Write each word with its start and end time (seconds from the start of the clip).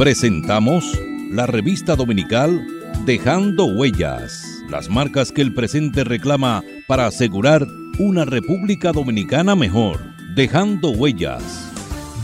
Presentamos 0.00 0.98
la 1.30 1.44
revista 1.44 1.94
dominical 1.94 2.66
Dejando 3.04 3.66
Huellas, 3.66 4.46
las 4.70 4.88
marcas 4.88 5.30
que 5.30 5.42
el 5.42 5.52
presente 5.52 6.04
reclama 6.04 6.64
para 6.86 7.06
asegurar 7.06 7.66
una 7.98 8.24
República 8.24 8.92
Dominicana 8.92 9.54
mejor. 9.54 10.00
Dejando 10.34 10.88
Huellas. 10.88 11.70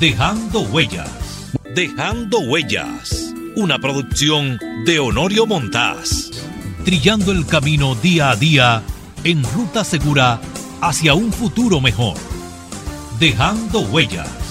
Dejando 0.00 0.60
Huellas. 0.62 1.52
Dejando 1.74 2.38
Huellas. 2.40 3.35
Una 3.56 3.79
producción 3.79 4.58
de 4.87 4.99
Honorio 4.99 5.45
Montás. 5.45 6.31
Trillando 6.83 7.31
el 7.31 7.45
camino 7.45 7.95
día 7.95 8.31
a 8.31 8.37
día 8.37 8.83
en 9.22 9.45
ruta 9.53 9.85
segura 9.85 10.40
hacia 10.81 11.13
un 11.13 11.31
futuro 11.31 11.83
mejor. 11.83 12.17
Dejando 13.21 13.81
Huellas. 13.81 14.46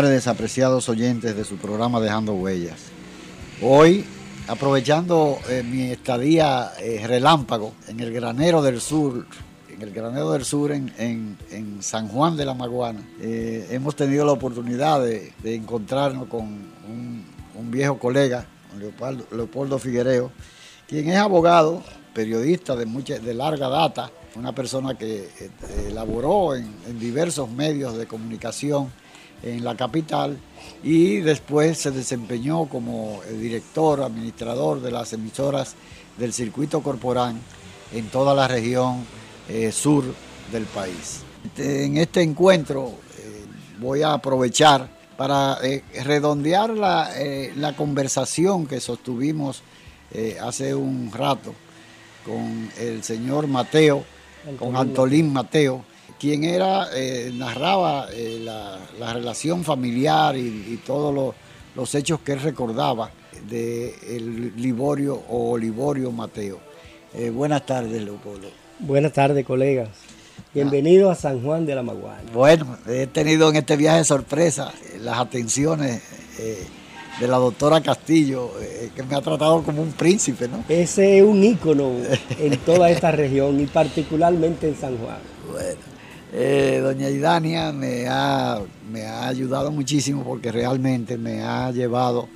Tardes, 0.00 0.88
oyentes 0.88 1.34
de 1.34 1.44
su 1.44 1.56
programa 1.56 1.98
Dejando 1.98 2.32
Huellas. 2.32 2.78
Hoy, 3.60 4.04
aprovechando 4.46 5.40
eh, 5.48 5.64
mi 5.68 5.90
estadía 5.90 6.70
eh, 6.78 7.04
relámpago 7.04 7.72
en 7.88 7.98
el 7.98 8.12
granero 8.12 8.62
del 8.62 8.80
sur, 8.80 9.26
en 9.68 9.82
el 9.82 9.90
granero 9.90 10.30
del 10.30 10.44
sur 10.44 10.70
en, 10.70 11.36
San 11.80 12.06
Juan 12.06 12.36
de 12.36 12.44
la 12.44 12.54
Maguana, 12.54 13.00
eh, 13.20 13.66
hemos 13.72 13.96
tenido 13.96 14.24
la 14.24 14.30
oportunidad 14.30 15.02
de, 15.02 15.32
encontrarnos 15.42 16.28
con 16.28 16.44
un, 16.44 17.24
viejo 17.68 17.98
colega, 17.98 18.46
Leopoldo, 18.78 19.26
Leopoldo, 19.32 19.80
Figuereo, 19.80 20.30
quien 20.86 21.08
es 21.08 21.16
abogado, 21.16 21.82
periodista 22.14 22.76
de, 22.76 22.86
mucha, 22.86 23.18
de 23.18 23.34
larga 23.34 23.68
data, 23.68 24.12
una 24.36 24.54
persona 24.54 24.96
que 24.96 25.28
elaboró 25.88 26.54
en 26.54 27.00
diversos 27.00 27.50
medios 27.50 27.98
de 27.98 28.06
comunicación 28.06 28.92
en 29.42 29.64
la 29.64 29.76
capital 29.76 30.38
y 30.82 31.16
después 31.18 31.78
se 31.78 31.90
desempeñó 31.90 32.66
como 32.66 33.20
director, 33.30 34.02
administrador 34.02 34.80
de 34.80 34.90
las 34.90 35.12
emisoras 35.12 35.74
del 36.18 36.32
circuito 36.32 36.82
corporán 36.82 37.40
en 37.92 38.08
toda 38.08 38.34
la 38.34 38.48
región 38.48 39.04
eh, 39.48 39.72
sur 39.72 40.04
del 40.52 40.64
país. 40.64 41.22
En 41.56 41.96
este 41.96 42.22
encuentro 42.22 42.92
eh, 43.18 43.44
voy 43.80 44.02
a 44.02 44.12
aprovechar 44.14 44.88
para 45.16 45.58
eh, 45.62 45.82
redondear 46.04 46.70
la, 46.70 47.10
la, 47.56 47.74
conversación 47.74 48.66
que 48.66 48.80
sostuvimos 48.80 49.62
hace 50.40 50.74
un 50.74 51.10
rato 51.12 51.52
con 52.24 52.70
el 52.78 53.02
señor 53.02 53.46
Mateo, 53.46 54.04
con 54.58 54.76
Antolín 54.76 55.32
Mateo, 55.32 55.84
quien 56.18 56.44
era, 56.44 56.88
eh, 56.94 57.30
narraba 57.34 58.08
eh, 58.12 58.40
la, 58.42 58.78
relación 59.12 59.64
familiar 59.64 60.36
y, 60.36 60.80
todos 60.84 61.34
los, 61.74 61.94
hechos 61.94 62.20
que 62.20 62.32
él 62.32 62.40
recordaba 62.40 63.10
de 63.48 63.94
el 64.08 64.52
Liborio 64.56 65.22
o 65.28 65.56
Liborio 65.56 66.10
Mateo. 66.10 66.58
Eh, 67.14 67.30
buenas 67.30 67.64
tardes, 67.64 68.02
Leopoldo. 68.02 68.48
Buenas 68.80 69.12
tardes, 69.12 69.46
colegas. 69.46 69.88
Bienvenido 70.52 71.10
a 71.10 71.14
San 71.14 71.42
Juan 71.42 71.66
de 71.66 71.74
la 71.74 71.82
Maguana. 71.82 72.22
Bueno, 72.32 72.78
he 72.88 73.06
tenido 73.06 73.48
en 73.50 73.56
este 73.56 73.76
viaje 73.76 74.04
sorpresa 74.04 74.72
las 75.00 75.18
atenciones 75.18 76.02
de 77.20 77.28
la 77.28 77.36
doctora 77.36 77.80
Castillo, 77.80 78.52
que 78.94 79.02
me 79.02 79.16
ha 79.16 79.20
tratado 79.20 79.62
como 79.62 79.82
un 79.82 79.92
príncipe, 79.92 80.48
¿no? 80.48 80.64
Ese 80.68 81.18
es 81.18 81.24
un 81.24 81.42
ícono 81.42 81.92
en 82.38 82.56
toda 82.58 82.90
esta 82.90 83.10
región 83.10 83.60
y 83.60 83.66
particularmente 83.66 84.68
en 84.68 84.76
San 84.76 84.96
Juan. 84.98 85.18
Bueno. 85.48 85.87
Eh, 86.32 86.80
doña 86.82 87.08
Idania 87.08 87.72
me 87.72 88.06
ha, 88.06 88.60
me 88.90 89.06
ha 89.06 89.28
ayudado 89.28 89.70
muchísimo 89.70 90.24
porque 90.24 90.52
realmente 90.52 91.16
me 91.16 91.42
ha 91.42 91.70
llevado, 91.70 92.28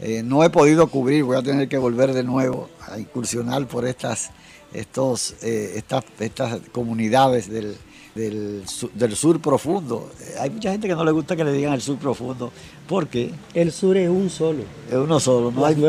eh, 0.00 0.22
no 0.22 0.44
he 0.44 0.50
podido 0.50 0.86
cubrir, 0.88 1.24
voy 1.24 1.36
a 1.38 1.42
tener 1.42 1.66
que 1.66 1.78
volver 1.78 2.12
de 2.12 2.22
nuevo 2.24 2.68
a 2.86 2.98
incursionar 2.98 3.66
por 3.66 3.86
estas, 3.86 4.30
estos, 4.74 5.34
eh, 5.42 5.72
estas, 5.76 6.04
estas 6.20 6.60
comunidades 6.72 7.48
del, 7.48 7.74
del, 8.14 9.16
sur 9.16 9.40
profundo. 9.40 10.10
Hay 10.40 10.50
mucha 10.50 10.70
gente 10.70 10.86
que 10.86 10.94
no 10.94 11.04
le 11.04 11.12
gusta 11.12 11.34
que 11.34 11.44
le 11.44 11.52
digan 11.52 11.72
el 11.72 11.80
sur 11.80 11.96
profundo, 11.96 12.52
porque... 12.86 13.32
El 13.54 13.72
sur 13.72 13.96
es 13.96 14.10
un 14.10 14.28
solo. 14.28 14.64
Es 14.90 14.96
uno 14.96 15.18
solo, 15.20 15.50
no, 15.50 15.64
hay, 15.64 15.74
no, 15.74 15.88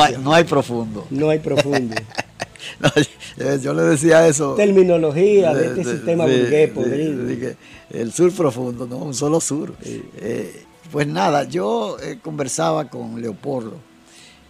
hay, 0.00 0.16
no 0.16 0.32
hay 0.32 0.44
profundo. 0.44 1.06
No 1.10 1.28
hay 1.28 1.40
profundo. 1.40 1.96
yo 3.62 3.74
le 3.74 3.82
decía 3.82 4.26
eso. 4.26 4.54
Terminología 4.54 5.54
de, 5.54 5.66
este 5.66 5.84
sistema 5.84 6.24
burgués 6.24 6.70
podrido. 6.70 7.54
el 7.90 8.12
sur 8.12 8.32
profundo, 8.32 8.86
¿no? 8.86 8.98
Un 8.98 9.14
solo 9.14 9.40
sur. 9.40 9.74
Eh, 9.84 10.64
pues 10.90 11.06
nada, 11.06 11.44
yo 11.44 11.98
eh, 12.00 12.18
conversaba 12.22 12.88
con 12.88 13.20
Leopoldo. 13.20 13.76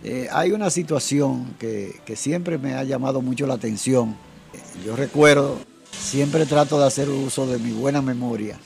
Eh, 0.03 0.29
hay 0.33 0.53
una 0.53 0.71
situación 0.71 1.55
que, 1.59 2.01
siempre 2.15 2.59
me 2.59 2.75
ha 2.75 2.85
llamado 2.85 3.21
mucho 3.21 3.47
la 3.47 3.55
atención. 3.55 4.17
Yo 4.85 4.97
recuerdo, 4.97 5.59
siempre 5.91 6.47
trato 6.47 6.79
de 6.79 6.87
hacer 6.87 7.09
uso 7.09 7.47
de 7.47 7.59
mi 7.59 7.73
buena 7.73 8.03
memoria 8.03 8.59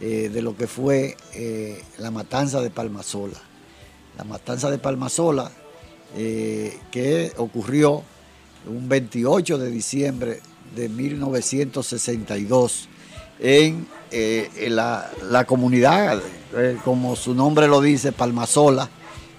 de 0.00 0.42
lo 0.42 0.56
que 0.56 0.66
fue 0.66 1.16
la 1.98 2.10
matanza 2.10 2.60
de 2.60 2.70
Palmasola. 2.70 3.38
La 4.18 4.24
matanza 4.24 4.68
de 4.68 4.78
Palmasola 4.78 5.52
que 6.12 7.32
ocurrió 7.36 8.02
un 8.66 8.88
28 8.88 9.58
de 9.58 9.70
diciembre 9.70 10.40
de 10.74 10.88
1962 10.88 12.88
en, 13.40 13.86
eh, 14.10 14.48
la, 14.68 15.44
comunidad, 15.46 16.20
eh, 16.56 16.78
como 16.84 17.16
su 17.16 17.34
nombre 17.34 17.66
lo 17.66 17.80
dice, 17.80 18.12
Palmasola, 18.12 18.88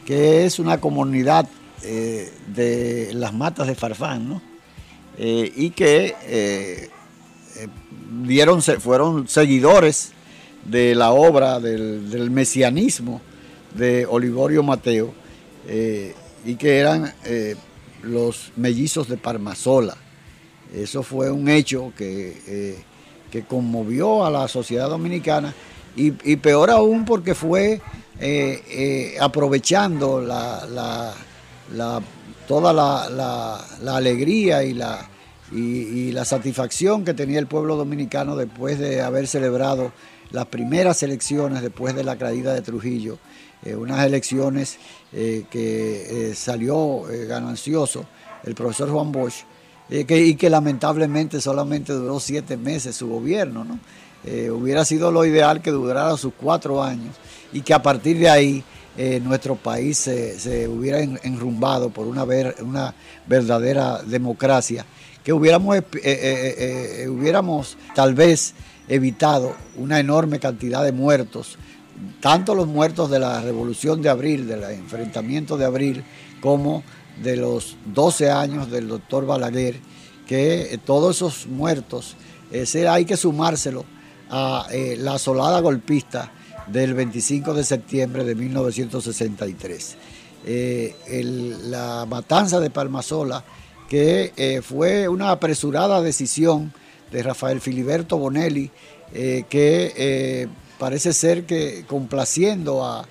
que 0.05 0.45
es 0.45 0.59
una 0.59 0.79
comunidad 0.79 1.47
eh, 1.83 2.31
de 2.47 3.11
las 3.13 3.33
matas 3.33 3.67
de 3.67 3.75
Farfán, 3.75 4.27
¿no? 4.27 4.41
y 5.15 5.69
que 5.69 6.89
dieron, 8.23 8.63
fueron 8.63 9.27
seguidores 9.27 10.11
de 10.65 10.95
la 10.95 11.11
obra 11.11 11.59
del, 11.59 12.31
mesianismo 12.31 13.21
de 13.75 14.07
Olivorio 14.07 14.63
Mateo 14.63 15.13
y 15.67 16.55
que 16.55 16.79
eran 16.79 17.13
los 18.03 18.51
mellizos 18.55 19.07
de 19.07 19.17
Parmasola. 19.17 19.97
Eso 20.73 21.03
fue 21.03 21.31
un 21.31 21.49
hecho 21.49 21.93
que, 21.97 22.83
que 23.31 23.43
conmovió 23.43 24.25
a 24.25 24.31
la 24.31 24.47
sociedad 24.47 24.89
dominicana 24.89 25.53
y, 25.95 26.11
peor 26.37 26.71
aún 26.71 27.05
porque 27.05 27.35
fue 27.35 27.81
aprovechando 29.19 30.21
la, 30.21 31.13
toda 32.47 32.73
la, 32.73 33.95
alegría 33.95 34.63
y 34.63 34.73
la, 34.73 35.07
y, 35.51 36.11
la 36.11 36.25
satisfacción 36.25 37.05
que 37.05 37.13
tenía 37.13 37.39
el 37.39 37.47
pueblo 37.47 37.75
dominicano 37.75 38.35
después 38.35 38.79
de 38.79 39.01
haber 39.01 39.27
celebrado 39.27 39.91
las 40.31 40.47
primeras 40.47 41.03
elecciones 41.03 41.61
después 41.61 41.95
de 41.95 42.03
la 42.03 42.17
caída 42.17 42.53
de 42.53 42.61
Trujillo, 42.61 43.19
eh, 43.65 43.75
unas 43.75 44.05
elecciones 44.05 44.77
eh, 45.13 45.45
que 45.49 46.31
eh, 46.31 46.35
salió 46.35 47.03
ganancioso 47.27 48.05
el 48.43 48.55
profesor 48.55 48.89
Juan 48.89 49.11
Bosch, 49.11 49.45
y 49.89 50.35
que 50.35 50.49
lamentablemente 50.49 51.39
solamente 51.39 51.93
duró 51.93 52.19
siete 52.19 52.57
meses 52.57 52.95
su 52.95 53.07
gobierno. 53.07 53.63
¿no? 53.63 53.79
hubiera 54.53 54.85
sido 54.85 55.11
lo 55.11 55.25
ideal 55.25 55.61
que 55.61 55.69
durara 55.69 56.15
sus 56.15 56.33
cuatro 56.33 56.81
años 56.81 57.13
y 57.51 57.59
que 57.59 57.73
a 57.73 57.83
partir 57.83 58.17
de 58.19 58.29
ahí 58.29 58.63
nuestro 59.21 59.55
país 59.55 59.97
se, 59.97 60.67
hubiera 60.69 61.01
enrumbado 61.01 61.89
por 61.89 62.07
una, 62.07 62.23
ver, 62.23 62.55
una 62.61 62.93
verdadera 63.27 64.01
democracia, 64.01 64.85
que 65.23 65.33
hubiéramos, 65.33 65.77
hubiéramos 67.09 67.77
tal 67.93 68.13
vez 68.13 68.53
evitado 68.87 69.55
una 69.77 69.99
enorme 69.99 70.39
cantidad 70.39 70.83
de 70.83 70.93
muertos, 70.93 71.57
tanto 72.19 72.55
los 72.55 72.67
muertos 72.67 73.09
de 73.09 73.19
la 73.19 73.41
revolución 73.41 74.01
de 74.01 74.09
abril, 74.09 74.47
del 74.47 74.63
enfrentamiento 74.63 75.57
de 75.57 75.65
abril, 75.65 76.03
como 76.41 76.83
de 77.21 77.37
los 77.37 77.77
12 77.85 78.31
años 78.31 78.69
del 78.71 78.87
doctor 78.87 79.25
Balaguer, 79.25 79.79
que 80.27 80.79
todos 80.85 81.17
esos 81.17 81.47
muertos 81.47 82.15
ese 82.53 82.87
hay 82.87 83.05
que 83.05 83.17
sumárselo 83.17 83.83
a 84.29 84.67
la 84.99 85.15
asolada 85.15 85.59
golpista 85.59 86.31
del 86.67 86.93
25 86.93 87.53
de 87.53 87.63
septiembre 87.63 88.23
de 88.23 88.35
1963. 88.35 89.95
Eh, 90.45 90.95
la 91.63 92.05
matanza 92.07 92.59
de 92.59 92.69
Palmasola, 92.69 93.43
que 93.89 94.33
eh, 94.37 94.61
fue 94.61 95.07
una 95.07 95.31
apresurada 95.31 96.01
decisión 96.01 96.73
de 97.11 97.23
Rafael 97.23 97.59
Filiberto 97.59 98.17
Bonelli, 98.17 98.69
eh, 99.13 99.45
que 99.49 100.47
parece 100.79 101.13
ser 101.13 101.45
que 101.45 101.85
complaciendo 101.87 102.85
a, 102.85 103.07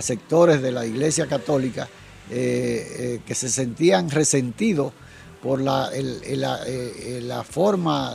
sectores 0.00 0.60
de 0.60 0.72
la 0.72 0.84
Iglesia 0.84 1.26
Católica 1.26 1.88
que 2.28 3.34
se 3.34 3.48
sentían 3.48 4.10
resentidos 4.10 4.92
por 5.42 5.58
la, 5.58 5.90
la 5.90 7.44
forma, 7.44 8.14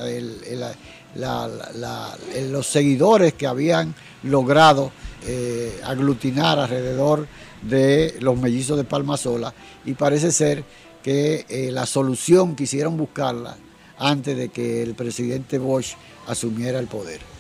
los 1.16 2.68
seguidores 2.68 3.34
que 3.34 3.48
habían 3.48 3.96
logrado 4.22 4.92
eh, 5.28 5.80
aglutinar 5.84 6.58
alrededor 6.58 7.28
de 7.62 8.16
los 8.22 8.40
mellizos 8.40 8.76
de 8.76 8.84
Palmasola 8.84 9.54
y 9.86 9.94
parece 9.94 10.32
ser 10.32 10.64
que 11.04 11.46
eh, 11.48 11.70
la 11.72 11.86
solución 11.86 12.56
quisieron 12.56 12.98
buscarla 12.98 13.56
antes 14.00 14.36
de 14.36 14.50
que 14.50 14.82
el 14.82 14.96
presidente 14.96 15.60
Bosch 15.60 15.94
asumiera 16.26 16.80
el 16.80 16.88
poder. 16.88 17.31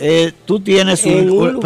Eh, 0.00 0.32
tú 0.46 0.60
tienes 0.60 1.04
un, 1.04 1.60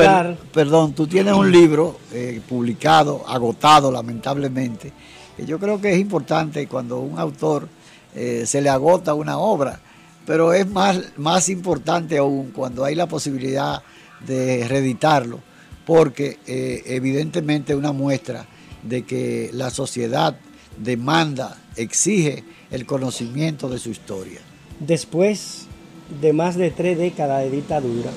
perdón, 0.53 0.93
tú 0.93 1.07
tienes 1.07 1.33
un 1.35 1.53
libro 1.53 2.01
publicado, 2.49 3.25
agotado 3.29 3.93
lamentablemente, 3.93 4.93
que 5.37 5.47
yo 5.47 5.59
creo 5.61 5.81
que 5.81 5.93
es 5.93 5.99
importante 5.99 6.67
cuando 6.67 6.99
un 6.99 7.19
autor 7.19 7.69
se 8.13 8.61
le 8.61 8.69
agota 8.69 9.15
una 9.15 9.39
obra, 9.39 9.81
pero 10.27 10.53
es 10.53 10.67
más, 10.67 10.99
más 11.17 11.49
importante 11.49 12.19
aún 12.19 12.51
cuando 12.51 12.85
hay 12.85 12.95
la 12.95 13.07
posibilidad 13.07 13.83
de 14.27 14.67
reeditarlo, 14.69 15.41
porque 15.85 16.39
eh, 16.47 16.83
evidentemente 16.87 17.73
es 17.73 17.79
una 17.79 17.93
muestra 17.93 18.47
de 18.83 19.03
que 19.03 19.51
la 19.53 19.71
sociedad 19.71 20.37
demanda, 20.79 21.59
exige 21.77 22.45
el 22.71 22.87
conocimiento 22.87 23.69
de 23.69 23.79
su 23.79 23.91
historia. 23.91 24.41
Después 24.81 25.67
de 26.09 26.33
más 26.33 26.57
de 26.57 26.71
tres 26.71 26.99
décadas 26.99 27.43
de 27.45 27.51
dictadura, 27.51 28.11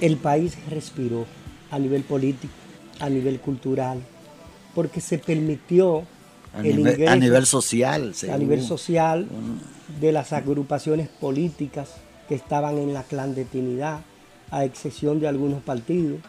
el 0.00 0.16
país 0.16 0.56
respiró 0.68 1.26
a 1.70 1.78
nivel 1.78 2.02
político, 2.02 2.52
a 3.00 3.08
nivel 3.08 3.40
cultural, 3.40 4.00
porque 4.74 5.00
se 5.00 5.18
permitió 5.18 6.04
a, 6.54 6.62
nivel, 6.62 7.08
a 7.08 7.16
nivel 7.16 7.46
social, 7.46 8.12
a 8.30 8.36
nivel 8.36 8.62
social 8.62 9.26
de 10.00 10.12
las 10.12 10.32
agrupaciones 10.32 11.08
políticas 11.08 11.90
que 12.28 12.34
estaban 12.34 12.78
en 12.78 12.94
la 12.94 13.02
clandestinidad, 13.02 14.00
a 14.50 14.64
excepción 14.64 15.20
de 15.20 15.28
algunos 15.28 15.62
partidos. 15.62 16.20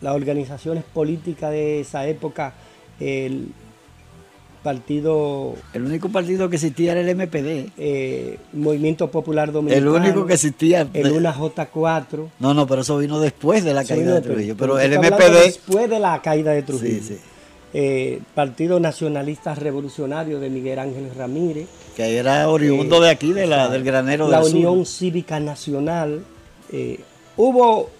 Las 0.00 0.14
organizaciones 0.14 0.84
políticas 0.84 1.52
de 1.52 1.80
esa 1.80 2.06
época, 2.06 2.54
el 2.98 3.52
partido... 4.62 5.54
El 5.72 5.84
único 5.84 6.08
partido 6.08 6.48
que 6.48 6.56
existía 6.56 6.92
era 6.92 7.00
el 7.00 7.16
MPD. 7.16 7.72
Eh, 7.78 8.38
Movimiento 8.52 9.10
Popular 9.10 9.52
Dominicano. 9.52 9.96
El 9.96 10.02
único 10.02 10.26
que 10.26 10.34
existía. 10.34 10.88
El 10.92 11.12
UNA 11.12 11.34
J4. 11.34 12.28
No, 12.38 12.54
no, 12.54 12.66
pero 12.66 12.82
eso 12.82 12.98
vino 12.98 13.20
después 13.20 13.64
de 13.64 13.74
la 13.74 13.84
caída 13.84 14.14
de 14.14 14.20
Trujillo. 14.20 14.56
Pero 14.56 14.78
el 14.78 14.98
MPD... 14.98 15.44
Después 15.44 15.90
de 15.90 15.98
la 15.98 16.20
caída 16.22 16.52
de 16.52 16.62
Trujillo. 16.62 17.02
Sí, 17.02 17.14
sí. 17.14 17.18
Eh, 17.74 18.20
Partido 18.34 18.78
Nacionalista 18.80 19.54
Revolucionario 19.54 20.40
de 20.40 20.50
Miguel 20.50 20.78
Ángel 20.78 21.10
Ramírez. 21.16 21.68
Que 21.96 22.18
era 22.18 22.48
oriundo 22.48 23.00
de 23.00 23.10
aquí, 23.10 23.32
de 23.32 23.46
la, 23.46 23.68
del 23.68 23.82
granero 23.82 24.28
La 24.28 24.42
Unión 24.42 24.84
Cívica 24.84 25.40
Nacional. 25.40 26.22
Eh, 26.70 27.00
hubo 27.36 27.90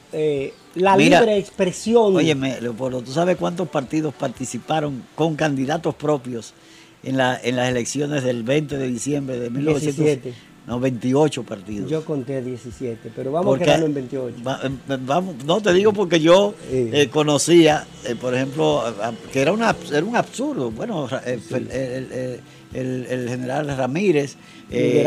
la 0.75 0.97
libre 0.97 1.39
expresión. 1.39 2.17
Oye, 2.17 2.35
Leopoldo, 2.35 3.03
¿tú 3.03 3.13
sabes 3.13 3.37
cuántos 3.37 3.69
partidos 3.69 4.15
participaron 4.15 5.03
con 5.15 5.37
candidatos 5.37 5.95
propios 5.95 6.55
en, 7.03 7.17
la, 7.17 7.39
en 7.43 7.57
las 7.57 7.69
elecciones 7.69 8.23
del 8.23 8.43
20 8.43 8.79
de 8.79 8.87
diciembre 8.89 9.39
de 9.39 9.51
1917? 9.51 10.35
No, 10.67 10.79
28 10.79 11.43
partidos. 11.43 11.91
Yo 11.91 12.05
conté 12.05 12.41
17, 12.41 13.11
pero 13.17 13.33
vamos 13.33 13.57
a 13.57 13.59
quedarlo 13.59 13.87
en 13.87 13.95
28. 13.95 14.37
Em, 14.63 14.79
em, 14.89 15.07
vamos, 15.07 15.45
no, 15.45 15.61
te 15.61 15.73
digo 15.73 15.93
porque 15.93 16.21
yo 16.21 16.55
eh, 16.71 17.09
conocía, 17.11 17.85
eh, 18.05 18.15
por 18.15 18.33
ejemplo, 18.33 18.85
que 19.33 19.43
era, 19.43 19.53
una, 19.53 19.75
era 19.93 20.05
un 20.05 20.15
absurdo. 20.15 20.71
Bueno, 20.71 21.09
eh, 21.27 22.39
el, 22.73 23.29
general 23.29 23.77
Ramírez, 23.77 24.37
el, 24.71 25.01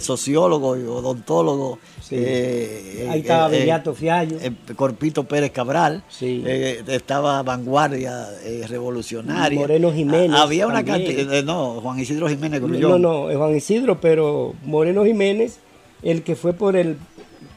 sociólogo 0.00 0.76
y 0.76 0.82
odontólogo 0.82 1.78
eh, 2.10 3.08
Ahí 3.10 3.20
estaba 3.20 3.48
eh, 3.54 3.60
Bellato 3.60 3.94
Fiallo. 3.94 4.38
Eh, 4.40 4.52
Corpito 4.74 5.24
Pérez 5.24 5.50
Cabral. 5.50 6.02
estaba 6.20 7.42
Vanguardia 7.42 8.26
Revolucionaria. 8.68 9.58
Moreno 9.58 9.92
Jiménez. 9.92 10.38
había 10.38 10.66
una 10.66 10.84
cantidad. 10.84 11.42
no, 11.44 11.80
Juan 11.80 11.98
Isidro 11.98 12.28
Jiménez 12.28 12.60
No, 12.60 12.98
no, 12.98 13.28
Juan 13.36 13.56
Isidro, 13.56 14.00
pero 14.00 14.54
Moreno 14.64 15.04
Jiménez, 15.04 15.58
el 16.02 16.22
que 16.22 16.36
fue 16.36 16.52
por 16.52 16.76
el, 16.76 16.96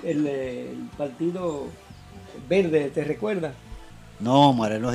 el, 0.03 0.89
Partido 0.97 1.65
Verde, 2.47 2.91
¿te 2.93 3.03
recuerdas? 3.03 3.53
No, 4.19 4.53
Moreno, 4.53 4.91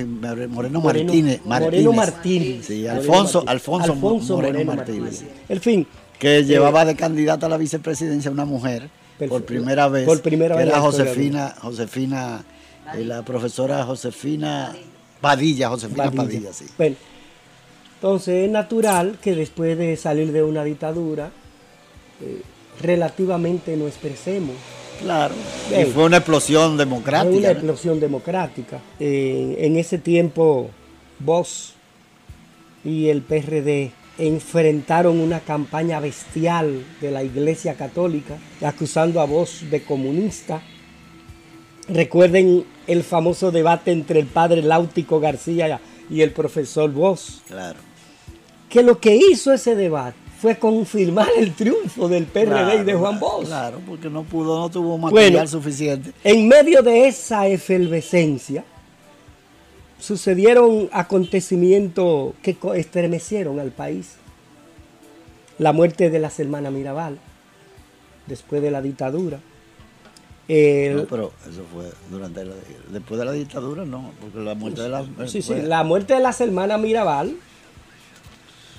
Moreno, 0.49 0.81
Martínez, 0.81 1.41
Moreno 1.45 1.93
Martínez. 1.93 2.67
Sí, 2.67 2.87
Alfonso, 2.87 3.45
Alfonso, 3.47 3.95
Moreno, 3.95 4.65
Martínez. 4.65 5.25
El 5.49 5.61
fin. 5.61 5.87
Que 6.19 6.45
llevaba 6.45 6.85
de 6.85 6.97
candidata 6.97 7.47
a 7.47 7.49
la 7.49 7.59
vicepresidencia 7.59 8.31
una 8.31 8.45
mujer 8.45 8.89
por 9.27 9.45
primera 9.45 9.89
vez. 9.89 10.07
Por 10.07 10.23
primera 10.23 10.57
vez. 10.57 10.67
Era 10.67 10.81
Josefina, 10.81 11.55
Josefina, 11.61 12.45
eh, 12.95 13.05
la 13.05 13.23
profesora 13.23 13.85
Josefina 13.85 14.75
Padilla, 15.21 15.69
Josefina 15.69 16.11
Padilla, 16.11 16.53
sí. 16.53 16.67
Bueno, 16.77 16.97
entonces 17.95 18.47
es 18.47 18.51
natural 18.51 19.19
que 19.21 19.35
después 19.35 19.77
de 19.77 19.97
salir 19.97 20.33
de 20.33 20.43
una 20.43 20.63
dictadura, 20.63 21.31
eh, 22.21 22.43
relativamente 22.81 23.77
nos 23.77 23.89
expresemos. 23.89 24.55
Claro. 25.01 25.33
y 25.71 25.85
fue 25.85 26.05
una 26.05 26.17
explosión 26.17 26.77
democrática. 26.77 27.31
Fue 27.31 27.39
una 27.39 27.51
explosión 27.53 28.01
democrática. 28.01 28.81
Eh, 28.99 29.57
en 29.61 29.77
ese 29.77 29.99
tiempo, 29.99 30.71
vos 31.21 31.75
y 32.85 33.09
el 33.09 33.23
PRD 33.23 33.93
enfrentaron 34.19 35.21
una 35.21 35.41
campaña 35.41 36.01
bestial 36.01 36.85
de 37.01 37.11
la 37.11 37.23
Iglesia 37.23 37.75
Católica, 37.75 38.37
acusando 38.61 39.21
a 39.21 39.25
vos 39.25 39.65
de 39.71 39.83
comunista. 39.83 40.61
Recuerden 41.89 42.65
el 42.87 43.03
famoso 43.05 43.51
debate 43.51 43.93
entre 43.93 44.21
el 44.21 44.27
padre 44.27 44.63
Láutico 44.63 45.21
García 45.21 45.81
y 46.11 46.21
el 46.23 46.33
profesor 46.33 46.91
Vos. 46.93 47.43
Claro. 47.47 47.79
que 48.69 48.83
lo 48.83 48.99
que 48.99 49.17
hizo 49.17 49.53
ese 49.53 49.75
debate 49.75 50.29
fue 50.41 50.57
confirmar 50.57 51.29
el 51.37 51.53
triunfo 51.55 52.09
del 52.09 52.27
PRD 52.27 52.83
y 52.83 52.85
de 52.85 52.95
Juan 52.95 53.19
Bosch. 53.19 53.47
Claro, 53.47 53.81
porque 53.87 54.09
no 54.09 54.23
pudo, 54.23 54.59
no 54.61 54.71
tuvo 54.71 54.97
material 54.97 55.49
suficiente. 55.49 56.13
En 56.23 56.47
medio 56.47 56.83
de 56.83 57.09
esa 57.09 57.49
efervescencia, 57.49 58.65
sucedieron 59.99 60.89
acontecimios 60.93 61.93
que 62.43 62.57
estremecieron 62.77 63.61
al 63.61 63.71
país. 63.71 64.17
La 65.59 65.73
muerte 65.73 66.09
de 66.11 66.21
las 66.21 66.39
hermanas 66.39 66.73
Mirabal, 66.73 67.19
después 68.27 68.63
de 68.63 68.71
la 68.71 68.81
dictadura. 68.81 69.39
no, 70.49 71.05
pero 71.11 71.33
eso 71.51 71.65
fue 71.73 71.91
durante 72.11 72.45
después 72.91 73.19
de 73.19 73.25
la 73.25 73.33
dictadura, 73.33 73.85
no, 73.85 74.13
porque 74.21 74.39
la 74.39 74.55
muerte 74.55 74.83
de 74.83 74.89
las... 74.89 75.07
Sí, 75.27 75.43
sí, 75.43 75.55
la 75.63 75.83
muerte 75.83 76.15
de 76.15 76.21
las 76.21 76.41
hermanas 76.41 76.81
Mirabal 76.81 77.37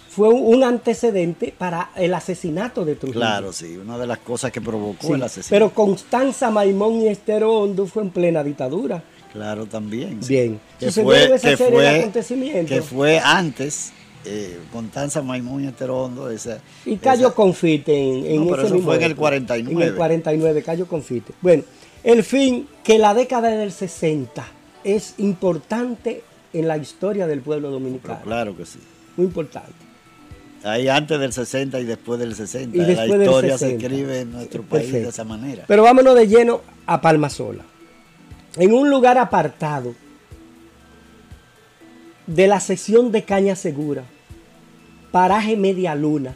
fue 0.09 0.29
un 0.29 0.63
antecedente 0.63 1.53
para 1.55 1.91
el 1.95 2.13
asesinato 2.13 2.83
de 2.83 2.95
Trujillo. 2.95 3.19
Claro, 3.19 3.53
sí, 3.53 3.77
una 3.77 3.97
de 3.97 4.07
las 4.07 4.17
cosas 4.19 4.51
que 4.51 4.59
provocó 4.59 5.15
el 5.15 5.23
asesinato. 5.23 5.49
Pero 5.49 5.73
Constanza 5.73 6.49
Maimón 6.49 7.01
y 7.01 7.07
Estero 7.09 7.59
Hondo 7.59 7.85
fue 7.85 8.03
en 8.03 8.09
plena 8.09 8.43
dictadura. 8.43 9.03
Claro, 9.33 9.65
también. 9.65 10.19
Bien. 10.27 10.59
Que 10.79 10.91
fue, 10.91 11.25
esa 11.35 11.49
que, 11.49 11.57
serie 11.57 11.73
fue, 11.73 11.83
de 11.83 11.99
acontecimientos. 11.99 12.69
que 12.69 12.81
fue 12.81 13.19
antes, 13.19 13.91
eh, 14.25 14.57
Constanza 14.71 15.21
Maimón 15.21 15.63
y 15.63 15.67
Estero 15.67 16.03
Hondo. 16.03 16.29
Esa, 16.29 16.59
y 16.85 16.97
Cayo 16.97 17.33
Confite 17.33 17.95
en, 17.95 18.25
en 18.25 18.45
no, 18.45 18.51
pero 18.51 18.67
eso 18.67 18.79
fue 18.79 18.95
en 18.95 19.03
el 19.03 19.15
49. 19.15 19.83
En 19.83 19.89
el 19.89 19.95
49, 19.95 20.63
Cayo 20.63 20.87
Confite. 20.87 21.33
Bueno, 21.41 21.63
el 22.03 22.23
fin, 22.23 22.67
que 22.83 22.97
la 22.97 23.13
década 23.13 23.49
del 23.49 23.71
60 23.71 24.45
es 24.83 25.15
importante 25.17 26.23
en 26.53 26.67
la 26.67 26.77
historia 26.77 27.27
del 27.27 27.41
pueblo 27.41 27.69
dominicano. 27.69 28.21
claro 28.23 28.55
que 28.55 28.65
sí. 28.65 28.79
Muy 29.17 29.27
importante. 29.27 29.89
Ahí 30.63 30.89
antes 30.89 31.19
del 31.19 31.31
60 31.31 31.79
y 31.79 31.85
después 31.85 32.19
del 32.19 32.35
60. 32.35 32.77
la 32.77 33.05
historia 33.05 33.57
se 33.57 33.75
escribe 33.75 34.21
en 34.21 34.31
nuestro 34.31 34.63
país 34.63 34.91
de 34.91 35.07
esa 35.07 35.23
manera. 35.23 35.63
Pero 35.67 35.83
vámonos 35.83 36.15
de 36.15 36.27
lleno 36.27 36.61
a 36.85 36.99
Palma 36.99 37.29
Sola. 37.29 37.63
En 38.55 38.73
un 38.73 38.89
lugar 38.89 39.17
apartado 39.17 39.93
de 42.25 42.47
la 42.47 42.59
sesión 42.59 43.11
de 43.11 43.23
Caña 43.23 43.55
Segura, 43.55 44.03
paraje 45.11 45.55
Media 45.55 45.95
Luna, 45.95 46.33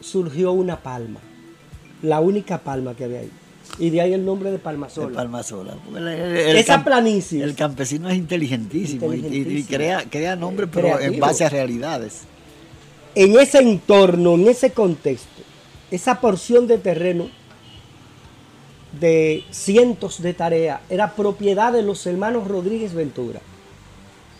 surgió 0.00 0.52
una 0.52 0.80
palma. 0.80 1.20
La 2.02 2.20
única 2.20 2.58
palma 2.58 2.94
que 2.94 3.04
había 3.04 3.20
ahí. 3.20 3.30
Y 3.78 3.90
de 3.90 4.00
ahí 4.00 4.12
el 4.12 4.24
nombre 4.24 4.50
de 4.50 4.58
Palmasola. 4.58 5.14
Palmasola. 5.14 5.76
Esa 6.48 6.82
planicie. 6.84 7.42
El 7.42 7.54
campesino 7.54 8.08
es 8.10 8.16
inteligentísimo, 8.16 9.12
Y, 9.14 9.64
crea, 9.64 10.04
crea 10.10 10.36
nombres, 10.36 10.68
pero 10.72 11.00
en 11.00 11.18
base 11.18 11.44
a 11.44 11.48
realidades. 11.48 12.22
En 13.14 13.38
ese 13.38 13.58
entorno, 13.58 14.34
en 14.34 14.48
ese 14.48 14.72
contexto, 14.72 15.42
esa 15.90 16.20
porción 16.20 16.66
de 16.66 16.78
terreno 16.78 17.28
de 18.98 19.44
cientos 19.50 20.20
de 20.20 20.34
tareas 20.34 20.80
era 20.90 21.14
propiedad 21.14 21.72
de 21.72 21.82
los 21.82 22.04
hermanos 22.06 22.46
Rodríguez 22.46 22.92
Ventura, 22.94 23.40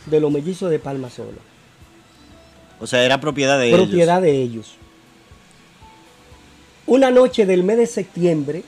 de 0.07 0.21
los 0.21 0.31
mellizos 0.31 0.71
de 0.71 0.79
Palmasola. 0.79 1.39
O 2.81 2.87
sea, 2.87 3.03
era 3.05 3.21
propiedad 3.21 3.59
de 3.59 3.69
ellos. 3.69 3.81
Propiedad 3.81 4.21
de 4.21 4.43
ellos. 4.43 4.75
Una 6.87 7.11
noche 7.11 7.47
del 7.47 7.65
mes 7.65 7.79
de 7.79 7.87
septiembre 7.87 8.65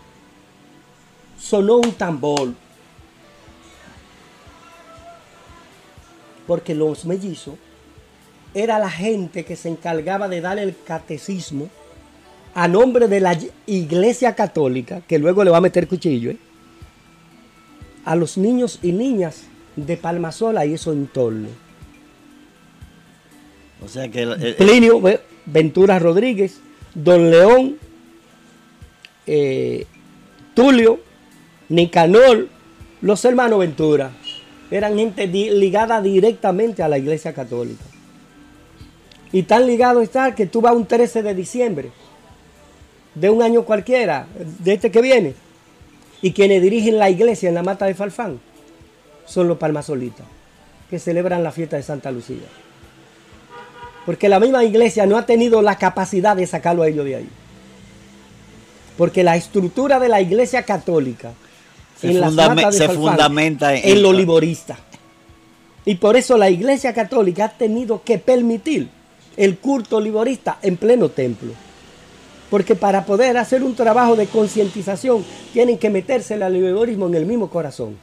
sonó 1.38 1.76
un 1.76 1.92
tambor 1.92 2.54
porque 6.46 6.74
los 6.74 7.04
mellizos 7.04 7.54
era 8.62 8.78
la 8.78 8.90
gente 8.90 9.44
que 9.44 9.56
se 9.56 9.68
encargaba 9.68 10.28
de 10.28 10.40
dar 10.40 10.58
el 10.58 10.74
catecismo 10.84 11.68
a 12.54 12.66
nombre 12.66 13.06
de 13.06 13.20
la 13.20 13.38
iglesia 13.66 14.34
católica, 14.34 15.02
que 15.06 15.18
luego 15.18 15.44
le 15.44 15.50
va 15.50 15.58
a 15.58 15.60
meter 15.60 15.86
cuchillo, 15.86 16.32
¿eh? 16.32 16.38
a 18.04 18.16
los 18.16 18.36
niños 18.36 18.80
y 18.82 18.92
niñas 18.92 19.44
de 19.76 19.96
Palmasola 19.96 20.66
y 20.66 20.74
eso 20.74 20.92
en 20.92 21.06
torno. 21.06 21.48
O 23.84 23.88
sea 23.88 24.08
que 24.08 24.22
el, 24.22 24.56
Plinio, 24.56 25.00
Ventura 25.46 25.98
Rodríguez, 25.98 26.58
Don 26.94 27.30
León, 27.30 27.76
eh, 29.26 29.86
Tulio, 30.54 31.00
Nicanor, 31.68 32.48
los 33.02 33.24
hermanos 33.24 33.60
Ventura. 33.60 34.10
Eran 34.70 34.96
gente 34.96 35.26
ligada 35.28 36.02
directamente 36.02 36.82
a 36.82 36.88
la 36.88 36.98
iglesia 36.98 37.32
católica. 37.32 37.84
Y 39.32 39.42
tan 39.42 39.66
ligado 39.66 40.00
está 40.00 40.34
que 40.34 40.46
tú 40.46 40.60
vas 40.60 40.74
un 40.74 40.86
13 40.86 41.22
de 41.22 41.34
diciembre 41.34 41.90
de 43.14 43.30
un 43.30 43.42
año 43.42 43.64
cualquiera, 43.64 44.26
de 44.60 44.74
este 44.74 44.90
que 44.90 45.02
viene, 45.02 45.34
y 46.22 46.32
quienes 46.32 46.62
dirigen 46.62 46.98
la 46.98 47.10
iglesia 47.10 47.48
en 47.48 47.54
la 47.54 47.62
mata 47.62 47.86
de 47.86 47.94
Falfán 47.94 48.40
son 49.26 49.48
los 49.48 49.58
palmasolitas, 49.58 50.26
que 50.88 50.98
celebran 50.98 51.42
la 51.42 51.52
fiesta 51.52 51.76
de 51.76 51.82
Santa 51.82 52.10
Lucía. 52.10 52.46
Porque 54.06 54.28
la 54.28 54.40
misma 54.40 54.64
iglesia 54.64 55.04
no 55.04 55.18
ha 55.18 55.26
tenido 55.26 55.60
la 55.62 55.76
capacidad 55.76 56.34
de 56.34 56.46
sacarlo 56.46 56.82
a 56.82 56.88
ellos 56.88 57.04
de 57.04 57.16
ahí. 57.16 57.28
Porque 58.96 59.22
la 59.22 59.36
estructura 59.36 60.00
de 60.00 60.08
la 60.08 60.20
iglesia 60.20 60.62
católica 60.62 61.32
se, 62.00 62.88
fundamenta 62.88 63.74
en, 63.74 64.02
lo 64.02 64.12
liborista. 64.12 64.78
Y 65.84 65.96
por 65.96 66.16
eso 66.16 66.38
la 66.38 66.48
iglesia 66.48 66.94
católica 66.94 67.44
ha 67.46 67.50
tenido 67.50 68.02
que 68.02 68.18
permitir 68.18 68.88
el 69.38 69.58
culto 69.58 70.00
liborista 70.00 70.58
en 70.60 70.76
pleno 70.76 71.08
templo. 71.08 71.52
Porque 72.50 72.74
para 72.74 73.06
poder 73.06 73.36
hacer 73.36 73.62
un 73.62 73.74
trabajo 73.74 74.16
de 74.16 74.26
concientización 74.26 75.24
tienen 75.52 75.78
que 75.78 75.90
meterse 75.90 76.34
el 76.34 76.52
liborismo 76.52 77.06
en 77.06 77.14
el 77.14 77.24
mismo 77.24 77.48
corazón. 77.48 77.96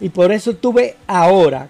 Y 0.00 0.08
por 0.08 0.30
eso 0.30 0.54
tuve 0.54 0.96
ahora, 1.06 1.68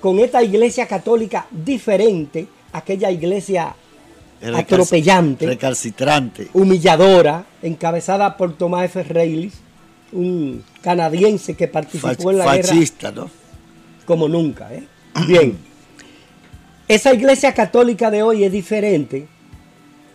con 0.00 0.18
esta 0.18 0.42
iglesia 0.42 0.86
católica 0.86 1.46
diferente, 1.50 2.46
aquella 2.72 3.10
iglesia 3.10 3.74
atropellante, 4.54 5.46
recalcitrante, 5.46 6.48
humilladora, 6.52 7.46
encabezada 7.62 8.36
por 8.36 8.56
Tomás 8.56 8.84
F. 8.84 9.02
Reilly, 9.04 9.50
un 10.12 10.62
canadiense 10.82 11.54
que 11.54 11.68
participó 11.68 12.30
en 12.30 12.38
la 12.38 12.44
fascista, 12.44 13.10
¿no? 13.10 13.30
Como 14.04 14.28
nunca, 14.28 14.72
¿eh? 14.72 14.86
Bien. 15.26 15.67
Esa 16.88 17.12
iglesia 17.12 17.52
católica 17.52 18.10
de 18.10 18.22
hoy 18.22 18.44
es 18.44 18.50
diferente 18.50 19.28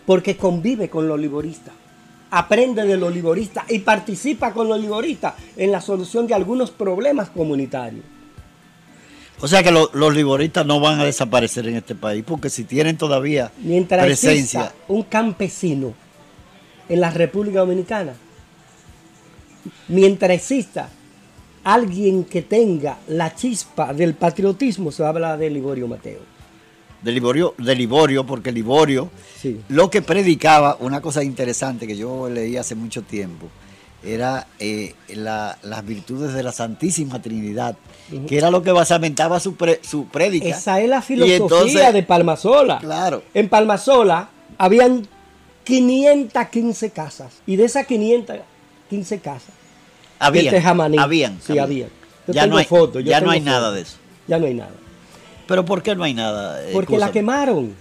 porque 0.06 0.36
convive 0.36 0.90
con 0.90 1.06
los 1.06 1.20
liboristas, 1.20 1.72
aprende 2.32 2.84
de 2.84 2.96
los 2.96 3.14
liboristas 3.14 3.64
y 3.70 3.78
participa 3.78 4.52
con 4.52 4.68
los 4.68 4.80
liboristas 4.80 5.34
en 5.56 5.70
la 5.70 5.80
solución 5.80 6.26
de 6.26 6.34
algunos 6.34 6.72
problemas 6.72 7.30
comunitarios. 7.30 8.04
O 9.40 9.46
sea 9.46 9.62
que 9.62 9.70
los 9.70 10.14
liboristas 10.14 10.66
no 10.66 10.80
van 10.80 10.98
a 10.98 11.04
desaparecer 11.04 11.68
en 11.68 11.76
este 11.76 11.94
país, 11.94 12.24
porque 12.26 12.50
si 12.50 12.64
tienen 12.64 12.96
todavía 12.96 13.52
Mientras 13.58 14.04
presencia. 14.04 14.72
un 14.88 15.04
campesino 15.04 15.94
en 16.88 17.00
la 17.00 17.10
República 17.10 17.60
Dominicana, 17.60 18.14
mientras 19.86 20.32
exista 20.32 20.88
alguien 21.62 22.24
que 22.24 22.42
tenga 22.42 22.98
la 23.06 23.32
chispa 23.34 23.94
del 23.94 24.14
patriotismo, 24.14 24.90
se 24.90 25.04
habla 25.04 25.36
de 25.36 25.50
Liborio 25.50 25.86
Mateo. 25.86 26.33
De 27.04 27.12
Liborio, 27.12 27.54
de 27.58 27.74
Liborio 27.74 28.24
porque 28.24 28.50
Liborio 28.50 29.10
lo 29.68 29.90
que 29.90 30.00
predicaba, 30.00 30.78
una 30.80 31.02
cosa 31.02 31.22
interesante 31.22 31.86
que 31.86 31.96
yo 31.96 32.30
leí 32.30 32.56
hace 32.56 32.74
mucho 32.74 33.02
tiempo, 33.02 33.48
era 34.02 34.46
eh, 34.58 34.94
las 35.08 35.86
virtudes 35.86 36.32
de 36.32 36.42
la 36.42 36.52
Santísima 36.52 37.20
Trinidad, 37.20 37.76
que 38.26 38.38
era 38.38 38.50
lo 38.50 38.62
que 38.62 38.72
basamentaba 38.72 39.40
su, 39.40 39.54
su 39.82 40.06
prédica. 40.06 40.48
Esa 40.48 40.80
es 40.80 40.88
la 40.88 41.02
filosofía 41.02 41.92
de 41.92 42.02
Palmasola. 42.02 42.78
Claro. 42.78 43.22
En 43.34 43.48
Palmasola 43.48 44.28
habían 44.58 45.06
515 45.64 46.90
casas, 46.90 47.32
y 47.46 47.56
de 47.56 47.64
esas 47.64 47.86
515 47.86 49.18
casas, 49.20 49.54
habían, 50.18 50.54
habían, 50.98 51.40
sí, 51.40 51.58
habían. 51.58 51.88
ya 52.26 52.46
no 52.46 52.56
hay, 52.56 52.66
ya 53.04 53.20
no 53.20 53.30
hay 53.30 53.40
nada 53.40 53.72
de 53.72 53.82
eso. 53.82 53.96
Ya 54.26 54.38
no 54.38 54.46
hay 54.46 54.54
nada. 54.54 54.72
¿Pero 55.46 55.64
por 55.64 55.82
qué 55.82 55.94
no 55.94 56.04
hay 56.04 56.14
nada? 56.14 56.60
Porque 56.72 56.98
la 56.98 57.10
quemaron. 57.10 57.74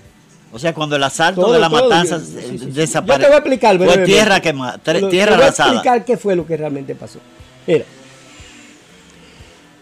O 0.52 0.60
sea, 0.60 0.74
cuando 0.74 0.96
el 0.96 1.04
asalto 1.04 1.52
de 1.52 1.60
la 1.60 1.70
matanza 1.70 2.20
desapareció. 2.20 3.06
Yo 3.06 3.20
te 3.20 3.26
voy 3.26 3.34
a 3.34 3.38
explicar. 3.38 3.78
Fue 3.78 3.98
tierra 4.06 4.40
quemada, 4.40 4.78
tierra 4.78 5.32
te 5.32 5.38
voy 5.38 5.46
a 5.46 5.48
explicar 5.48 6.06
qué 6.06 6.18
fue 6.18 6.36
lo 6.36 6.46
que 6.46 6.58
realmente 6.58 6.94
pasó. 6.94 7.20
Mira, 7.66 7.86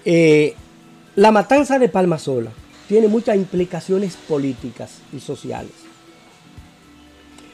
eh, 0.05 0.55
la 1.15 1.31
matanza 1.31 1.77
de 1.77 1.89
Palmasola 1.89 2.51
tiene 2.88 3.07
muchas 3.07 3.35
implicaciones 3.35 4.15
políticas 4.15 5.00
y 5.13 5.19
sociales. 5.19 5.71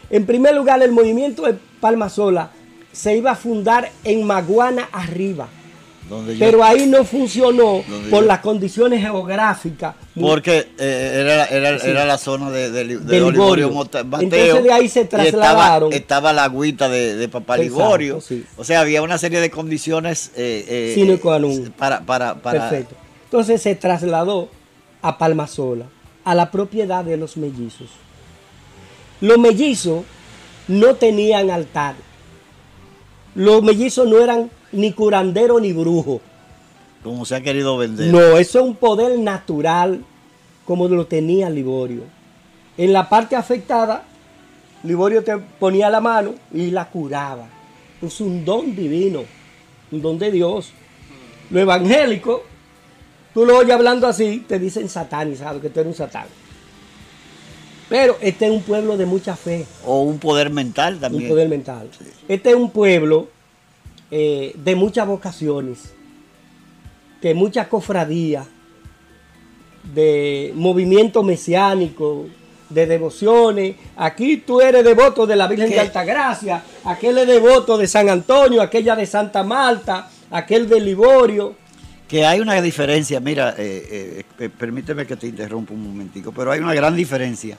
En 0.09 0.25
primer 0.25 0.55
lugar, 0.55 0.81
el 0.83 0.91
movimiento 0.91 1.43
de 1.43 1.55
Palmasola 1.81 2.51
se 2.91 3.17
iba 3.17 3.31
a 3.31 3.35
fundar 3.35 3.91
en 4.03 4.23
Maguana 4.23 4.89
arriba, 4.91 5.47
Pero 6.39 6.63
ahí 6.63 6.87
no 6.87 7.03
funcionó 7.03 7.83
por 8.09 8.23
las 8.23 8.39
condiciones 8.39 9.01
geográficas. 9.01 9.95
Porque 10.19 10.67
eh, 10.77 11.47
era, 11.51 12.05
la 12.05 12.17
zona 12.17 12.49
de, 12.49 12.71
de, 12.71 12.85
Ligorio. 12.85 13.69
Entonces 13.69 14.63
de 14.63 14.71
ahí 14.71 14.87
se 14.89 15.05
trasladaron. 15.05 15.91
Estaba, 15.93 16.33
la 16.33 16.45
agüita 16.45 16.89
de, 16.89 17.27
Papá 17.29 17.57
Ligorio. 17.57 18.19
O 18.57 18.63
sea, 18.63 18.81
había 18.81 19.01
una 19.01 19.17
serie 19.17 19.39
de 19.39 19.49
condiciones 19.49 20.31
eh, 20.35 20.95
eh 20.95 21.71
para, 21.77 22.01
para, 22.01 22.35
para... 22.35 22.69
Perfecto. 22.69 22.95
Entonces 23.25 23.61
se 23.61 23.75
trasladó 23.75 24.49
a 25.01 25.17
Palmasola, 25.17 25.85
a 26.23 26.33
la 26.33 26.49
propiedad 26.51 27.03
de 27.03 27.17
los 27.17 27.37
mellizos. 27.37 27.89
Los 29.19 29.37
mellizos 29.37 30.03
no 30.67 30.95
tenían 30.95 31.49
altar. 31.49 31.95
Los 33.35 33.63
mellizos 33.63 34.07
no 34.07 34.19
eran 34.19 34.49
ni 34.77 34.93
curandero 34.93 35.59
ni 35.59 35.73
brujo. 35.73 36.21
Como 37.03 37.25
se 37.25 37.35
ha 37.35 37.41
querido 37.41 37.77
vender. 37.77 38.11
No, 38.11 38.37
eso 38.37 38.59
es 38.59 38.65
un 38.65 38.75
poder 38.75 39.17
natural 39.19 40.03
como 40.65 40.87
lo 40.87 41.05
tenía 41.05 41.49
Liborio. 41.49 42.03
En 42.77 42.93
la 42.93 43.09
parte 43.09 43.35
afectada, 43.35 44.03
Liborio 44.83 45.23
te 45.23 45.37
ponía 45.37 45.89
la 45.89 46.01
mano 46.01 46.35
y 46.53 46.71
la 46.71 46.89
curaba. 46.89 47.47
Es 48.01 48.21
un 48.21 48.45
don 48.45 48.75
divino, 48.75 49.23
un 49.91 50.01
don 50.01 50.19
de 50.19 50.31
Dios. 50.31 50.71
Lo 51.49 51.59
evangélico, 51.59 52.43
tú 53.33 53.45
lo 53.45 53.57
oyes 53.57 53.73
hablando 53.73 54.07
así, 54.07 54.43
te 54.47 54.59
dicen 54.59 54.89
satanizado, 54.89 55.61
que 55.61 55.69
tú 55.69 55.79
eres 55.79 55.91
un 55.91 55.97
satán. 55.97 56.27
Pero 57.89 58.17
este 58.21 58.45
es 58.45 58.51
un 58.51 58.61
pueblo 58.61 58.97
de 58.97 59.05
mucha 59.05 59.35
fe. 59.35 59.65
O 59.85 60.01
un 60.01 60.19
poder 60.19 60.49
mental 60.49 60.99
también. 60.99 61.23
Un 61.23 61.29
poder 61.29 61.47
mental. 61.47 61.89
Este 62.27 62.49
es 62.49 62.55
un 62.55 62.69
pueblo 62.69 63.29
eh, 64.09 64.53
de 64.55 64.75
muchas 64.75 65.05
vocaciones, 65.05 65.93
de 67.21 67.33
muchas 67.33 67.67
cofradías, 67.67 68.47
de 69.93 70.53
movimiento 70.55 71.23
mesiánico, 71.23 72.27
de 72.69 72.85
devociones. 72.85 73.75
Aquí 73.97 74.37
tú 74.37 74.61
eres 74.61 74.83
devoto 74.83 75.25
de 75.25 75.35
la 75.35 75.47
Virgen 75.47 75.69
de 75.69 75.79
Altagracia, 75.79 76.63
aquel 76.85 77.17
es 77.17 77.27
devoto 77.27 77.77
de 77.77 77.87
San 77.87 78.09
Antonio, 78.09 78.61
aquella 78.61 78.95
de 78.95 79.05
Santa 79.05 79.43
Marta, 79.43 80.09
aquel 80.31 80.69
de 80.69 80.79
Liborio. 80.79 81.55
Que 82.07 82.25
hay 82.25 82.39
una 82.39 82.61
diferencia, 82.61 83.19
mira, 83.19 83.55
eh, 83.57 84.23
eh, 84.39 84.49
permíteme 84.49 85.05
que 85.05 85.17
te 85.17 85.27
interrumpa 85.27 85.73
un 85.73 85.83
momentico, 85.83 86.31
pero 86.31 86.51
hay 86.53 86.61
una 86.61 86.73
gran 86.73 86.95
diferencia 86.95 87.57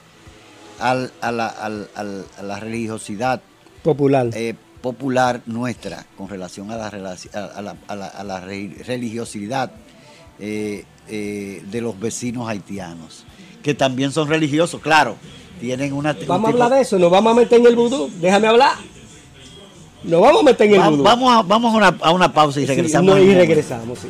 a, 0.79 0.95
la, 1.31 2.59
religiosidad 2.59 3.41
popular 3.83 4.29
popular 4.81 5.41
nuestra 5.45 6.05
con 6.17 6.29
relación 6.29 6.71
a 6.71 6.77
la, 6.77 6.87
a 7.87 8.23
la, 8.23 8.39
religiosidad 8.39 9.71
eh, 10.39 10.85
eh, 11.07 11.63
de 11.69 11.81
los 11.81 11.99
vecinos 11.99 12.47
haitianos, 12.47 13.25
que 13.61 13.73
también 13.73 14.11
son 14.11 14.27
religiosos, 14.27 14.81
claro, 14.81 15.17
tienen 15.59 15.93
una... 15.93 16.15
Vamos 16.27 16.49
a 16.49 16.53
hablar 16.53 16.71
de 16.71 16.81
eso, 16.81 16.97
nos 16.97 17.11
vamos 17.11 17.33
a 17.33 17.39
meter 17.39 17.59
en 17.59 17.67
el 17.67 17.75
vudú, 17.75 18.09
déjame 18.21 18.47
hablar. 18.47 18.77
Nos 20.03 20.21
vamos 20.21 20.41
a 20.41 20.45
meter 20.45 20.67
en 20.67 20.81
el 20.81 20.89
vudú. 20.91 21.03
Vamos, 21.03 21.33
a, 21.33 21.41
vamos 21.41 21.99
a, 22.01 22.11
una, 22.11 22.33
pausa 22.33 22.61
y 22.61 22.65
regresamos. 22.65 23.19
y 23.19 23.33
regresamos, 23.33 23.99
sí. 23.99 24.07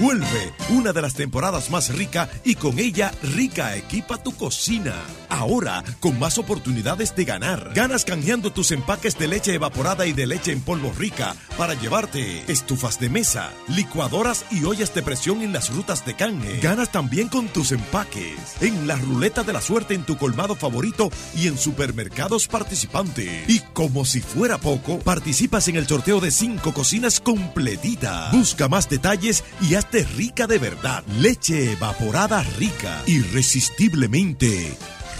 Vuelve 0.00 0.52
una 0.68 0.92
de 0.92 1.02
las 1.02 1.14
temporadas 1.14 1.70
más 1.70 1.92
rica 1.92 2.28
y 2.44 2.54
con 2.54 2.78
ella 2.78 3.10
rica 3.34 3.74
equipa 3.74 4.22
tu 4.22 4.32
cocina. 4.32 4.94
Ahora 5.28 5.82
con 5.98 6.16
más 6.20 6.38
oportunidades 6.38 7.16
de 7.16 7.24
ganar. 7.24 7.72
Ganas 7.74 8.04
canjeando 8.04 8.52
tus 8.52 8.70
empaques 8.70 9.18
de 9.18 9.26
leche 9.26 9.54
evaporada 9.54 10.06
y 10.06 10.12
de 10.12 10.28
leche 10.28 10.52
en 10.52 10.60
polvo 10.60 10.92
rica 10.96 11.34
para 11.56 11.74
llevarte 11.74 12.44
estufas 12.50 13.00
de 13.00 13.08
mesa, 13.08 13.50
licuadoras 13.66 14.44
y 14.52 14.62
ollas 14.62 14.94
de 14.94 15.02
presión 15.02 15.42
en 15.42 15.52
las 15.52 15.74
rutas 15.74 16.06
de 16.06 16.14
canje. 16.14 16.60
Ganas 16.60 16.92
también 16.92 17.28
con 17.28 17.48
tus 17.48 17.72
empaques 17.72 18.38
en 18.60 18.86
la 18.86 18.94
ruleta 18.94 19.42
de 19.42 19.52
la 19.52 19.60
suerte 19.60 19.94
en 19.94 20.04
tu 20.04 20.16
colmado 20.16 20.54
favorito 20.54 21.10
y 21.34 21.48
en 21.48 21.58
supermercados 21.58 22.46
participantes. 22.46 23.48
Y 23.48 23.60
como 23.72 24.04
si 24.04 24.20
fuera 24.20 24.58
poco, 24.58 25.00
participas 25.00 25.66
en 25.66 25.74
el 25.74 25.88
sorteo 25.88 26.20
de 26.20 26.30
cinco 26.30 26.72
cocinas 26.72 27.18
completitas. 27.18 28.30
Busca 28.30 28.68
más 28.68 28.88
detalles 28.88 29.42
y 29.60 29.74
haz 29.74 29.87
rica 29.92 30.46
de 30.46 30.58
verdad. 30.58 31.02
Leche 31.18 31.72
evaporada 31.72 32.42
rica, 32.58 33.02
irresistiblemente 33.06 34.72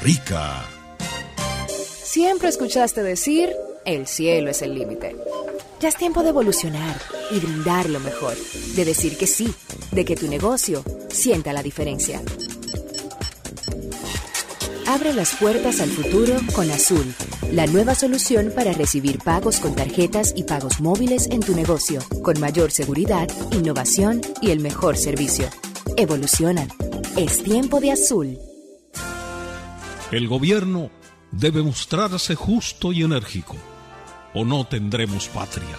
rica. 0.02 0.64
Siempre 2.04 2.48
escuchaste 2.48 3.02
decir, 3.02 3.50
el 3.84 4.06
cielo 4.06 4.50
es 4.50 4.62
el 4.62 4.74
límite. 4.74 5.16
Ya 5.80 5.88
es 5.88 5.96
tiempo 5.96 6.22
de 6.22 6.30
evolucionar 6.30 7.00
y 7.30 7.38
brindar 7.38 7.88
lo 7.88 8.00
mejor, 8.00 8.34
de 8.74 8.84
decir 8.84 9.16
que 9.16 9.26
sí, 9.26 9.52
de 9.92 10.04
que 10.04 10.16
tu 10.16 10.28
negocio 10.28 10.84
sienta 11.10 11.52
la 11.52 11.62
diferencia. 11.62 12.20
Abre 14.86 15.12
las 15.12 15.34
puertas 15.36 15.80
al 15.80 15.90
futuro 15.90 16.34
con 16.54 16.70
Azul, 16.70 17.14
la 17.52 17.66
nueva 17.66 17.94
solución 17.94 18.52
para 18.54 18.72
recibir 18.72 19.18
pagos 19.18 19.58
con 19.58 19.74
tarjetas 19.74 20.32
y 20.36 20.44
pagos 20.44 20.80
móviles 20.80 21.28
en 21.30 21.40
tu 21.40 21.54
negocio, 21.54 22.00
con 22.22 22.38
mayor 22.40 22.70
seguridad, 22.70 23.28
innovación 23.52 24.20
y 24.42 24.50
el 24.50 24.60
mejor 24.60 24.96
servicio. 24.96 25.48
Evoluciona. 25.96 26.66
Es 27.16 27.42
tiempo 27.42 27.80
de 27.80 27.92
Azul. 27.92 28.38
El 30.12 30.28
gobierno 30.28 30.90
debe 31.32 31.62
mostrarse 31.62 32.34
justo 32.34 32.92
y 32.92 33.02
enérgico, 33.02 33.56
o 34.34 34.44
no 34.44 34.66
tendremos 34.66 35.28
patria, 35.28 35.76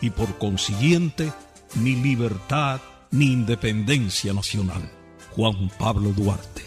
y 0.00 0.10
por 0.10 0.38
consiguiente, 0.38 1.32
ni 1.76 1.96
libertad 1.96 2.80
ni 3.10 3.32
independencia 3.32 4.32
nacional. 4.32 4.90
Juan 5.34 5.70
Pablo 5.78 6.10
Duarte. 6.10 6.64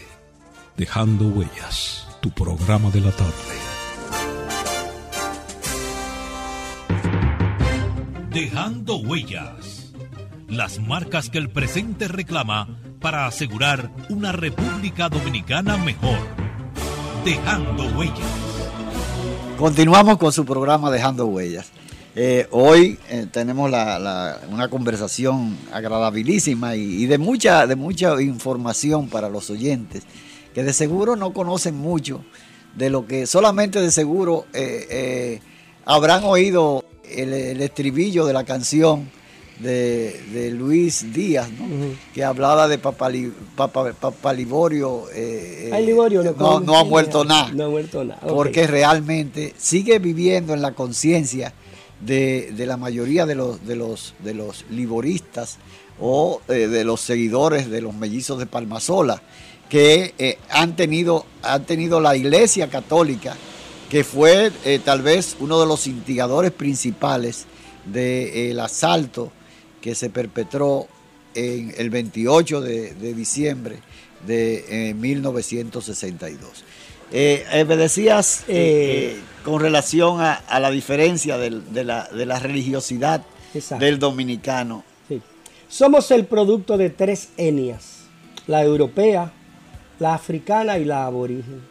Dejando 0.76 1.28
Huellas, 1.28 2.06
tu 2.20 2.30
programa 2.30 2.90
de 2.90 3.00
la 3.00 3.10
tarde. 3.10 3.69
Dejando 8.32 8.98
Huellas, 8.98 9.92
las 10.48 10.78
marcas 10.78 11.30
que 11.30 11.38
el 11.38 11.50
presente 11.50 12.06
reclama 12.06 12.80
para 13.00 13.26
asegurar 13.26 13.90
una 14.08 14.30
República 14.30 15.08
Dominicana 15.08 15.76
mejor. 15.76 16.16
Dejando 17.24 17.86
Huellas. 17.98 18.18
Continuamos 19.58 20.16
con 20.18 20.32
su 20.32 20.44
programa 20.44 20.92
Dejando 20.92 21.26
Huellas. 21.26 21.72
Eh, 22.14 22.46
hoy 22.52 23.00
eh, 23.08 23.26
tenemos 23.32 23.68
una 23.68 24.68
conversación 24.70 25.58
agradabilísima 25.72 26.76
y, 26.76 27.06
de, 27.06 27.18
mucha, 27.18 27.66
de 27.66 27.74
mucha 27.74 28.22
información 28.22 29.08
para 29.08 29.28
los 29.28 29.50
oyentes, 29.50 30.04
que 30.54 30.62
de 30.62 30.72
seguro 30.72 31.16
no 31.16 31.32
conocen 31.32 31.76
mucho 31.76 32.24
de 32.76 32.90
lo 32.90 33.08
que 33.08 33.26
solamente 33.26 33.80
de 33.80 33.90
seguro 33.90 34.46
eh, 34.52 35.40
habrán 35.84 36.22
oído 36.22 36.84
el, 37.16 37.60
estribillo 37.60 38.26
de 38.26 38.32
la 38.32 38.44
canción 38.44 39.10
de, 39.58 40.50
Luis 40.56 41.12
Díaz, 41.12 41.48
que 42.14 42.24
hablaba 42.24 42.68
de 42.68 42.78
Papa, 42.78 43.10
Liborio. 44.32 45.06
no, 46.64 46.78
ha 46.78 46.84
muerto 46.84 47.24
nada. 47.24 47.50
No 47.52 47.64
ha 47.64 47.68
muerto 47.68 48.04
nada. 48.04 48.20
Porque 48.26 48.66
realmente 48.66 49.54
sigue 49.58 49.98
viviendo 49.98 50.54
en 50.54 50.62
la 50.62 50.72
conciencia 50.72 51.52
de, 52.00 52.52
la 52.56 52.76
mayoría 52.76 53.26
de 53.26 53.34
los, 53.34 53.66
de 53.66 53.76
los, 53.76 54.14
de 54.20 54.34
los 54.34 54.64
liboristas 54.70 55.58
o 56.00 56.40
eh, 56.48 56.66
de 56.66 56.84
los 56.84 57.00
seguidores 57.00 57.70
de 57.70 57.82
los 57.82 57.94
mellizos 57.94 58.38
de 58.38 58.46
Palmasola, 58.46 59.22
que 59.68 60.14
eh, 60.18 60.38
han, 60.50 60.74
tenido, 60.74 61.26
han 61.42 61.64
tenido 61.64 62.00
la 62.00 62.16
Iglesia 62.16 62.68
Católica, 62.68 63.36
que 63.90 64.04
fue 64.04 64.50
eh, 64.64 64.80
tal 64.82 65.02
vez 65.02 65.36
uno 65.40 65.60
de 65.60 65.66
los 65.66 65.86
instigadores 65.86 66.52
principales 66.52 67.44
del 67.84 68.58
asalto 68.60 69.30
que 69.82 69.94
se 69.94 70.08
perpetró 70.08 70.86
en 71.34 71.74
el 71.76 71.90
28 71.90 72.60
de, 72.62 72.94
de 72.94 73.14
diciembre 73.14 73.80
de 74.26 74.94
1962. 74.96 76.64
Eh, 77.12 77.44
eh, 77.52 77.64
me 77.64 77.76
decías 77.76 78.44
eh, 78.46 79.18
con 79.44 79.60
relación 79.60 80.20
a, 80.20 80.60
la 80.60 80.70
diferencia 80.70 81.38
de, 81.38 81.50
la, 81.84 82.38
religiosidad 82.38 83.22
del 83.78 83.98
dominicano. 83.98 84.84
Somos 85.68 86.10
el 86.10 86.26
producto 86.26 86.76
de 86.76 86.90
tres 86.90 87.30
etnias, 87.36 88.04
la 88.46 88.62
europea, 88.62 89.32
la 89.98 90.14
africana 90.14 90.78
y 90.78 90.84
la 90.84 91.06
aborigen. 91.06 91.62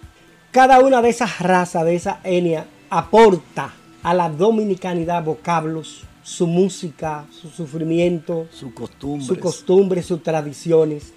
Cada 0.51 0.79
una 0.79 1.01
de 1.03 1.09
esas 1.09 1.39
razas, 1.39 1.85
de 1.85 1.95
esa 1.95 2.21
etnia, 2.23 2.65
aporta 2.89 3.71
a 4.01 4.13
la 4.15 4.29
dominicanidad 4.29 5.23
vocablos, 5.23 6.03
su 6.23 6.47
música, 6.47 7.25
su 7.31 7.49
sufrimiento, 7.49 8.47
su 8.51 8.73
costumbre, 8.73 9.25
su 9.27 9.39
costumbre, 9.39 10.03
sus 10.03 10.23
tradiciones. 10.23 11.13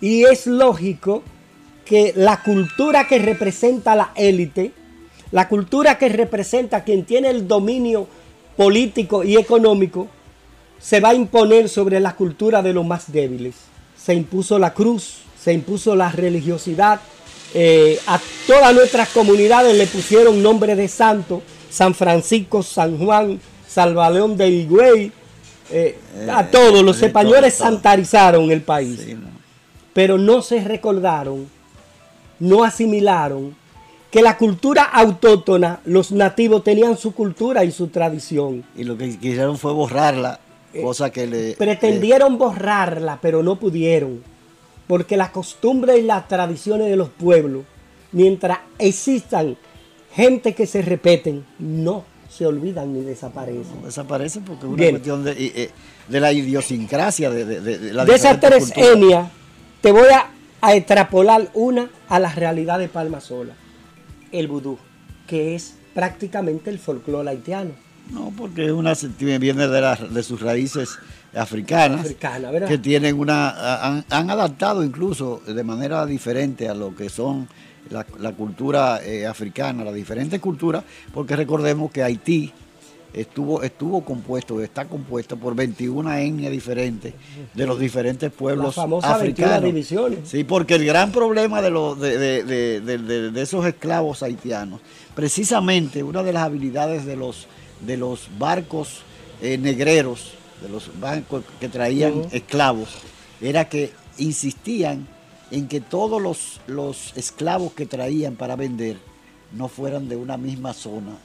Y 0.00 0.24
es 0.24 0.48
lógico 0.48 1.22
que 1.84 2.12
la 2.16 2.42
cultura 2.42 3.06
que 3.06 3.20
representa 3.20 3.94
la 3.94 4.10
élite, 4.16 4.72
la 5.30 5.48
cultura 5.48 5.96
que 5.96 6.08
representa 6.08 6.82
quien 6.82 7.04
tiene 7.04 7.30
el 7.30 7.46
dominio 7.46 8.08
político 8.56 9.22
y 9.22 9.36
económico, 9.36 10.08
se 10.80 10.98
va 10.98 11.10
a 11.10 11.14
imponer 11.14 11.68
sobre 11.68 12.00
la 12.00 12.16
cultura 12.16 12.60
de 12.60 12.72
los 12.72 12.84
más 12.84 13.12
débiles. 13.12 13.54
Se 13.96 14.14
impuso 14.14 14.58
la 14.58 14.74
cruz, 14.74 15.18
se 15.40 15.52
impuso 15.52 15.94
la 15.94 16.10
religiosidad. 16.10 17.00
Eh, 17.54 18.00
a 18.06 18.20
todas 18.46 18.74
nuestras 18.74 19.08
comunidades 19.10 19.76
le 19.76 19.86
pusieron 19.86 20.42
nombre 20.42 20.74
de 20.74 20.88
santo, 20.88 21.42
San 21.70 21.94
Francisco, 21.94 22.62
San 22.62 22.98
Juan, 22.98 23.40
Salvaleón 23.66 24.36
de 24.36 24.48
Higüey, 24.48 25.12
eh, 25.70 25.98
a 26.30 26.42
eh, 26.42 26.48
todos 26.50 26.82
los 26.82 27.00
españoles 27.00 27.54
santarizaron 27.54 28.50
el 28.50 28.62
país, 28.62 29.00
pero 29.92 30.18
no 30.18 30.42
se 30.42 30.62
recordaron 30.62 31.48
no 32.38 32.64
asimilaron 32.64 33.56
que 34.10 34.22
la 34.22 34.36
cultura 34.36 34.84
autóctona, 34.84 35.80
los 35.84 36.12
nativos 36.12 36.62
tenían 36.62 36.96
su 36.96 37.12
cultura 37.12 37.64
y 37.64 37.72
su 37.72 37.88
tradición. 37.88 38.64
Y 38.76 38.84
lo 38.84 38.96
que 38.96 39.18
quisieron 39.18 39.58
fue 39.58 39.72
borrarla, 39.72 40.38
cosa 40.80 41.10
que 41.10 41.26
le... 41.26 41.54
Pretendieron 41.54 42.38
borrarla, 42.38 43.18
pero 43.20 43.42
no 43.42 43.56
pudieron. 43.56 44.22
Porque 44.86 45.16
las 45.16 45.30
costumbres 45.30 45.98
y 45.98 46.02
las 46.02 46.28
tradiciones 46.28 46.88
de 46.88 46.96
los 46.96 47.08
pueblos, 47.08 47.64
mientras 48.12 48.58
existan 48.78 49.56
gente 50.14 50.54
que 50.54 50.66
se 50.66 50.82
repeten, 50.82 51.44
no 51.58 52.04
se 52.28 52.46
olvidan 52.46 52.92
ni 52.92 53.00
desaparecen. 53.00 53.82
desaparecen 53.82 54.44
porque 54.44 54.66
es 54.66 54.72
una 54.72 54.90
cuestión 54.90 55.24
de, 55.24 55.70
la 56.08 56.32
idiosincrasia 56.32 57.30
de, 57.30 57.44
de, 57.44 57.60
de 57.60 57.92
la 57.92 58.04
De 58.04 58.14
esas 58.14 58.40
tres 58.40 58.72
etnias, 58.76 59.28
te 59.80 59.92
voy 59.92 60.08
a 60.08 60.34
a 60.64 60.74
extrapolar 60.74 61.50
una 61.52 61.90
a 62.08 62.18
la 62.18 62.32
realidad 62.32 62.78
de 62.78 62.88
Palma 62.88 63.20
Sola, 63.20 63.52
el 64.32 64.48
vudú, 64.48 64.78
que 65.26 65.54
es 65.54 65.74
prácticamente 65.92 66.70
el 66.70 66.78
folclore 66.78 67.28
haitiano. 67.28 67.72
No, 68.10 68.32
porque 68.36 68.66
es 68.66 68.72
una 68.72 68.92
viene 69.18 69.66
de, 69.66 69.96
de 70.10 70.22
sus 70.22 70.40
raíces 70.40 70.98
africanas, 71.34 72.14
que 72.68 72.78
tienen 72.78 73.18
una 73.18 74.02
han, 74.08 74.30
adaptado 74.30 74.84
incluso 74.84 75.42
de 75.46 75.64
manera 75.64 76.06
diferente 76.06 76.68
a 76.68 76.74
lo 76.74 76.94
que 76.94 77.08
son 77.08 77.48
la, 77.90 78.32
cultura 78.32 79.02
eh, 79.04 79.26
africana, 79.26 79.84
las 79.84 79.94
diferentes 79.94 80.40
culturas, 80.40 80.84
porque 81.12 81.36
recordemos 81.36 81.90
que 81.90 82.02
Haití 82.02 82.52
estuvo, 83.12 83.62
estuvo 83.62 84.04
compuesto, 84.04 84.60
está 84.60 84.86
compuesto 84.86 85.36
por 85.36 85.54
21 85.54 86.12
etnias 86.14 86.50
diferentes 86.52 87.14
de 87.52 87.66
los 87.66 87.78
diferentes 87.78 88.32
pueblos 88.32 88.76
africanos. 88.78 89.64
divisiones. 89.64 90.20
Sí, 90.24 90.44
porque 90.44 90.74
el 90.74 90.84
gran 90.84 91.12
problema 91.12 91.62
de, 91.62 91.70
los, 91.70 92.00
de, 92.00 93.32
esos 93.36 93.64
esclavos 93.66 94.22
haitianos, 94.22 94.80
precisamente 95.14 96.02
una 96.02 96.22
de 96.22 96.32
las 96.32 96.44
habilidades 96.44 97.04
de 97.04 97.16
los, 97.16 97.46
de 97.86 97.96
los 97.96 98.28
barcos 98.38 99.02
eh, 99.42 99.58
negreros, 99.58 100.32
de 100.62 100.68
los 100.68 100.90
barcos 101.00 101.44
que 101.60 101.68
traían 101.68 102.26
esclavos, 102.32 102.88
era 103.40 103.68
que 103.68 103.92
insistían 104.18 105.06
en 105.50 105.68
que 105.68 105.80
todos 105.80 106.20
los, 106.20 106.60
los 106.66 107.12
esclavos 107.16 107.72
que 107.72 107.86
traían 107.86 108.36
para 108.36 108.56
vender 108.56 108.96
no 109.52 109.68
fueran 109.68 110.08
de 110.08 110.16
una 110.16 110.36
misma 110.36 110.72
zona, 110.72 111.16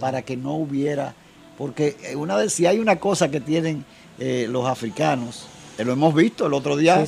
para 0.00 0.22
que 0.22 0.36
no 0.36 0.54
hubiera 0.54 1.14
porque 1.58 1.96
eh, 2.04 2.14
una 2.14 2.36
vez, 2.36 2.52
si 2.52 2.66
hay 2.66 2.78
una 2.78 3.00
cosa 3.00 3.30
que 3.30 3.40
tienen 3.40 3.84
eh, 4.20 4.46
los 4.48 4.66
africanos, 4.66 5.46
eh, 5.76 5.84
lo 5.84 5.92
hemos 5.92 6.14
visto 6.14 6.46
el 6.46 6.54
otro 6.54 6.76
día, 6.76 7.04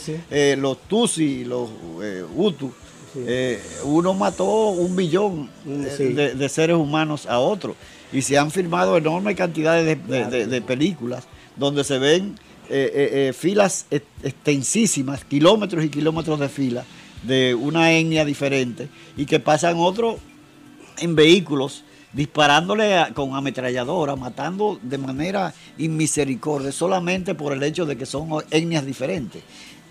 los 0.59 0.79
Tutsi, 0.88 1.44
los 1.44 1.70
Hutu, 2.37 2.73
uno 3.85 4.14
mató 4.14 4.70
un 4.70 4.96
billón 4.96 5.49
mm, 5.64 5.83
de, 6.14 6.49
seres 6.49 6.77
humanos 6.77 7.27
a 7.27 7.38
otro. 7.38 7.77
Y 8.12 8.23
se 8.23 8.38
han 8.38 8.51
filmado 8.51 8.96
enormes 8.96 9.37
cantidades 9.37 9.99
de, 10.07 10.62
películas 10.62 11.25
donde 11.57 11.85
se 11.85 11.99
ven 11.99 12.37
filas 13.35 13.87
extensísimas, 13.90 15.25
kilómetros 15.25 15.85
y 15.85 15.88
kilómetros 15.88 16.38
de 16.40 16.49
fila 16.49 16.85
de 17.23 17.55
una 17.55 17.92
etnia 17.92 18.25
diferente 18.25 18.88
y 19.16 19.27
que 19.27 19.40
pasan 19.40 19.77
otros 19.79 20.16
en 20.99 21.14
vehículos 21.14 21.85
disparándole 22.12 23.07
con 23.14 23.35
ametralladora, 23.35 24.16
matando 24.16 24.79
de 24.83 24.99
manera 24.99 25.55
inmisericordia 25.79 26.73
solamente 26.73 27.35
por 27.35 27.53
el 27.53 27.62
hecho 27.62 27.87
de 27.87 27.96
que 27.96 28.07
son 28.07 28.31
etnias 28.51 28.85
diferentes. 28.85 29.42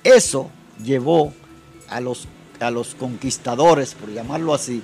Eso 0.03 0.49
llevó 0.83 1.33
a 1.87 2.01
los, 2.01 2.27
a 2.59 2.71
los 2.71 2.95
conquistadores, 2.95 3.93
por 3.93 4.13
llamarlo 4.13 4.53
así, 4.53 4.81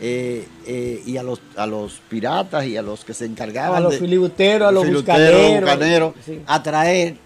eh, 0.00 0.46
eh, 0.66 1.02
y 1.06 1.16
a 1.16 1.22
los, 1.22 1.40
a 1.56 1.66
los 1.66 2.00
piratas 2.08 2.66
y 2.66 2.76
a 2.76 2.82
los 2.82 3.04
que 3.04 3.14
se 3.14 3.26
encargaban. 3.26 3.76
A 3.76 3.80
los 3.80 3.96
filibusteros, 3.96 4.68
a 4.68 4.72
los 4.72 4.90
bucaneros. 4.90 6.14
a 6.46 6.62
traer 6.62 7.16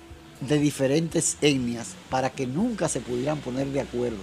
de 0.40 0.58
diferentes 0.58 1.36
etnias 1.40 1.94
para 2.10 2.30
que 2.30 2.46
nunca 2.46 2.88
se 2.88 3.00
pudieran 3.00 3.38
poner 3.38 3.68
de 3.68 3.80
acuerdo 3.80 4.18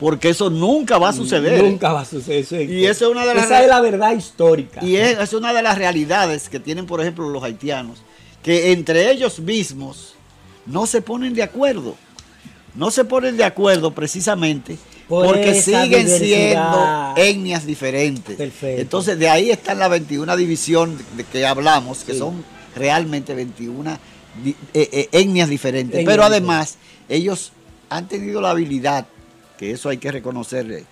porque 0.00 0.28
eso 0.28 0.50
nunca 0.50 0.98
va 0.98 1.10
a 1.10 1.12
suceder. 1.12 1.62
Nunca 1.62 1.92
va 1.92 2.00
a 2.00 2.04
suceder. 2.04 2.68
y 2.68 2.84
eso 2.86 3.06
es 3.06 3.10
una 3.10 3.24
de 3.24 3.34
las 3.34 3.46
Esa 3.46 3.62
es 3.62 3.68
la 3.68 3.80
verdad 3.80 4.12
histórica. 4.12 4.84
Y 4.84 4.96
es, 4.96 5.32
una 5.32 5.52
de 5.52 5.62
las 5.62 5.78
realidades 5.78 6.48
que 6.48 6.60
tienen, 6.60 6.86
por 6.86 7.00
ejemplo, 7.00 7.28
los 7.28 7.42
haitianos, 7.42 8.02
que 8.42 8.72
entre 8.72 9.10
ellos 9.10 9.40
mismos 9.40 10.14
no 10.66 10.86
se 10.86 11.00
ponen 11.00 11.34
de 11.34 11.42
acuerdo. 11.42 11.94
No 12.74 12.90
se 12.90 13.04
ponen 13.04 13.36
de 13.36 13.44
acuerdo 13.44 13.92
precisamente 13.92 14.78
porque 15.08 15.60
siguen 15.60 16.08
siendo 16.08 17.14
etnias 17.16 17.66
diferentes. 17.66 18.38
Entonces, 18.62 19.18
de 19.18 19.28
ahí 19.28 19.50
está 19.50 19.74
la 19.74 19.88
21 19.88 20.36
división 20.36 20.98
de 21.16 21.24
que 21.24 21.46
hablamos, 21.46 22.04
que 22.04 22.14
son 22.14 22.44
realmente 22.74 23.34
21 23.34 23.90
eh, 23.92 24.54
eh, 24.74 25.08
etnias 25.12 25.48
diferentes. 25.48 26.04
Pero 26.04 26.24
además, 26.24 26.76
ellos 27.08 27.52
han 27.88 28.08
tenido 28.08 28.40
la 28.40 28.50
habilidad 28.50 29.06
que 29.58 29.70
eso 29.70 29.88
hay 29.88 29.98
que 29.98 30.10
reconocerle, 30.10 30.84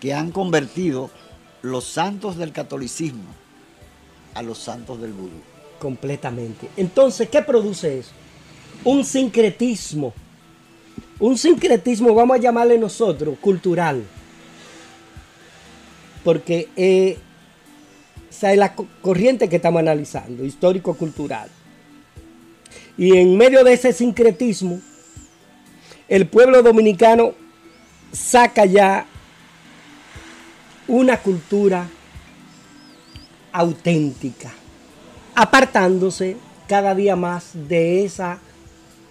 que 0.00 0.14
han 0.14 0.32
convertido 0.32 1.10
los 1.62 1.84
santos 1.84 2.36
del 2.36 2.52
catolicismo 2.52 3.24
a 4.34 4.42
los 4.42 4.58
santos 4.58 5.00
del 5.00 5.12
vudú. 5.12 5.40
Completamente. 5.78 6.68
Entonces, 6.76 7.28
¿qué 7.28 7.42
produce 7.42 8.00
eso? 8.00 8.10
Un 8.84 9.04
sincretismo. 9.04 10.12
Un 11.20 11.36
sincretismo, 11.36 12.14
vamos 12.14 12.36
a 12.36 12.40
llamarle 12.40 12.78
nosotros, 12.78 13.36
cultural. 13.40 14.04
Porque 16.22 16.68
eh, 16.76 17.18
es 18.30 18.56
la 18.56 18.74
corriente 18.74 19.48
que 19.48 19.56
estamos 19.56 19.80
analizando, 19.80 20.44
histórico-cultural. 20.44 21.48
Y 22.96 23.16
en 23.16 23.36
medio 23.36 23.64
de 23.64 23.72
ese 23.72 23.92
sincretismo, 23.92 24.80
el 26.08 26.26
pueblo 26.26 26.62
dominicano 26.62 27.34
saca 28.12 28.64
ya 28.64 29.06
una 30.86 31.18
cultura 31.18 31.86
auténtica, 33.52 34.52
apartándose 35.34 36.36
cada 36.68 36.94
día 36.94 37.16
más 37.16 37.50
de 37.54 38.04
esa 38.04 38.38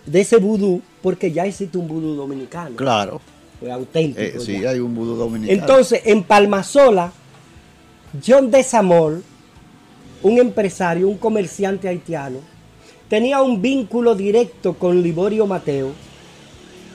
de 0.07 0.21
ese 0.21 0.37
vudú, 0.37 0.81
porque 1.01 1.31
ya 1.31 1.45
existe 1.45 1.77
un 1.77 1.87
vudú 1.87 2.15
dominicano. 2.15 2.75
Claro. 2.75 3.21
Fue 3.59 3.71
auténtico. 3.71 4.21
Eh, 4.21 4.39
sí, 4.39 4.65
hay 4.65 4.79
un 4.79 4.95
vudú 4.95 5.15
dominicano. 5.15 5.59
Entonces, 5.59 6.01
en 6.05 6.23
Palmasola, 6.23 7.11
John 8.25 8.49
Desamol, 8.49 9.23
un 10.23 10.37
empresario, 10.39 11.07
un 11.07 11.17
comerciante 11.17 11.87
haitiano, 11.87 12.39
tenía 13.09 13.41
un 13.41 13.61
vínculo 13.61 14.15
directo 14.15 14.73
con 14.73 15.01
Liborio 15.01 15.45
Mateo, 15.45 15.91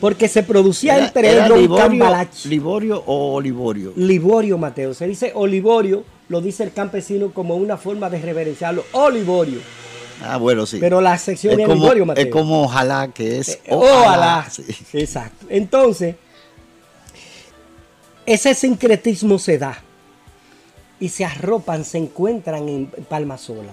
porque 0.01 0.27
se 0.27 0.43
producía 0.43 0.99
entre 0.99 1.33
ellos 1.33 1.51
un 1.51 1.61
Liborio, 1.61 1.85
cambalache. 1.85 2.49
¿Liborio 2.49 3.03
o 3.07 3.35
Olivorio? 3.35 3.93
Liborio 3.95 4.59
Mateo. 4.59 4.95
Se 4.95 5.07
dice 5.07 5.33
Olivorio, 5.35 6.05
lo 6.29 6.41
dice 6.41 6.65
el 6.65 6.73
campesino 6.73 7.33
como 7.33 7.57
una 7.57 7.77
forma 7.77 8.11
de 8.11 8.21
reverenciarlo. 8.21 8.85
Olivorio. 8.93 9.61
Ah, 10.23 10.37
bueno, 10.37 10.67
sí. 10.67 10.79
Pero 10.79 11.01
la 11.01 11.19
sección 11.19 11.59
es 11.59 11.67
como, 11.67 12.07
Mateo. 12.07 12.25
es 12.25 12.31
como 12.31 12.63
ojalá 12.63 13.09
que 13.09 13.39
es. 13.39 13.49
Eh, 13.49 13.61
ojalá. 13.71 14.49
sí. 14.51 14.65
Exacto. 14.93 15.47
Entonces, 15.49 16.17
ese 18.25 18.55
sincretismo 18.55 19.39
se 19.39 19.59
da 19.59 19.79
y 21.01 21.09
se 21.09 21.25
arropan, 21.25 21.85
se 21.85 21.99
encuentran 21.99 22.69
en 22.69 22.87
Palmasola 22.87 23.73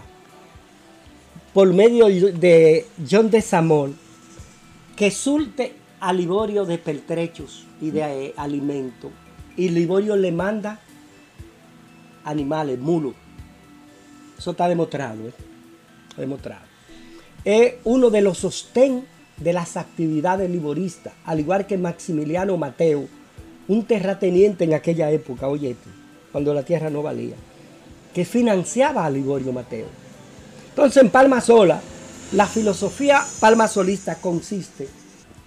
por 1.54 1.72
medio 1.74 2.08
de 2.08 2.88
John 3.10 3.30
de 3.30 3.42
Samón 3.42 3.98
que 4.96 5.12
sulte 5.12 5.76
a 6.00 6.14
Liborio 6.14 6.66
de 6.66 6.78
pertrechos 6.78 7.68
y 7.82 7.92
de 7.92 8.02
eh, 8.02 8.34
alimento 8.38 9.12
y 9.56 9.70
Liborio 9.70 10.16
le 10.16 10.32
manda 10.32 10.80
animales, 12.24 12.80
mulos. 12.80 13.14
Eso 14.38 14.52
está 14.52 14.68
demostrado, 14.68 15.28
¿eh? 15.28 15.34
Demostrado. 16.20 16.62
Es 17.46 17.76
uno 17.84 18.10
de 18.10 18.22
los 18.22 18.38
sostén 18.40 19.06
de 19.38 19.54
las 19.54 19.78
actividades 19.78 20.50
liboristas, 20.50 21.14
al 21.26 21.40
igual 21.40 21.66
que 21.66 21.78
Maximiliano 21.78 22.58
Mateo, 22.58 23.08
un 23.68 23.86
terrateniente 23.86 24.66
en 24.66 24.74
aquella 24.74 25.10
época, 25.12 25.48
oye, 25.48 25.76
cuando 26.32 26.54
la 26.54 26.64
tierra 26.64 26.90
no 26.90 27.02
valía, 27.02 27.36
que 28.14 28.26
financiaba 28.26 29.06
a 29.06 29.10
Liborio 29.10 29.54
Mateo. 29.54 29.88
Entonces 30.70 31.02
en 31.02 31.10
Palma 31.10 31.40
Sola, 31.40 31.82
la 32.34 32.46
filosofía 32.46 33.24
palmasolista 33.40 34.16
consiste 34.16 34.88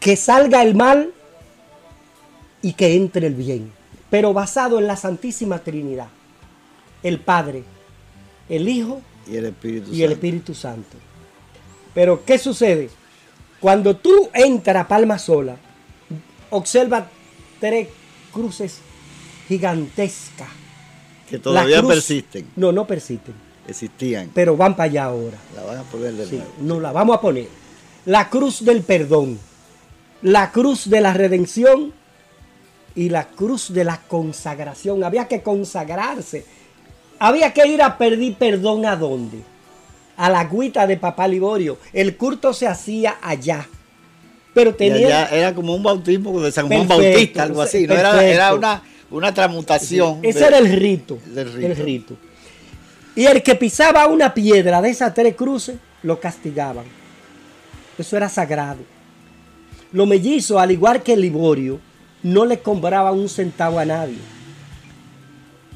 que 0.01 0.17
salga 0.17 0.63
el 0.63 0.75
mal 0.75 1.13
y 2.61 2.73
que 2.73 2.97
entre 2.97 3.27
el 3.27 3.35
bien, 3.35 3.73
pero 4.11 4.33
basado 4.33 4.79
en 4.79 4.87
la 4.87 4.97
Santísima 4.97 5.59
Trinidad, 5.59 6.09
el 7.03 7.19
Padre, 7.19 7.65
el 8.49 8.69
Hijo 8.69 9.01
Y 9.33 9.37
el 9.37 9.47
Espíritu 9.47 9.91
y 9.93 10.03
el 10.03 10.11
Santo. 10.11 10.13
Espíritu 10.15 10.55
Santo. 10.55 10.97
Pero 11.95 12.25
¿qué 12.25 12.39
sucede? 12.39 12.91
Cuando 13.61 13.97
tú 13.97 14.29
entras 14.35 14.85
a 14.85 14.89
Palma 14.89 15.19
Sola, 15.19 15.57
observa 16.51 17.07
tres 17.61 17.89
cruces 18.33 18.79
gigantescas. 19.49 20.49
Que 21.29 21.39
todavía 21.39 21.79
cruz- 21.81 21.95
persisten. 21.95 22.47
No, 22.57 22.73
no 22.73 22.87
persisten, 22.87 23.35
Existían. 23.67 24.31
pero 24.35 24.57
van 24.57 24.77
para 24.77 24.85
allá 24.91 25.05
ahora. 25.05 25.39
La 25.57 25.63
van 25.63 25.79
a 25.79 25.83
poner 25.85 26.13
de 26.13 26.27
Sí, 26.27 26.37
nuevo. 26.37 26.53
nos 26.61 26.83
la 26.83 26.93
vamos 26.93 27.17
a 27.17 27.21
poner. 27.21 27.49
La 28.05 28.29
cruz 28.29 28.65
del 28.65 28.83
perdón, 28.83 29.39
la 30.23 30.51
cruz 30.51 30.91
de 30.91 31.01
la 31.01 31.15
redención 31.15 31.93
y 32.95 33.09
la 33.09 33.29
cruz 33.29 33.73
de 33.73 33.85
la 33.85 33.99
consagración. 34.03 35.05
Había 35.05 35.27
que 35.29 35.43
consagrarse. 35.43 36.45
Había 37.25 37.53
que 37.53 37.65
ir 37.69 37.81
a 37.81 37.97
pedir 37.97 38.35
perdón 38.35 38.85
a 38.85 38.97
dónde? 38.97 39.39
A 40.17 40.29
la 40.29 40.41
agüita 40.41 40.89
de 40.89 40.97
Papá 40.97 41.29
Liborio. 41.29 41.79
El 41.93 42.17
culto 42.17 42.53
se 42.53 42.67
hacía 42.67 43.19
allá. 43.23 43.69
Pero 44.53 44.75
tenía... 44.75 45.27
era 45.27 45.55
como 45.55 45.73
un 45.77 45.85
bautismo 45.85 46.41
de 46.41 46.51
San 46.51 46.67
Juan 46.67 46.89
Perfecto, 46.89 47.13
Bautista, 47.13 47.43
algo 47.45 47.63
así. 47.63 47.87
¿no? 47.87 47.95
Era, 47.95 48.25
era 48.25 48.53
una, 48.53 48.83
una 49.13 49.33
transmutación. 49.33 50.19
Ese 50.25 50.41
de- 50.41 50.47
era 50.47 50.59
el 50.59 50.73
rito, 50.73 51.21
del 51.27 51.53
rito. 51.53 51.67
El 51.69 51.77
rito. 51.77 52.17
Y 53.15 53.27
el 53.27 53.41
que 53.41 53.55
pisaba 53.55 54.09
una 54.09 54.35
piedra 54.35 54.83
de 54.83 54.91
esas 54.91 55.15
tres 55.15 55.37
cruces, 55.37 55.77
lo 56.03 56.19
castigaban. 56.19 56.87
Eso 57.97 58.17
era 58.17 58.29
sagrado. 58.29 58.81
Los 59.93 60.09
mellizos, 60.09 60.61
al 60.61 60.73
igual 60.73 61.05
que 61.05 61.17
Liborio, 61.17 61.79
no 62.25 62.45
le 62.45 62.59
compraban 62.59 63.15
un 63.17 63.29
centavo 63.29 63.79
a 63.79 63.85
nadie. 63.85 64.19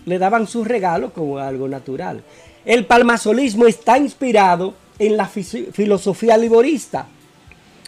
Le 0.06 0.18
daban 0.18 0.46
sus 0.46 0.66
regalos 0.66 1.12
como 1.12 1.38
algo 1.38 1.68
natural. 1.68 2.22
El 2.64 2.86
palmasolismo 2.86 3.66
está 3.66 3.98
inspirado 3.98 4.74
en 4.98 5.16
la 5.16 5.26
filosofía 5.26 6.36
liborista. 6.38 7.06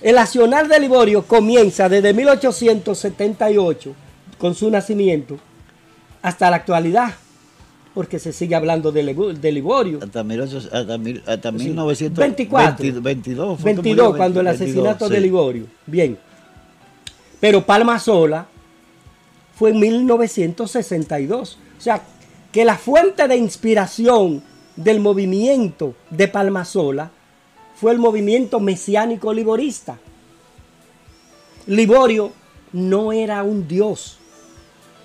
El 0.02 0.18
accionar 0.18 0.68
de 0.68 0.78
Liborio 0.78 1.22
comienza 1.24 1.88
desde 1.88 2.12
1878, 2.14 3.94
con 4.38 4.54
su 4.54 4.70
nacimiento, 4.70 5.38
hasta 6.22 6.50
la 6.50 6.56
actualidad, 6.56 7.14
porque 7.94 8.20
se 8.20 8.32
sigue 8.32 8.54
hablando 8.54 8.92
de, 8.92 9.02
Libo- 9.02 9.32
de 9.32 9.50
Liborio. 9.50 9.98
Hasta, 10.02 10.22
1800 10.22 10.72
hasta, 10.72 10.98
mil- 10.98 11.22
hasta 11.26 11.50
Sí. 11.50 11.56
1924. 11.64 12.76
24. 12.84 13.02
22. 13.02 13.60
fue 13.60 13.70
que 13.70 13.76
22, 13.82 14.06
murió, 14.06 14.16
cuando 14.16 14.40
el 14.40 14.46
22, 14.46 14.68
asesinato 14.70 15.08
de 15.08 15.16
sí. 15.16 15.22
Liborio. 15.22 15.64
Bien. 15.86 16.16
Pero 17.40 17.64
Palma 17.66 17.98
Sola 17.98 18.46
fue 19.56 19.70
en 19.70 19.80
1962. 19.80 21.58
O 21.78 21.80
sea, 21.80 22.02
que 22.52 22.64
la 22.64 22.76
fuente 22.76 23.28
de 23.28 23.36
inspiración 23.36 24.42
del 24.76 25.00
movimiento 25.00 25.94
de 26.10 26.28
Palma 26.28 26.64
Sola 26.64 27.10
fue 27.76 27.92
el 27.92 27.98
movimiento 27.98 28.58
mesiánico 28.58 29.32
liborista. 29.32 29.98
Liborio 31.66 32.32
no 32.72 33.12
era 33.12 33.42
un 33.42 33.68
dios. 33.68 34.18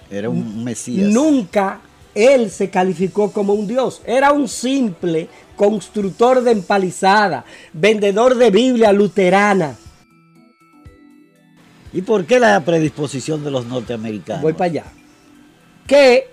Era 0.10 0.30
un 0.30 0.64
mesías. 0.64 1.10
Nunca 1.10 1.82
él 2.16 2.50
se 2.50 2.70
calificó 2.70 3.32
como 3.32 3.54
un 3.54 3.68
dios. 3.68 4.02
Era 4.06 4.32
un 4.32 4.48
simple 4.48 5.30
constructor 5.56 6.42
de 6.42 6.52
empalizada, 6.52 7.46
vendedor 7.74 8.36
de 8.36 8.50
Biblia 8.50 8.92
luterana. 8.92 9.76
¿Y 11.92 12.02
por 12.02 12.26
qué 12.26 12.40
la 12.40 12.60
predisposición 12.62 13.44
de 13.44 13.52
los 13.52 13.66
norteamericanos? 13.68 14.42
Voy 14.42 14.54
para 14.54 14.66
allá. 14.66 14.84
Que 15.86 16.33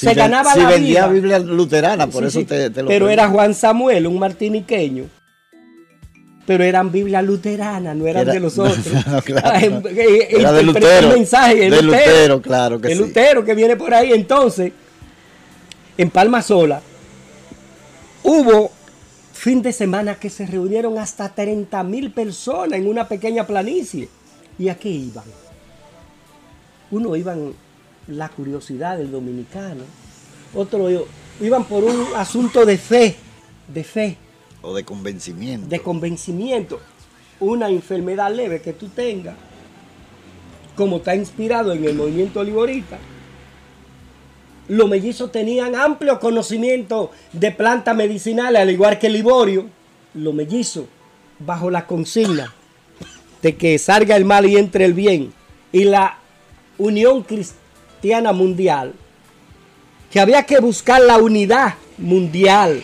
Si 0.00 0.06
se 0.06 0.14
ganaba 0.14 0.52
si 0.54 0.60
la 0.60 0.68
vendía 0.70 1.06
vida. 1.06 1.12
Biblia 1.12 1.38
luterana, 1.38 2.06
por 2.06 2.22
Sí, 2.22 2.28
eso 2.28 2.38
sí, 2.40 2.44
te, 2.46 2.70
te 2.70 2.82
lo 2.82 2.88
Pero 2.88 3.08
era 3.08 3.28
Juan 3.28 3.54
Samuel, 3.54 4.06
un 4.06 4.18
martiniqueño. 4.18 5.04
Pero 6.46 6.64
eran 6.64 6.90
Biblia 6.90 7.22
luterana, 7.22 7.94
no 7.94 8.06
eran 8.06 8.22
Era- 8.22 8.32
de 8.32 8.40
los 8.40 8.58
otros. 8.58 8.86
No, 9.06 9.22
claro. 9.24 9.82
Eh, 9.88 10.28
Era 10.30 10.52
de 10.52 10.62
interpreta 10.62 10.62
Lutero. 10.62 11.08
el 11.12 11.18
mensaje, 11.18 11.66
el 11.66 11.70
De 11.72 11.82
Lutero, 11.82 12.42
claro 12.42 12.80
que 12.80 12.88
el 12.92 12.94
sí. 12.98 13.04
Lutero 13.04 13.44
que 13.44 13.54
viene 13.54 13.76
por 13.76 13.92
ahí. 13.94 14.12
Entonces, 14.12 14.72
en 15.98 16.10
Palma 16.10 16.40
Sola, 16.42 16.80
hubo 18.22 18.70
fin 19.32 19.62
de 19.62 19.72
semana 19.72 20.16
que 20.16 20.28
se 20.30 20.46
reunieron 20.46 20.98
hasta 20.98 21.28
30 21.28 21.82
mil 21.84 22.10
personas 22.12 22.78
en 22.78 22.88
una 22.88 23.06
pequeña 23.06 23.46
planicie. 23.46 24.08
¿Y 24.58 24.68
a 24.68 24.74
qué 24.76 24.88
iban? 24.88 25.24
Uno 26.90 27.14
iban 27.16 27.52
la 28.10 28.28
curiosidad 28.28 28.98
del 28.98 29.10
dominicano, 29.10 29.84
otro 30.54 30.88
iban 31.40 31.64
por 31.64 31.84
un 31.84 32.06
asunto 32.16 32.66
de 32.66 32.76
fe, 32.76 33.16
de 33.68 33.84
fe, 33.84 34.16
O 34.62 34.74
de 34.74 34.84
convencimiento. 34.84 35.68
de 35.68 35.80
convencimiento. 35.80 36.80
Una 37.38 37.68
enfermedad 37.70 38.34
leve 38.34 38.60
que 38.60 38.74
tú 38.74 38.88
tengas, 38.88 39.34
como 40.76 40.98
está 40.98 41.14
inspirado 41.14 41.72
en 41.72 41.84
el 41.84 41.94
movimiento 41.94 42.44
liborita. 42.44 42.98
Los 44.68 44.88
mellizos 44.88 45.32
tenían 45.32 45.74
amplio 45.74 46.20
conocimiento 46.20 47.10
de 47.32 47.50
plantas 47.50 47.96
medicinales, 47.96 48.60
al 48.60 48.70
igual 48.70 48.98
que 48.98 49.06
el 49.06 49.14
liborio. 49.14 49.66
Los 50.14 50.34
mellizos, 50.34 50.84
bajo 51.38 51.70
la 51.70 51.86
consigna 51.86 52.52
de 53.42 53.56
que 53.56 53.78
salga 53.78 54.16
el 54.16 54.24
mal 54.24 54.46
y 54.46 54.56
entre 54.56 54.84
el 54.84 54.92
bien, 54.92 55.32
y 55.72 55.84
la 55.84 56.18
unión 56.78 57.22
mundial, 58.32 58.94
que 60.10 60.20
había 60.20 60.44
que 60.44 60.58
buscar 60.60 61.00
la 61.00 61.18
unidad 61.18 61.74
mundial, 61.98 62.82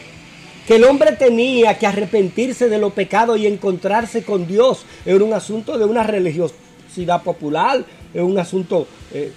que 0.66 0.76
el 0.76 0.84
hombre 0.84 1.12
tenía 1.12 1.78
que 1.78 1.86
arrepentirse 1.86 2.68
de 2.68 2.78
los 2.78 2.92
pecados 2.92 3.38
y 3.38 3.46
encontrarse 3.46 4.24
con 4.24 4.46
Dios. 4.46 4.84
Era 5.04 5.24
un 5.24 5.32
asunto 5.32 5.78
de 5.78 5.84
una 5.84 6.02
religiosidad 6.02 7.22
popular, 7.22 7.84
es 8.12 8.22
un 8.22 8.38
asunto 8.38 8.86
eh, 9.12 9.32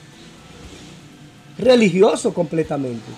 religioso 1.57 2.33
completamente. 2.33 3.11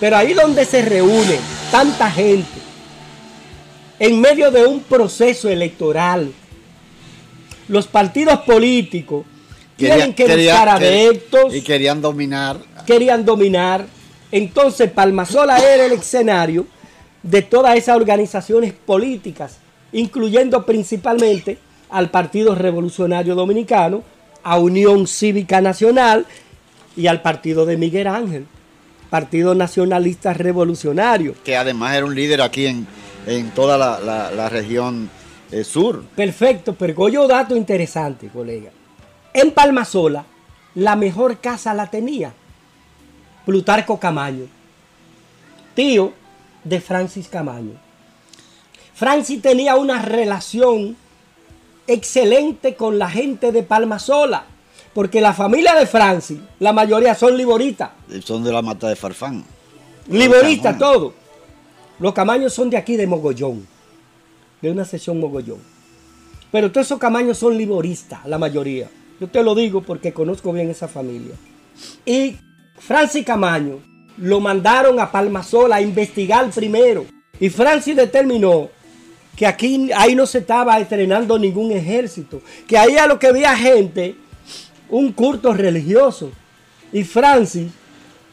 Pero 0.00 0.16
ahí 0.16 0.32
donde 0.32 0.64
se 0.64 0.82
reúne 0.82 1.38
tanta 1.70 2.10
gente, 2.10 2.60
en 3.98 4.20
medio 4.20 4.50
de 4.50 4.64
un 4.64 4.80
proceso 4.80 5.48
electoral, 5.48 6.32
los 7.66 7.86
partidos 7.88 8.40
políticos 8.40 9.24
tienen 9.78 10.14
que 10.14 10.26
buscar 10.26 10.68
adeptos. 10.68 11.54
Y 11.54 11.62
querían 11.62 12.02
dominar. 12.02 12.58
Querían 12.86 13.24
dominar. 13.24 13.86
Entonces 14.30 14.90
Palmasola 14.90 15.58
era 15.58 15.86
el 15.86 15.92
escenario 15.92 16.66
de 17.22 17.42
todas 17.42 17.76
esas 17.76 17.96
organizaciones 17.96 18.72
políticas, 18.72 19.58
incluyendo 19.92 20.66
principalmente 20.66 21.58
al 21.88 22.10
Partido 22.10 22.54
Revolucionario 22.54 23.34
Dominicano, 23.34 24.02
a 24.42 24.58
Unión 24.58 25.06
Cívica 25.06 25.60
Nacional 25.60 26.26
y 26.96 27.06
al 27.06 27.22
partido 27.22 27.64
de 27.64 27.76
Miguel 27.76 28.06
Ángel, 28.06 28.46
Partido 29.08 29.54
Nacionalista 29.54 30.34
Revolucionario. 30.34 31.34
Que 31.44 31.56
además 31.56 31.96
era 31.96 32.04
un 32.04 32.14
líder 32.14 32.42
aquí 32.42 32.66
en, 32.66 32.86
toda 33.54 33.78
la, 33.78 34.48
región 34.48 35.08
eh, 35.50 35.64
sur. 35.64 36.04
Perfecto, 36.16 36.74
pero 36.74 37.08
yo 37.08 37.26
dato 37.26 37.56
interesante, 37.56 38.28
colega. 38.28 38.70
En 39.40 39.52
Palmasola, 39.52 40.24
la 40.74 40.96
mejor 40.96 41.38
casa 41.38 41.72
la 41.72 41.88
tenía 41.88 42.32
Plutarco 43.46 44.00
Camaño, 44.00 44.46
tío 45.76 46.12
de 46.64 46.80
Francis 46.80 47.28
Camaño. 47.28 47.74
Francis 48.94 49.40
tenía 49.40 49.76
una 49.76 50.02
relación 50.02 50.96
excelente 51.86 52.74
con 52.74 52.98
la 52.98 53.08
gente 53.08 53.52
de 53.52 53.62
Palmasola, 53.62 54.44
porque 54.92 55.20
la 55.20 55.32
familia 55.32 55.76
de 55.76 55.86
Francis, 55.86 56.40
la 56.58 56.72
mayoría 56.72 57.14
son 57.14 57.36
liboritas. 57.36 57.90
Son 58.24 58.42
de 58.42 58.52
la 58.52 58.60
mata 58.60 58.88
de 58.88 58.96
Farfán. 58.96 59.44
Liboritas, 60.08 60.76
todo. 60.76 61.14
Los 62.00 62.12
camaños 62.12 62.52
son 62.52 62.70
de 62.70 62.76
aquí, 62.76 62.96
de 62.96 63.06
Mogollón, 63.06 63.68
de 64.60 64.72
una 64.72 64.84
sesión 64.84 65.20
Mogollón. 65.20 65.62
Pero 66.50 66.72
todos 66.72 66.88
esos 66.88 66.98
camaños 66.98 67.38
son 67.38 67.56
liboristas, 67.56 68.26
la 68.26 68.36
mayoría. 68.36 68.90
Yo 69.20 69.26
te 69.28 69.42
lo 69.42 69.54
digo 69.54 69.82
porque 69.82 70.12
conozco 70.12 70.52
bien 70.52 70.70
esa 70.70 70.88
familia. 70.88 71.34
Y 72.04 72.36
Francis 72.78 73.24
Camaño 73.24 73.80
lo 74.16 74.40
mandaron 74.40 74.98
a 75.00 75.10
Palmasola 75.10 75.76
a 75.76 75.80
investigar 75.80 76.50
primero. 76.50 77.04
Y 77.40 77.48
Francis 77.50 77.96
determinó 77.96 78.68
que 79.36 79.46
aquí 79.46 79.90
ahí 79.94 80.14
no 80.14 80.26
se 80.26 80.38
estaba 80.38 80.78
estrenando 80.80 81.38
ningún 81.38 81.70
ejército, 81.70 82.42
que 82.66 82.76
ahí 82.76 82.96
a 82.96 83.06
lo 83.06 83.18
que 83.18 83.28
había 83.28 83.56
gente, 83.56 84.16
un 84.88 85.12
culto 85.12 85.54
religioso. 85.54 86.32
Y 86.92 87.04
Francis 87.04 87.68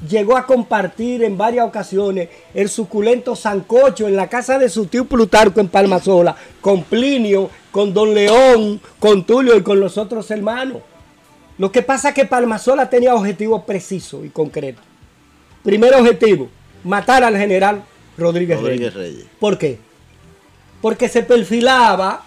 llegó 0.09 0.37
a 0.37 0.45
compartir 0.45 1.23
en 1.23 1.37
varias 1.37 1.67
ocasiones 1.67 2.29
el 2.53 2.69
suculento 2.69 3.35
sancocho 3.35 4.07
en 4.07 4.15
la 4.15 4.27
casa 4.27 4.59
de 4.59 4.69
su 4.69 4.87
tío 4.87 5.05
Plutarco 5.05 5.59
en 5.59 5.67
Palmasola, 5.67 6.35
con 6.61 6.83
Plinio, 6.83 7.49
con 7.71 7.93
Don 7.93 8.13
León, 8.13 8.81
con 8.99 9.25
Tulio 9.25 9.55
y 9.57 9.63
con 9.63 9.79
los 9.79 9.97
otros 9.97 10.29
hermanos. 10.31 10.77
Lo 11.57 11.71
que 11.71 11.81
pasa 11.81 12.09
es 12.09 12.15
que 12.15 12.25
Palmasola 12.25 12.89
tenía 12.89 13.15
objetivos 13.15 13.63
precisos 13.63 14.25
y 14.25 14.29
concretos. 14.29 14.83
Primer 15.63 15.93
objetivo, 15.95 16.49
matar 16.83 17.23
al 17.23 17.37
general 17.37 17.83
Rodríguez, 18.17 18.59
Rodríguez 18.59 18.93
Reyes. 18.93 19.25
¿Por 19.39 19.57
qué? 19.57 19.79
porque 20.85 21.09
se 21.09 21.23
perfilaba 21.23 22.23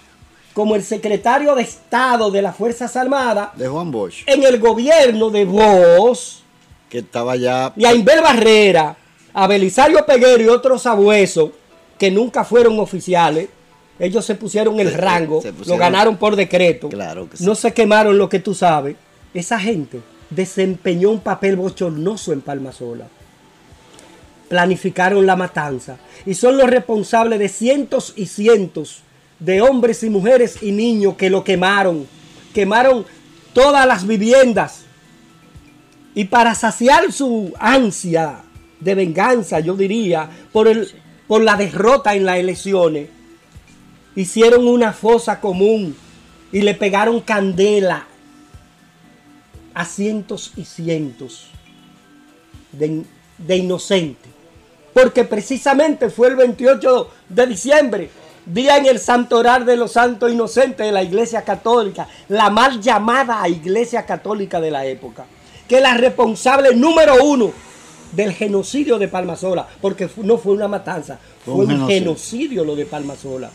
como 0.52 0.74
el 0.74 0.82
secretario 0.82 1.54
de 1.54 1.62
Estado 1.62 2.28
de 2.32 2.42
las 2.42 2.56
Fuerzas 2.56 2.96
Armadas 2.96 3.50
de 3.56 3.68
Juan 3.68 3.92
Bosch 3.92 4.24
en 4.26 4.42
el 4.42 4.58
gobierno 4.58 5.30
de 5.30 5.44
Bosch 5.44 6.37
que 6.88 6.98
estaba 6.98 7.36
ya 7.36 7.72
y 7.76 7.84
a 7.84 7.94
Inver 7.94 8.22
Barrera 8.22 8.96
a 9.32 9.46
Belisario 9.46 10.04
Peguero 10.06 10.42
y 10.42 10.48
otros 10.48 10.86
abuesos 10.86 11.50
que 11.98 12.10
nunca 12.10 12.44
fueron 12.44 12.78
oficiales 12.80 13.48
ellos 13.98 14.24
se 14.24 14.34
pusieron 14.34 14.78
el 14.80 14.94
rango 14.94 15.42
lo 15.66 15.76
ganaron 15.76 16.16
por 16.16 16.36
decreto 16.36 16.88
claro 16.88 17.28
no 17.40 17.54
se 17.54 17.72
quemaron 17.72 18.18
lo 18.18 18.28
que 18.28 18.38
tú 18.38 18.54
sabes 18.54 18.96
esa 19.34 19.58
gente 19.58 20.00
desempeñó 20.30 21.10
un 21.10 21.20
papel 21.20 21.56
bochornoso 21.56 22.32
en 22.32 22.40
Palmasola 22.40 23.06
planificaron 24.48 25.26
la 25.26 25.36
matanza 25.36 25.98
y 26.26 26.34
son 26.34 26.56
los 26.56 26.68
responsables 26.68 27.38
de 27.38 27.48
cientos 27.48 28.14
y 28.16 28.26
cientos 28.26 29.02
de 29.38 29.60
hombres 29.60 30.02
y 30.02 30.10
mujeres 30.10 30.62
y 30.62 30.72
niños 30.72 31.14
que 31.16 31.30
lo 31.30 31.44
quemaron. 31.44 32.06
Quemaron 32.54 33.06
todas 33.52 33.86
las 33.86 34.06
viviendas. 34.06 34.84
Y 36.14 36.24
para 36.24 36.54
saciar 36.54 37.12
su 37.12 37.52
ansia 37.58 38.40
de 38.80 38.94
venganza, 38.94 39.60
yo 39.60 39.76
diría, 39.76 40.28
por, 40.52 40.68
el, 40.68 40.90
por 41.26 41.42
la 41.42 41.56
derrota 41.56 42.14
en 42.14 42.24
las 42.24 42.38
elecciones, 42.38 43.08
hicieron 44.14 44.66
una 44.66 44.92
fosa 44.92 45.40
común 45.40 45.96
y 46.50 46.62
le 46.62 46.74
pegaron 46.74 47.20
candela 47.20 48.06
a 49.74 49.84
cientos 49.84 50.52
y 50.56 50.64
cientos 50.64 51.50
de, 52.72 53.56
inocentes. 53.56 54.32
Porque 54.92 55.24
precisamente 55.24 56.10
fue 56.10 56.28
el 56.28 56.36
28 56.36 57.10
de 57.28 57.46
diciembre, 57.46 58.10
día 58.44 58.78
en 58.78 58.86
el 58.86 58.98
santoral 58.98 59.64
de 59.64 59.76
los 59.76 59.92
santos 59.92 60.32
inocentes 60.32 60.84
de 60.84 60.92
la 60.92 61.02
Iglesia 61.02 61.42
Católica, 61.42 62.08
la 62.28 62.50
mal 62.50 62.80
llamada 62.80 63.48
Iglesia 63.48 64.04
Católica 64.04 64.60
de 64.60 64.70
la 64.70 64.84
época, 64.86 65.26
que 65.68 65.76
es 65.76 65.82
la 65.82 65.94
responsable 65.94 66.74
número 66.74 67.22
uno 67.22 67.52
del 68.12 68.32
genocidio 68.32 68.98
de 68.98 69.08
Palmasola, 69.08 69.68
porque 69.80 70.08
no 70.16 70.38
fue 70.38 70.54
una 70.54 70.68
matanza, 70.68 71.18
fue 71.44 71.54
un, 71.54 71.86
genocidio 71.86 72.64
lo 72.64 72.74
de 72.74 72.86
Palmasola. 72.86 73.50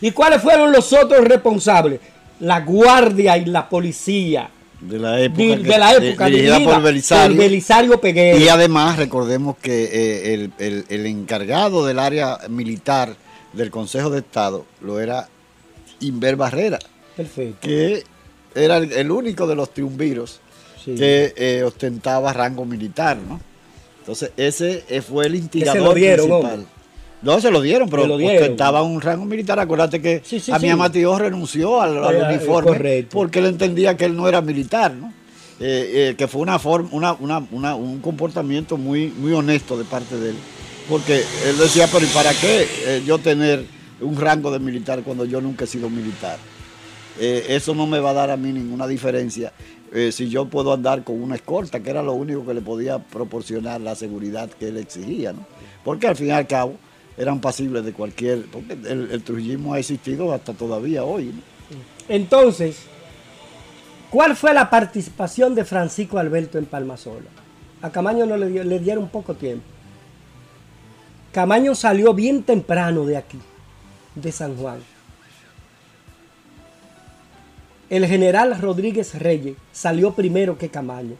¿Y 0.00 0.10
cuáles 0.10 0.42
fueron 0.42 0.72
los 0.72 0.92
otros 0.92 1.24
responsables? 1.24 2.00
La 2.40 2.60
guardia 2.60 3.36
y 3.36 3.44
la 3.46 3.68
policía 3.68 4.50
de 4.82 4.98
la 4.98 5.20
época, 5.20 5.42
de, 5.42 5.78
la 5.78 5.94
época 5.94 6.26
dirigida, 6.26 6.60
por 6.60 6.82
Belisario, 6.82 8.00
Peguero. 8.00 8.38
Y 8.38 8.48
además 8.48 8.96
recordemos 8.96 9.56
que 9.58 9.84
eh, 9.92 10.50
el, 10.58 11.06
encargado 11.06 11.86
del 11.86 12.00
área 12.00 12.38
militar 12.48 13.14
del 13.52 13.70
Consejo 13.70 14.10
de 14.10 14.18
Estado 14.18 14.66
lo 14.80 14.98
era 14.98 15.28
Inver 16.00 16.34
Barrera, 16.34 16.80
Perfecto. 17.16 17.58
que 17.60 18.02
era 18.56 18.78
el, 18.78 19.10
único 19.10 19.46
de 19.46 19.54
los 19.54 19.72
triunviros 19.72 20.40
que 20.84 21.34
eh, 21.36 21.62
ostentaba 21.64 22.32
rango 22.32 22.64
militar, 22.64 23.16
¿no? 23.16 23.40
Entonces 24.00 24.32
ese 24.36 24.84
eh, 24.88 25.00
fue 25.00 25.26
el 25.26 25.36
instigador 25.36 25.94
principal. 25.94 26.66
No, 27.22 27.40
se 27.40 27.50
lo 27.52 27.60
dieron, 27.60 27.88
pero 27.88 28.12
ostentaba 28.14 28.82
un 28.82 29.00
rango 29.00 29.24
militar. 29.24 29.60
Acuérdate 29.60 30.02
que 30.02 30.22
a 30.50 30.58
mi 30.58 30.68
Amatío 30.68 31.16
renunció 31.18 31.80
al, 31.80 31.98
uniforme 31.98 33.06
porque 33.08 33.38
él 33.38 33.46
entendía 33.46 33.96
que 33.96 34.06
él 34.06 34.16
no 34.16 34.28
era 34.28 34.40
militar, 34.40 34.92
¿no? 34.92 35.12
Eh, 35.60 36.10
eh, 36.10 36.14
que 36.18 36.26
fue 36.26 36.40
una 36.40 36.58
forma, 36.58 37.16
una, 37.20 37.74
un 37.74 38.00
comportamiento 38.00 38.76
muy, 38.76 39.06
muy 39.16 39.32
honesto 39.32 39.78
de 39.78 39.84
parte 39.84 40.16
de 40.16 40.30
él. 40.30 40.36
Porque 40.88 41.22
él 41.46 41.56
decía, 41.56 41.88
pero 41.92 42.04
¿y 42.04 42.08
para 42.08 42.32
qué 42.32 42.66
eh, 42.84 43.02
yo 43.06 43.18
tener 43.18 43.64
un 44.00 44.16
rango 44.16 44.50
de 44.50 44.58
militar 44.58 45.02
cuando 45.04 45.24
yo 45.24 45.40
nunca 45.40 45.64
he 45.64 45.68
sido 45.68 45.88
militar? 45.88 46.38
eso 47.20 47.74
no 47.74 47.86
me 47.86 48.00
va 48.00 48.10
a 48.10 48.14
dar 48.14 48.30
a 48.30 48.38
mí 48.38 48.52
ninguna 48.52 48.86
diferencia 48.86 49.52
si 50.10 50.28
yo 50.28 50.46
puedo 50.46 50.72
andar 50.72 51.04
con 51.04 51.22
una 51.22 51.34
escolta, 51.34 51.80
que 51.80 51.90
era 51.90 52.02
lo 52.02 52.14
único 52.14 52.46
que 52.46 52.54
le 52.54 52.62
podía 52.62 52.98
proporcionar 52.98 53.80
la 53.80 53.94
seguridad 53.94 54.48
que 54.48 54.68
él 54.68 54.78
exigía, 54.78 55.32
¿no? 55.32 55.44
Porque 55.84 56.06
al 56.06 56.16
fin 56.16 56.28
y 56.28 56.30
al 56.30 56.46
cabo 56.46 56.76
eran 57.16 57.40
pasibles 57.40 57.84
de 57.84 57.92
cualquier, 57.92 58.46
porque 58.46 58.72
el, 58.72 59.22
trujillismo 59.22 59.74
ha 59.74 59.78
existido 59.78 60.32
hasta 60.32 60.54
todavía 60.54 61.04
hoy. 61.04 61.34
Entonces, 62.08 62.78
¿cuál 64.10 64.34
fue 64.34 64.54
la 64.54 64.70
participación 64.70 65.54
de 65.54 65.64
Francisco 65.64 66.18
Alberto 66.18 66.58
en 66.58 66.64
Palmasola? 66.64 67.28
A 67.82 67.90
Camaño 67.90 68.24
no 68.26 68.36
le, 68.36 68.64
le 68.64 68.78
dieron 68.78 69.08
poco 69.08 69.34
tiempo. 69.34 69.64
Camaño 71.32 71.74
salió 71.74 72.14
bien 72.14 72.42
temprano 72.42 73.04
de 73.04 73.16
aquí, 73.16 73.38
de 74.14 74.32
San 74.32 74.56
Juan. 74.56 74.78
El 77.92 78.06
general 78.06 78.58
Rodríguez 78.58 79.18
Reyes 79.18 79.54
salió 79.70 80.14
primero 80.14 80.56
que 80.56 80.70
Camaño. 80.70 81.14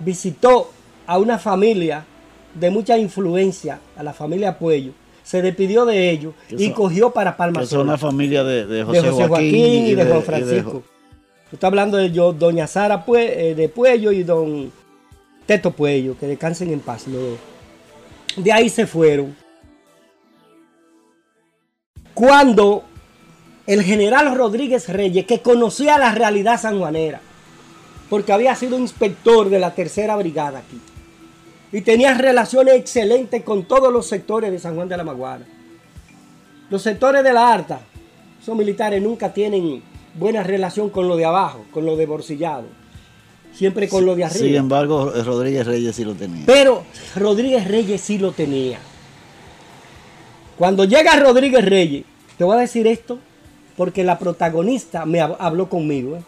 Visitó 0.00 0.72
a 1.06 1.18
una 1.18 1.38
familia 1.38 2.04
de 2.52 2.68
mucha 2.68 2.98
influencia 2.98 3.78
a 3.96 4.02
la 4.02 4.12
familia 4.12 4.58
Puello, 4.58 4.90
se 5.22 5.42
despidió 5.42 5.86
de 5.86 6.10
ellos 6.10 6.34
y 6.50 6.72
cogió 6.72 7.12
para 7.12 7.36
Palma 7.36 7.62
Es 7.62 7.70
una 7.70 7.96
familia 7.96 8.42
de, 8.42 8.82
José, 8.82 9.08
Joaquín, 9.08 9.86
y, 9.86 9.94
de, 9.94 10.04
Juan 10.04 10.22
Francisco. 10.24 10.82
Está 11.52 11.68
hablando 11.68 11.96
de 11.96 12.10
yo, 12.10 12.32
doña 12.32 12.66
Sara 12.66 13.04
eh, 13.16 13.54
de 13.56 13.68
Puello 13.68 14.10
y 14.10 14.24
don 14.24 14.72
Teto 15.46 15.70
Puello, 15.70 16.18
que 16.18 16.26
descansen 16.26 16.72
en 16.72 16.80
paz. 16.80 17.04
De 18.36 18.52
ahí 18.52 18.68
se 18.68 18.84
fueron. 18.84 19.36
Cuando 22.14 22.82
el 23.66 23.82
general 23.82 24.34
Rodríguez 24.36 24.88
Reyes, 24.88 25.26
que 25.26 25.40
conocía 25.40 25.98
la 25.98 26.12
realidad 26.12 26.60
sanjuanera, 26.60 27.20
porque 28.08 28.32
había 28.32 28.54
sido 28.54 28.78
inspector 28.78 29.50
de 29.50 29.58
la 29.58 29.74
tercera 29.74 30.16
brigada 30.16 30.60
aquí, 30.60 30.80
y 31.72 31.80
tenía 31.80 32.14
relaciones 32.14 32.74
excelentes 32.76 33.42
con 33.42 33.64
todos 33.64 33.92
los 33.92 34.06
sectores 34.06 34.52
de 34.52 34.58
San 34.58 34.76
Juan 34.76 34.88
de 34.88 34.96
la 34.96 35.04
Maguana. 35.04 35.46
Los 36.70 36.82
sectores 36.82 37.22
de 37.24 37.32
la 37.32 37.52
Arta, 37.52 37.80
esos 38.40 38.56
militares 38.56 39.02
nunca 39.02 39.32
tienen 39.32 39.82
buena 40.14 40.42
relación 40.42 40.90
con 40.90 41.08
lo 41.08 41.16
de 41.16 41.24
abajo, 41.24 41.64
con 41.72 41.84
lo 41.84 41.96
de 41.96 42.06
bolsillado. 42.06 42.64
Siempre 43.52 43.88
con 43.88 44.04
lo 44.04 44.14
de 44.14 44.24
arriba. 44.24 44.46
Sin 44.46 44.54
embargo, 44.54 45.10
Rodríguez 45.24 45.66
Reyes 45.66 45.96
sí 45.96 46.04
lo 46.04 46.14
tenía. 46.14 46.44
Pero 46.44 46.84
Rodríguez 47.16 47.66
Reyes 47.66 48.00
sí 48.00 48.18
lo 48.18 48.32
tenía. 48.32 48.78
Cuando 50.58 50.84
llega 50.84 51.16
Rodríguez 51.16 51.64
Reyes, 51.64 52.04
te 52.36 52.44
voy 52.44 52.56
a 52.56 52.60
decir 52.60 52.86
esto 52.86 53.18
porque 53.76 54.04
la 54.04 54.18
protagonista 54.18 55.04
me 55.04 55.20
habló 55.20 55.68
conmigo. 55.68 56.16
¿eh? 56.16 56.22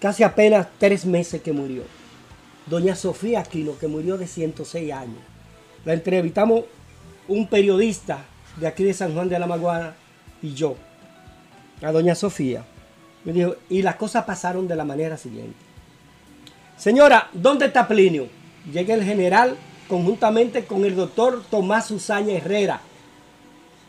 Casi 0.00 0.22
apenas 0.22 0.68
tres 0.78 1.04
meses 1.04 1.42
que 1.42 1.52
murió. 1.52 1.82
Doña 2.66 2.94
Sofía 2.94 3.40
Aquino, 3.40 3.76
que 3.78 3.88
murió 3.88 4.16
de 4.16 4.26
106 4.26 4.92
años. 4.92 5.18
La 5.84 5.92
entrevistamos 5.92 6.64
un 7.28 7.46
periodista 7.46 8.24
de 8.56 8.66
aquí 8.66 8.84
de 8.84 8.94
San 8.94 9.14
Juan 9.14 9.28
de 9.28 9.38
la 9.38 9.46
Maguana 9.46 9.94
y 10.42 10.54
yo, 10.54 10.76
a 11.82 11.92
doña 11.92 12.14
Sofía. 12.14 12.64
Me 13.24 13.32
dijo, 13.32 13.56
y 13.68 13.82
las 13.82 13.96
cosas 13.96 14.24
pasaron 14.24 14.66
de 14.66 14.76
la 14.76 14.84
manera 14.84 15.16
siguiente. 15.16 15.56
Señora, 16.76 17.28
¿dónde 17.32 17.66
está 17.66 17.86
Plinio? 17.86 18.28
Llega 18.72 18.94
el 18.94 19.04
general 19.04 19.56
conjuntamente 19.88 20.64
con 20.64 20.84
el 20.84 20.96
doctor 20.96 21.42
Tomás 21.50 21.90
Usaña 21.90 22.34
Herrera, 22.34 22.80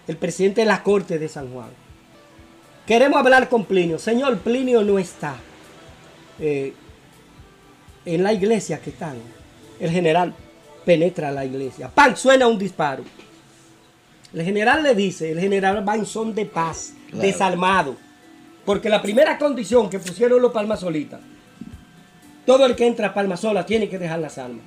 el 0.08 0.18
presidente 0.18 0.62
de 0.62 0.68
la 0.68 0.84
Corte 0.84 1.20
de 1.20 1.28
San 1.28 1.52
Juan. 1.52 1.70
Queremos 2.86 3.20
hablar 3.20 3.48
con 3.50 3.66
Plinio. 3.66 4.00
Señor, 4.00 4.40
Plinio 4.40 4.84
no 4.84 5.00
está 5.00 5.36
eh, 6.40 6.74
en 8.06 8.24
la 8.24 8.34
iglesia 8.34 8.80
que 8.80 8.90
están. 8.90 9.18
El 9.80 9.92
general 9.92 10.34
penetra 10.86 11.32
la 11.32 11.46
iglesia. 11.46 11.90
¡Pam! 11.90 12.16
Suena 12.16 12.48
un 12.48 12.58
disparo. 12.58 13.04
El 14.34 14.44
general 14.44 14.84
le 14.84 14.96
dice, 14.96 15.32
el 15.32 15.40
general 15.40 15.88
va 15.88 15.96
en 15.96 16.06
son 16.06 16.34
de 16.34 16.46
paz, 16.46 16.94
desarmado. 17.12 17.96
Porque 18.66 18.90
la 18.90 19.02
primera 19.02 19.38
condición 19.38 19.90
que 19.90 20.00
pusieron 20.00 20.42
los 20.42 20.52
palmasolitas, 20.52 21.20
todo 22.46 22.66
el 22.66 22.76
que 22.76 22.88
entra 22.88 23.08
a 23.08 23.14
Palmasola 23.14 23.66
tiene 23.66 23.90
que 23.90 24.00
dejar 24.00 24.20
las 24.20 24.38
armas. 24.38 24.66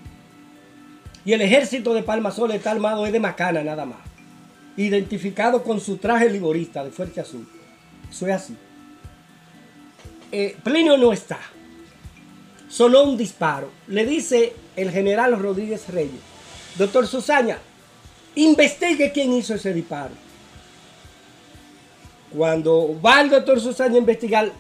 Y 1.25 1.33
el 1.33 1.41
ejército 1.41 1.95
de 1.95 2.03
Palmasola 2.03 2.55
está 2.55 2.71
armado 2.71 3.07
es 3.07 3.13
de 3.13 3.21
macana 3.21 3.63
nada 3.63 3.85
más. 3.85 3.99
Identificado 4.77 5.63
con 5.63 5.81
su 5.81 5.99
traje 5.99 6.29
liborista 6.29 6.85
de 6.85 6.91
fuerte 6.91 7.21
azul. 7.21 7.49
Eso 8.11 8.27
es 8.27 8.33
así. 8.33 8.57
Eh, 10.33 10.57
Plinio 10.65 10.97
no 10.97 11.13
está. 11.13 11.39
Sonó 12.69 13.05
un 13.05 13.17
disparo. 13.17 13.71
Le 13.87 14.05
dice 14.05 14.53
el 14.75 14.91
general 14.91 15.39
Rodríguez 15.39 15.89
Reyes, 15.89 16.21
doctor 16.77 17.07
Susaña, 17.07 17.59
investigue 18.35 19.13
quién 19.13 19.33
hizo 19.33 19.55
ese 19.55 19.73
disparo. 19.73 20.15
Cuando 22.37 23.01
va 23.01 23.21
el 23.21 23.31
doctor 23.31 23.61
Susaña 23.61 23.95
a 23.95 23.99
investigar, 23.99 24.51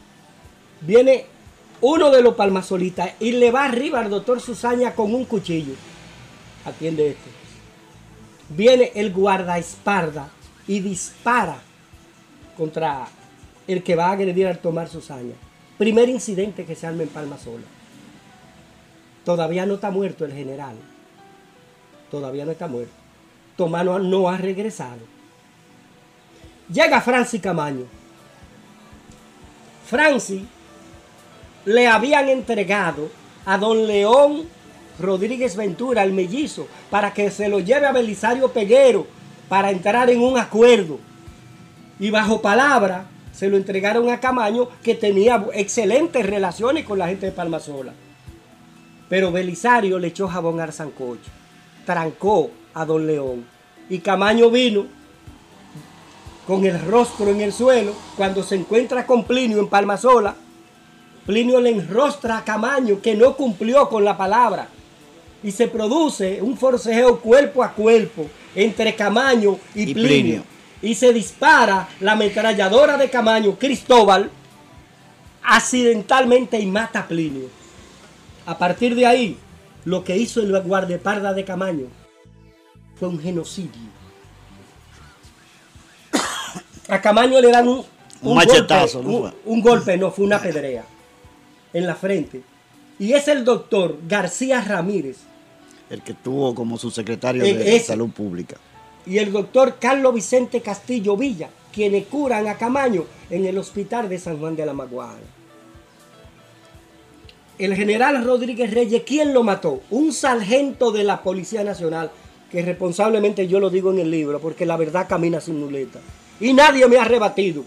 viene 0.80 1.26
uno 1.80 2.10
de 2.10 2.22
los 2.22 2.34
palmasolitas 2.34 3.10
y 3.18 3.32
le 3.32 3.50
va 3.50 3.64
arriba 3.64 4.00
al 4.00 4.10
doctor 4.10 4.40
Susaña 4.40 4.94
con 4.94 5.12
un 5.12 5.24
cuchillo. 5.24 5.74
Atiende 6.64 7.08
esto. 7.10 7.43
Viene 8.48 8.92
el 8.94 9.12
guardaespaldas 9.12 10.28
y 10.66 10.80
dispara 10.80 11.56
contra 12.56 13.06
el 13.66 13.82
que 13.82 13.96
va 13.96 14.08
a 14.08 14.12
agredir 14.12 14.46
al 14.46 14.58
tomar 14.58 14.88
Susaña. 14.88 15.34
Primer 15.78 16.08
incidente 16.08 16.64
que 16.64 16.74
se 16.74 16.86
arma 16.86 17.02
en 17.02 17.08
Palmasola. 17.08 17.64
Todavía 19.24 19.66
no 19.66 19.74
está 19.74 19.90
muerto 19.90 20.24
el 20.24 20.32
general. 20.32 20.76
Todavía 22.10 22.44
no 22.44 22.52
está 22.52 22.68
muerto. 22.68 22.92
Tomás 23.56 23.84
no, 23.84 24.28
ha 24.28 24.36
regresado. 24.36 25.00
Llega 26.70 27.00
Francis 27.00 27.40
Camaño. 27.40 27.86
Francis 29.86 30.42
le 31.64 31.86
habían 31.86 32.28
entregado 32.28 33.10
a 33.44 33.58
don 33.58 33.86
León 33.86 34.48
Rodríguez 34.98 35.56
Ventura, 35.56 36.02
el 36.02 36.12
mellizo, 36.12 36.66
para 36.90 37.12
que 37.12 37.30
se 37.30 37.48
lo 37.48 37.60
lleve 37.60 37.86
a 37.86 37.92
Belisario 37.92 38.52
Peguero 38.52 39.06
para 39.48 39.70
entrar 39.70 40.10
en 40.10 40.20
un 40.20 40.38
acuerdo. 40.38 40.98
Y 41.98 42.10
bajo 42.10 42.40
palabra 42.40 43.06
se 43.32 43.48
lo 43.48 43.56
entregaron 43.56 44.10
a 44.10 44.20
Camaño, 44.20 44.68
que 44.82 44.94
tenía 44.94 45.44
excelentes 45.54 46.24
relaciones 46.24 46.84
con 46.84 46.98
la 46.98 47.08
gente 47.08 47.26
de 47.26 47.32
Palmasola. 47.32 47.92
Pero 49.08 49.32
Belisario 49.32 49.98
le 49.98 50.08
echó 50.08 50.28
jabón 50.28 50.60
al 50.60 50.72
sancocho, 50.72 51.30
trancó 51.84 52.50
a 52.72 52.84
don 52.84 53.06
León. 53.06 53.44
Y 53.90 53.98
Camaño 53.98 54.50
vino 54.50 54.86
con 56.46 56.64
el 56.64 56.80
rostro 56.80 57.28
en 57.28 57.40
el 57.40 57.52
suelo 57.52 57.94
cuando 58.16 58.42
se 58.42 58.54
encuentra 58.54 59.04
con 59.06 59.24
Plinio 59.24 59.58
en 59.58 59.68
Palmasola. 59.68 60.36
Plinio 61.26 61.60
le 61.60 61.70
enrostra 61.70 62.38
a 62.38 62.44
Camaño 62.44 63.00
que 63.02 63.14
no 63.14 63.34
cumplió 63.34 63.88
con 63.88 64.04
la 64.04 64.16
palabra. 64.16 64.68
Y 65.44 65.52
se 65.52 65.68
produce 65.68 66.42
un 66.42 66.56
forcejeo 66.56 67.20
cuerpo 67.20 67.62
a 67.62 67.72
cuerpo 67.72 68.26
entre 68.56 68.96
Camaño 68.96 69.58
y, 69.74 69.94
Plinio. 69.94 70.42
Y 70.82 70.96
se 70.96 71.12
dispara 71.12 71.88
la 72.00 72.12
ametralladora 72.12 72.96
de 72.96 73.08
Camaño, 73.08 73.56
Cristóbal, 73.56 74.30
accidentalmente 75.44 76.58
y 76.58 76.66
mata 76.66 77.00
a 77.00 77.06
Plinio. 77.06 77.48
A 78.46 78.58
partir 78.58 78.94
de 78.94 79.06
ahí, 79.06 79.38
lo 79.84 80.02
que 80.02 80.16
hizo 80.16 80.40
el 80.40 80.58
guardaespaldas 80.62 81.36
de 81.36 81.44
Camaño 81.44 81.86
fue 82.98 83.08
un 83.08 83.20
genocidio. 83.20 83.94
A 86.88 87.00
Camaño 87.00 87.40
le 87.40 87.50
dan 87.50 87.68
un, 87.68 87.84
machetazo, 88.22 89.02
golpe, 89.02 89.36
un, 89.46 89.60
golpe, 89.60 89.96
no, 89.96 90.10
fue 90.10 90.26
una 90.26 90.40
pedrea 90.40 90.84
en 91.72 91.86
la 91.86 91.94
frente. 91.94 92.42
Y 92.98 93.12
es 93.12 93.28
el 93.28 93.44
doctor 93.44 93.98
García 94.06 94.60
Ramírez. 94.60 95.18
El 95.90 96.02
que 96.02 96.14
tuvo 96.14 96.54
como 96.54 96.78
su 96.78 96.90
secretario 96.90 97.42
de 97.42 97.80
Salud 97.80 98.10
Pública. 98.10 98.56
Y 99.06 99.18
el 99.18 99.32
doctor 99.32 99.76
Carlos 99.78 100.14
Vicente 100.14 100.60
Castillo 100.60 101.16
Villa, 101.16 101.50
quienes 101.72 102.06
curan 102.06 102.46
a 102.48 102.56
Camaño 102.56 103.04
en 103.28 103.44
el 103.44 103.58
hospital 103.58 104.08
de 104.08 104.18
San 104.18 104.38
Juan 104.38 104.56
de 104.56 104.64
la 104.64 104.72
Maguana 104.72 105.20
el 107.58 107.74
general 107.74 108.24
Rodríguez 108.24 108.72
Reyes, 108.72 109.02
¿quién 109.06 109.32
lo 109.32 109.42
mató? 109.42 109.82
Un 109.90 110.12
sargento 110.12 110.90
de 110.90 111.04
la 111.04 111.22
Policía 111.22 111.62
Nacional, 111.62 112.10
que 112.50 112.62
responsablemente 112.62 113.46
yo 113.46 113.60
lo 113.60 113.70
digo 113.70 113.92
en 113.92 114.00
el 114.00 114.10
libro, 114.10 114.40
porque 114.40 114.66
la 114.66 114.76
verdad 114.76 115.06
camina 115.08 115.40
sin 115.40 115.60
muleta. 115.60 116.00
Y 116.40 116.52
nadie 116.52 116.86
me 116.88 116.98
ha 116.98 117.04
rebatido. 117.04 117.64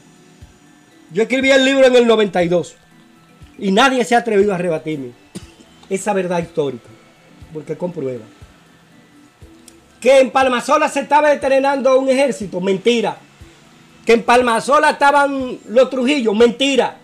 Yo 1.12 1.24
escribí 1.24 1.52
el 1.52 1.64
libro 1.64 1.86
en 1.86 1.96
el 1.96 2.06
92 2.06 2.76
y 3.60 3.72
nadie 3.72 4.04
se 4.04 4.16
ha 4.16 4.20
atrevido 4.20 4.54
a 4.54 4.58
rebatirme 4.58 5.12
esa 5.90 6.12
verdad 6.12 6.40
histórica, 6.40 6.90
porque 7.54 7.78
comprueba. 7.78 8.26
Que 10.00 10.20
en 10.20 10.32
Palmasola 10.32 10.90
se 10.90 11.02
estaba 11.02 11.34
entrenando 11.34 12.00
un 12.00 12.10
ejército, 12.10 12.62
mentira. 12.62 13.18
Que 14.06 14.14
en 14.14 14.24
Palmasola 14.24 14.92
estaban 14.92 15.60
los 15.68 15.90
Trujillos, 15.90 16.36
mentira 16.36 16.98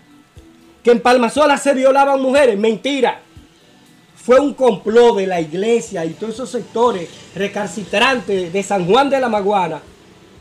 que 0.83 0.91
en 0.91 0.99
Palmasola 0.99 1.57
se 1.57 1.73
violaban 1.73 2.21
mujeres. 2.21 2.59
Mentira. 2.59 3.21
Fue 4.15 4.39
un 4.39 4.53
complot 4.53 5.17
de 5.17 5.27
la 5.27 5.41
iglesia 5.41 6.05
y 6.05 6.11
todos 6.11 6.35
esos 6.35 6.49
sectores 6.49 7.09
recalcitrantes 7.35 8.53
de 8.53 8.63
San 8.63 8.85
Juan 8.85 9.09
de 9.09 9.19
la 9.19 9.27
Maguana, 9.27 9.81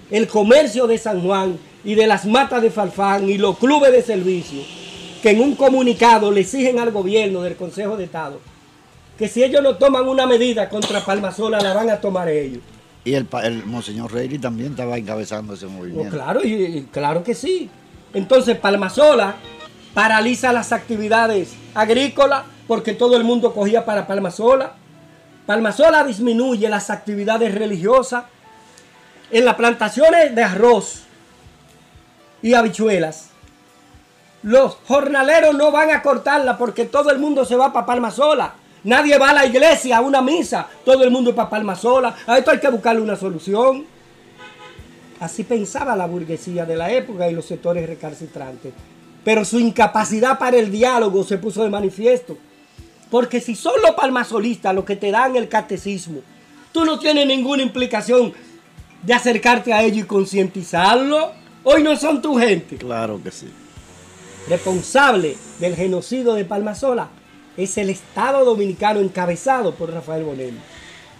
el 0.08 0.28
comercio 0.28 0.86
de 0.86 0.98
San 0.98 1.20
Juan 1.20 1.58
y 1.84 1.96
de 1.96 2.06
las 2.06 2.24
matas 2.24 2.62
de 2.62 2.70
Falfán 2.70 3.28
y 3.28 3.38
los 3.38 3.58
clubes 3.58 3.90
de 3.90 4.02
servicio, 4.02 4.62
que 5.20 5.30
en 5.30 5.40
un 5.40 5.56
comunicado 5.56 6.30
le 6.30 6.42
exigen 6.42 6.78
al 6.78 6.92
gobierno 6.92 7.42
del 7.42 7.56
Consejo 7.56 7.96
de 7.96 8.04
Estado 8.04 8.51
que 9.22 9.28
si 9.28 9.44
ellos 9.44 9.62
no 9.62 9.76
toman 9.76 10.08
una 10.08 10.26
medida 10.26 10.68
contra 10.68 11.00
Palmasola, 11.04 11.60
la 11.60 11.72
van 11.72 11.88
a 11.90 12.00
tomar 12.00 12.28
ellos. 12.28 12.60
Y 13.04 13.14
el, 13.14 13.28
Monseñor 13.66 14.12
Reilly 14.12 14.40
también 14.40 14.72
estaba 14.72 14.98
encabezando 14.98 15.54
ese 15.54 15.68
movimiento. 15.68 16.10
claro, 16.12 16.40
y, 16.42 16.88
claro 16.90 17.22
que 17.22 17.32
sí. 17.32 17.70
Entonces, 18.14 18.58
Palmasola 18.58 19.36
paraliza 19.94 20.52
las 20.52 20.72
actividades 20.72 21.54
agrícolas 21.72 22.42
porque 22.66 22.94
todo 22.94 23.16
el 23.16 23.22
mundo 23.22 23.54
cogía 23.54 23.84
para 23.84 24.08
Palmasola. 24.08 24.72
Palmasola 25.46 26.02
disminuye 26.02 26.68
las 26.68 26.90
actividades 26.90 27.54
religiosas. 27.54 28.24
En 29.30 29.44
las 29.44 29.54
plantaciones 29.54 30.34
de 30.34 30.42
arroz 30.42 31.02
y 32.42 32.54
habichuelas, 32.54 33.28
los 34.42 34.78
jornaleros 34.88 35.54
no 35.54 35.70
van 35.70 35.92
a 35.92 36.02
cortarla 36.02 36.58
porque 36.58 36.86
todo 36.86 37.12
el 37.12 37.20
mundo 37.20 37.44
se 37.44 37.54
va 37.54 37.72
para 37.72 37.86
Palmasola. 37.86 38.54
Nadie 38.84 39.18
va 39.18 39.30
a 39.30 39.34
la 39.34 39.46
iglesia 39.46 39.98
a 39.98 40.00
una 40.00 40.20
misa, 40.20 40.68
todo 40.84 41.04
el 41.04 41.10
mundo 41.10 41.34
para 41.34 41.50
Palmasola. 41.50 42.16
A 42.26 42.38
esto 42.38 42.50
hay 42.50 42.58
que 42.58 42.68
buscarle 42.68 43.00
una 43.00 43.16
solución. 43.16 43.84
Así 45.20 45.44
pensaba 45.44 45.94
la 45.94 46.06
burguesía 46.06 46.66
de 46.66 46.76
la 46.76 46.90
época 46.90 47.28
y 47.30 47.34
los 47.34 47.46
sectores 47.46 47.86
recalcitrantes 47.86 48.72
pero 49.24 49.44
su 49.44 49.60
incapacidad 49.60 50.38
para 50.38 50.56
el 50.56 50.70
diálogo 50.70 51.24
se 51.24 51.38
puso 51.38 51.62
de 51.62 51.70
manifiesto. 51.70 52.36
Porque 53.10 53.40
si 53.40 53.54
son 53.54 53.74
los 53.82 53.92
palmasolistas 53.92 54.74
los 54.74 54.84
que 54.84 54.96
te 54.96 55.10
dan 55.10 55.36
el 55.36 55.48
catecismo, 55.48 56.20
tú 56.72 56.84
no 56.84 56.98
tienes 56.98 57.26
ninguna 57.26 57.62
implicación 57.62 58.32
de 59.02 59.14
acercarte 59.14 59.72
a 59.72 59.82
ellos 59.82 60.04
y 60.04 60.06
concientizarlo. 60.06 61.32
Hoy 61.64 61.82
no 61.82 61.94
son 61.96 62.22
tu 62.22 62.36
gente. 62.36 62.76
Claro 62.76 63.20
que 63.22 63.30
sí. 63.30 63.48
Responsable 64.48 65.36
del 65.60 65.76
genocidio 65.76 66.34
de 66.34 66.44
Palmasola 66.44 67.08
es 67.56 67.78
el 67.78 67.90
Estado 67.90 68.44
Dominicano 68.44 69.00
encabezado 69.00 69.74
por 69.74 69.92
Rafael 69.92 70.24
Bonelli. 70.24 70.58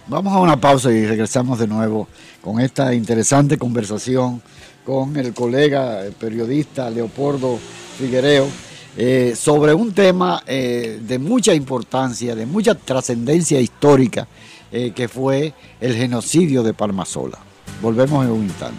Vamos 0.07 0.33
a 0.33 0.39
una 0.39 0.59
pausa 0.59 0.91
y 0.91 1.05
regresamos 1.05 1.59
de 1.59 1.67
nuevo 1.67 2.07
con 2.41 2.59
esta 2.59 2.93
interesante 2.93 3.57
conversación 3.57 4.41
con 4.83 5.15
el 5.15 5.33
colega 5.33 6.01
periodista 6.19 6.89
Leopoldo 6.89 7.57
Figuereo 7.97 8.47
eh, 8.95 9.33
sobre 9.35 9.73
un 9.73 9.91
tema 9.93 10.43
eh, 10.45 10.99
de 11.01 11.17
mucha 11.17 11.53
importancia, 11.53 12.35
de 12.35 12.45
mucha 12.45 12.75
trascendencia 12.75 13.59
histórica, 13.59 14.27
eh, 14.71 14.91
que 14.91 15.07
fue 15.07 15.53
el 15.79 15.95
genocidio 15.95 16.61
de 16.61 16.73
Palmasola. 16.73 17.39
Volvemos 17.81 18.23
en 18.25 18.31
un 18.31 18.43
instante. 18.43 18.77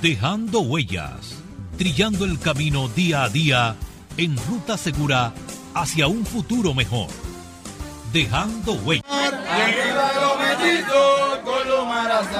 Dejando 0.00 0.60
huellas, 0.60 1.34
trillando 1.76 2.24
el 2.24 2.38
camino 2.38 2.88
día 2.88 3.24
a 3.24 3.28
día 3.28 3.76
en 4.16 4.36
ruta 4.36 4.78
segura 4.78 5.34
hacia 5.74 6.06
un 6.06 6.24
futuro 6.24 6.74
mejor. 6.74 7.08
Dejando 8.12 8.72
huellas. 8.72 9.04
Arriba 9.08 10.12
los 10.20 10.38
mellizos 10.38 11.38
con 11.44 11.68
los 11.68 11.86
marazos. 11.86 12.36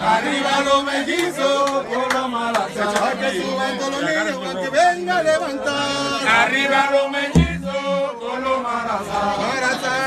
Arriba 0.00 0.60
los 0.64 0.84
mellizos 0.84 1.70
con 1.86 2.20
los 2.20 2.28
marazos. 2.30 2.94
Que 3.20 3.42
suban 3.42 3.78
todos 3.78 3.92
los 3.92 4.02
niños 4.02 4.38
para 4.38 4.60
que 4.60 4.68
venga 4.70 5.18
a 5.18 5.22
levantar. 5.22 6.28
Arriba 6.28 6.90
los 6.92 7.10
mellizos 7.10 8.12
con 8.20 8.44
los 8.44 8.62
marazos. 8.62 10.03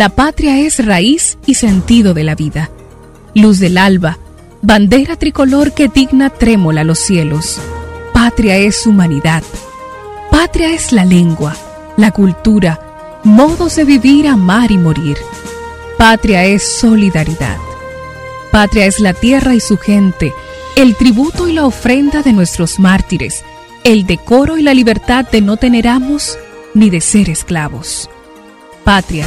La 0.00 0.08
patria 0.08 0.58
es 0.58 0.82
raíz 0.82 1.36
y 1.44 1.56
sentido 1.56 2.14
de 2.14 2.24
la 2.24 2.34
vida, 2.34 2.70
luz 3.34 3.58
del 3.58 3.76
alba, 3.76 4.16
bandera 4.62 5.16
tricolor 5.16 5.74
que 5.74 5.88
digna 5.88 6.30
trémola 6.30 6.84
los 6.84 6.98
cielos. 6.98 7.60
Patria 8.14 8.56
es 8.56 8.86
humanidad. 8.86 9.42
Patria 10.30 10.72
es 10.72 10.92
la 10.92 11.04
lengua, 11.04 11.54
la 11.98 12.12
cultura, 12.12 13.20
modos 13.24 13.76
de 13.76 13.84
vivir, 13.84 14.26
amar 14.26 14.70
y 14.70 14.78
morir. 14.78 15.18
Patria 15.98 16.46
es 16.46 16.78
solidaridad. 16.78 17.58
Patria 18.50 18.86
es 18.86 19.00
la 19.00 19.12
tierra 19.12 19.54
y 19.54 19.60
su 19.60 19.76
gente, 19.76 20.32
el 20.76 20.96
tributo 20.96 21.46
y 21.46 21.52
la 21.52 21.66
ofrenda 21.66 22.22
de 22.22 22.32
nuestros 22.32 22.78
mártires, 22.78 23.44
el 23.84 24.06
decoro 24.06 24.56
y 24.56 24.62
la 24.62 24.72
libertad 24.72 25.26
de 25.30 25.42
no 25.42 25.58
tener 25.58 25.86
amos 25.86 26.38
ni 26.72 26.88
de 26.88 27.02
ser 27.02 27.28
esclavos. 27.28 28.08
Patria 28.82 29.26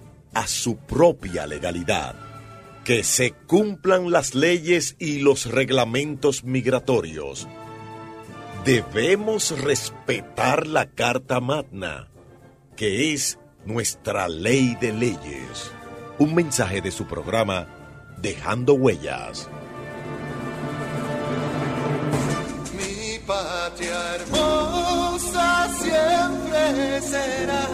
a 0.33 0.47
su 0.47 0.77
propia 0.77 1.47
legalidad, 1.47 2.15
que 2.83 3.03
se 3.03 3.31
cumplan 3.31 4.11
las 4.11 4.33
leyes 4.35 4.95
y 4.99 5.19
los 5.19 5.45
reglamentos 5.45 6.43
migratorios. 6.43 7.47
Debemos 8.65 9.59
respetar 9.59 10.67
la 10.67 10.85
Carta 10.87 11.39
Magna, 11.39 12.09
que 12.75 13.13
es 13.13 13.39
nuestra 13.65 14.27
ley 14.27 14.75
de 14.79 14.93
leyes. 14.93 15.71
Un 16.19 16.35
mensaje 16.35 16.81
de 16.81 16.91
su 16.91 17.05
programa 17.05 17.67
Dejando 18.21 18.73
Huellas. 18.73 19.49
Mi 22.77 23.17
patria 23.25 24.15
hermosa 24.15 24.80
siempre 25.81 27.01
será. 27.01 27.67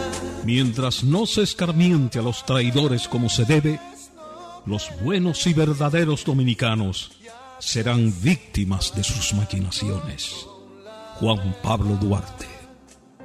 Mientras 0.44 1.04
no 1.04 1.26
se 1.26 1.42
escarmiente 1.42 2.18
a 2.18 2.22
los 2.22 2.44
traidores 2.46 3.06
como 3.06 3.28
se 3.28 3.44
debe, 3.44 3.78
los 4.64 4.90
buenos 5.02 5.46
y 5.46 5.54
verdaderos 5.54 6.24
dominicanos 6.24 7.12
serán 7.58 8.14
víctimas 8.22 8.94
de 8.94 9.04
sus 9.04 9.34
maquinaciones. 9.34 10.46
Juan 11.20 11.54
Pablo 11.62 11.96
Duarte, 11.96 12.46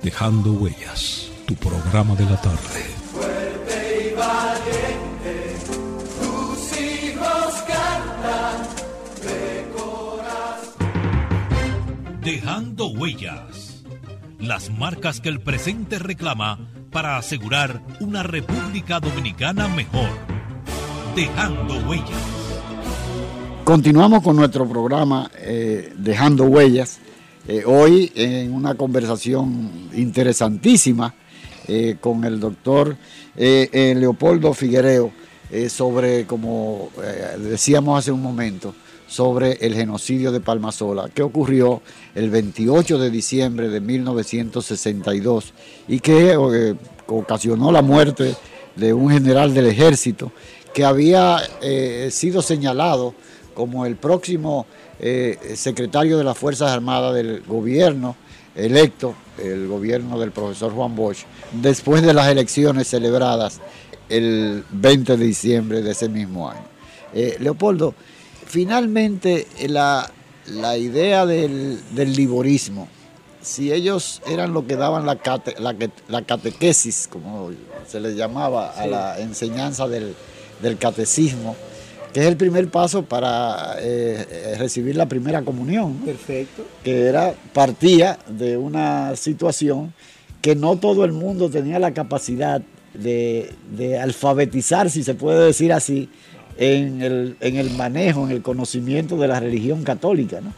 Dejando 0.02 0.54
Huellas, 0.54 1.30
tu 1.46 1.56
programa 1.56 2.16
de 2.16 2.26
la 2.26 2.42
tarde. 2.42 2.84
Fuerte 3.12 4.12
y 4.12 4.16
valiente, 4.16 5.56
tus 6.20 6.82
hijos 6.82 7.54
cantan 7.68 8.68
de 9.22 9.72
corazón. 9.78 10.92
Dejando 12.22 12.88
huellas. 12.88 13.73
Las 14.44 14.70
marcas 14.70 15.22
que 15.22 15.30
el 15.30 15.40
presente 15.40 16.00
reclama 16.00 16.60
para 16.92 17.16
asegurar 17.16 17.82
una 18.02 18.24
República 18.24 19.00
Dominicana 19.00 19.70
mejor. 19.70 20.10
Dejando 21.16 21.76
huellas. 21.88 22.10
Continuamos 23.64 24.22
con 24.22 24.36
nuestro 24.36 24.68
programa 24.68 25.32
eh, 25.38 25.94
Dejando 25.96 26.44
Huellas. 26.44 27.00
Eh, 27.48 27.64
hoy 27.66 28.12
en 28.16 28.54
una 28.54 28.76
conversación 28.76 29.90
interesantísima 29.94 31.16
eh, 31.70 31.96
con 32.02 32.26
el 32.26 32.42
doctor 32.42 32.98
Leopoldo 33.38 34.54
Figuereo 34.54 35.14
sobre, 35.70 36.26
como 36.26 36.90
decíamos 37.38 38.00
hace 38.00 38.12
un 38.12 38.22
momento, 38.22 38.76
sobre 39.14 39.60
el 39.62 39.76
genocidio 39.76 40.32
de 40.32 40.40
Palmasola, 40.40 41.08
que 41.14 41.22
ocurrió 41.22 41.84
el 42.16 42.32
28 42.32 42.98
de 42.98 43.12
diciembre 43.12 43.70
de 43.70 43.80
1962 43.80 45.54
y 45.88 46.00
que 46.00 46.32
eh, 46.32 46.76
ocasionó 47.06 47.72
la 47.72 47.84
muerte 47.84 48.36
de 48.76 48.92
un 48.92 49.12
general 49.12 49.54
del 49.54 49.68
ejército 49.68 50.32
que 50.74 50.84
había 50.84 51.38
eh, 51.62 52.10
sido 52.12 52.42
señalado 52.42 53.14
como 53.54 53.86
el 53.86 53.98
próximo 53.98 54.66
eh, 55.00 55.38
secretario 55.58 56.18
de 56.18 56.24
las 56.24 56.36
Fuerzas 56.36 56.72
Armadas 56.72 57.14
del 57.14 57.42
gobierno 57.42 58.16
electo, 58.56 59.14
el 59.38 59.68
gobierno 59.68 60.20
del 60.20 60.32
profesor 60.32 60.74
Juan 60.74 60.96
Bosch, 60.96 61.26
después 61.52 62.02
de 62.02 62.16
las 62.16 62.30
elecciones 62.30 62.88
celebradas 62.88 63.62
el 64.10 64.64
20 64.72 65.18
de 65.18 65.24
diciembre 65.24 65.82
de 65.84 65.92
ese 65.92 66.10
mismo 66.10 66.50
año. 66.50 66.66
Leopoldo, 67.40 67.94
finalmente 68.58 69.48
eh, 69.58 69.68
la, 69.68 70.12
la 70.46 70.78
idea 70.78 71.26
del, 71.26 71.80
del 71.96 72.14
liborismo, 72.14 72.88
si 73.42 73.74
ellos 73.74 74.22
eran 74.28 74.54
los 74.54 74.66
que 74.66 74.76
daban 74.76 75.08
la, 75.08 75.16
cate- 75.18 75.58
la, 75.60 75.74
que- 75.74 75.90
la 76.08 76.22
catequesis, 76.22 77.08
como 77.12 77.50
se 77.88 78.00
les 78.00 78.16
llamaba 78.16 78.70
a 78.80 78.84
Sí. 78.84 78.90
la 78.92 79.20
enseñanza 79.20 79.88
del, 79.88 80.14
del 80.62 80.78
catecismo, 80.78 81.56
que 82.14 82.20
es 82.20 82.28
el 82.28 82.38
primer 82.38 82.70
paso 82.70 83.04
para 83.04 83.76
eh, 83.80 84.24
eh, 84.30 84.56
recibir 84.60 84.96
la 84.96 85.08
primera 85.08 85.42
comunión, 85.42 85.98
¿no? 86.00 86.06
Perfecto. 86.06 86.64
que 86.84 87.08
era 87.08 87.34
partía 87.54 88.20
de 88.28 88.56
una 88.56 89.16
situación 89.16 89.96
que 90.44 90.56
no 90.56 90.76
todo 90.78 91.06
el 91.06 91.12
mundo 91.12 91.50
tenía 91.50 91.80
la 91.80 91.92
capacidad 91.96 92.62
de, 92.94 93.52
de 93.76 93.98
alfabetizar, 93.98 94.92
si 94.92 95.02
se 95.04 95.16
puede 95.16 95.44
decir 95.48 95.74
así, 95.74 96.08
en 96.58 97.02
el, 97.02 97.36
en 97.40 97.56
el 97.58 97.70
manejo, 97.72 98.26
en 98.26 98.32
el 98.32 98.42
conocimiento 98.42 99.18
de 99.18 99.28
la 99.28 99.40
religión 99.40 99.84
católica. 99.84 100.40
¿no? 100.42 100.52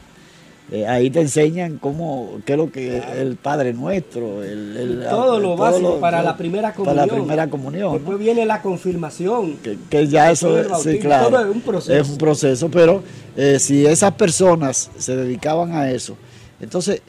Eh, 0.71 0.87
ahí 0.87 1.11
te 1.11 1.21
enseñan 1.21 1.77
cómo, 1.77 2.39
qué 2.43 2.53
es 2.53 2.57
lo 2.57 2.71
que 2.71 2.97
el 3.21 3.35
Padre 3.35 3.71
Nuestro, 3.73 4.43
el, 4.43 4.75
el- 4.77 5.05
todo 5.09 5.39
lo 5.39 5.49
todo 5.49 5.57
básico 5.57 5.89
lo- 5.95 5.99
para 5.99 6.23
la 6.23 6.35
primera 6.35 6.73
comunión. 6.73 6.95
Para 6.95 7.07
la 7.07 7.13
primera 7.13 7.49
comunión. 7.49 7.87
¿no? 7.89 7.93
Después 7.93 8.17
viene 8.19 8.45
la 8.45 8.61
confirmación. 8.61 9.57
que, 9.57 9.77
que 9.89 10.07
ya 10.07 10.31
eso 10.31 10.57
el 10.57 10.67
sí, 10.77 10.97
claro, 10.99 11.29
todo 11.29 11.41
es 11.49 11.55
un 11.55 11.61
proceso. 11.61 11.93
es 12.01 12.09
un 12.09 12.17
proceso, 12.17 12.69
pero 12.71 13.03
eh, 13.37 13.59
si 13.59 13.85
esas 13.85 14.13
personas 14.13 14.89
se 14.97 15.15
dedicaban 15.15 15.73
a 15.73 15.91
eso, 15.91 16.17
entonces, 16.59 17.01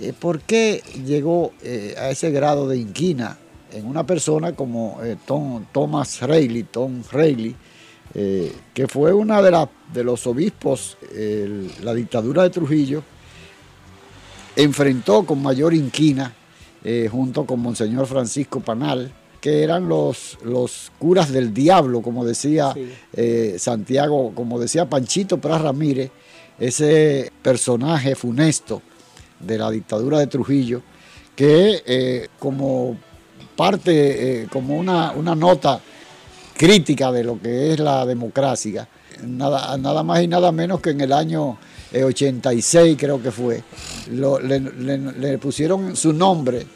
eh, 0.00 0.12
¿por 0.18 0.40
qué 0.40 0.82
llegó 1.06 1.52
a 1.98 2.10
ese 2.10 2.32
grado 2.32 2.68
de 2.68 2.78
inquina 2.78 3.38
en 3.72 3.86
una 3.86 4.04
persona 4.04 4.52
como 4.56 4.98
Tom- 5.24 5.64
Thomas 5.72 6.20
Reilly, 6.20 6.64
Tom 6.64 7.02
Reilly, 7.12 7.54
eh, 8.16 8.52
que 8.72 8.86
fue 8.86 9.12
una 9.12 9.42
de, 9.42 9.50
las 9.50 9.68
de 9.92 10.04
los 10.04 10.24
obispos, 10.28 10.96
la 11.82 11.94
dictadura 11.94 12.44
de 12.44 12.50
Trujillo, 12.50 13.02
enfrentó 14.54 15.26
con 15.26 15.42
mayor 15.42 15.74
inquina 15.74 16.32
eh, 16.84 17.08
junto 17.10 17.44
con 17.44 17.58
Monseñor 17.58 18.06
Francisco 18.06 18.60
Panal, 18.60 19.10
que 19.40 19.64
eran 19.64 19.88
los, 19.88 20.38
los 20.44 20.92
curas 20.98 21.32
del 21.32 21.52
diablo, 21.52 22.02
como 22.02 22.24
decía 22.24 22.72
eh, 23.14 23.56
Santiago, 23.58 24.32
como 24.32 24.60
decía 24.60 24.88
Panchito 24.88 25.38
Pras 25.38 25.60
Ramírez, 25.60 26.10
ese 26.60 27.32
personaje 27.42 28.14
funesto 28.14 28.80
de 29.40 29.58
la 29.58 29.72
dictadura 29.72 30.20
de 30.20 30.28
Trujillo, 30.28 30.82
que 31.34 32.28
como 32.38 32.96
parte, 33.56 34.46
como 34.52 34.76
una, 34.76 35.10
una 35.12 35.34
nota 35.34 35.80
crítica 36.56 37.10
de 37.12 37.24
lo 37.24 37.40
que 37.40 37.72
es 37.72 37.80
la 37.80 38.06
democracia, 38.06 38.88
nada, 39.24 39.76
nada 39.78 40.02
más 40.02 40.22
y 40.22 40.28
nada 40.28 40.52
menos 40.52 40.80
que 40.80 40.90
en 40.90 41.00
el 41.00 41.12
año 41.12 41.56
eh, 41.92 42.04
86 42.04 42.96
creo 42.98 43.22
que 43.22 43.30
fue, 43.30 43.62
lo- 44.10 44.38
le, 44.40 44.60
le- 44.60 44.98
le 44.98 45.38
pusieron 45.38 45.96
su 45.96 46.12
nombre 46.12 46.66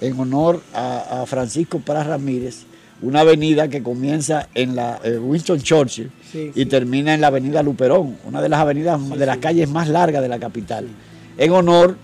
en 0.00 0.18
honor 0.20 0.62
a, 0.74 1.22
a 1.22 1.26
Francisco 1.26 1.80
Pras 1.80 2.06
Ramírez, 2.06 2.64
una 3.02 3.20
avenida 3.20 3.68
que 3.68 3.82
comienza 3.82 4.48
en 4.54 4.74
la 4.76 5.00
eh, 5.04 5.18
Winston 5.18 5.60
Churchill 5.60 6.10
Sí, 6.32 6.50
y 6.54 6.66
termina 6.66 7.14
en 7.14 7.20
la 7.20 7.28
avenida 7.28 7.62
Luperón, 7.62 8.16
una 8.24 8.42
de 8.42 8.48
las 8.48 8.60
avenidas, 8.60 9.08
de 9.10 9.24
las 9.26 9.38
calles 9.38 9.68
más 9.68 9.88
largas 9.88 10.20
de 10.22 10.28
la 10.28 10.38
capital, 10.38 10.86
en 11.38 11.52
honor 11.52 11.96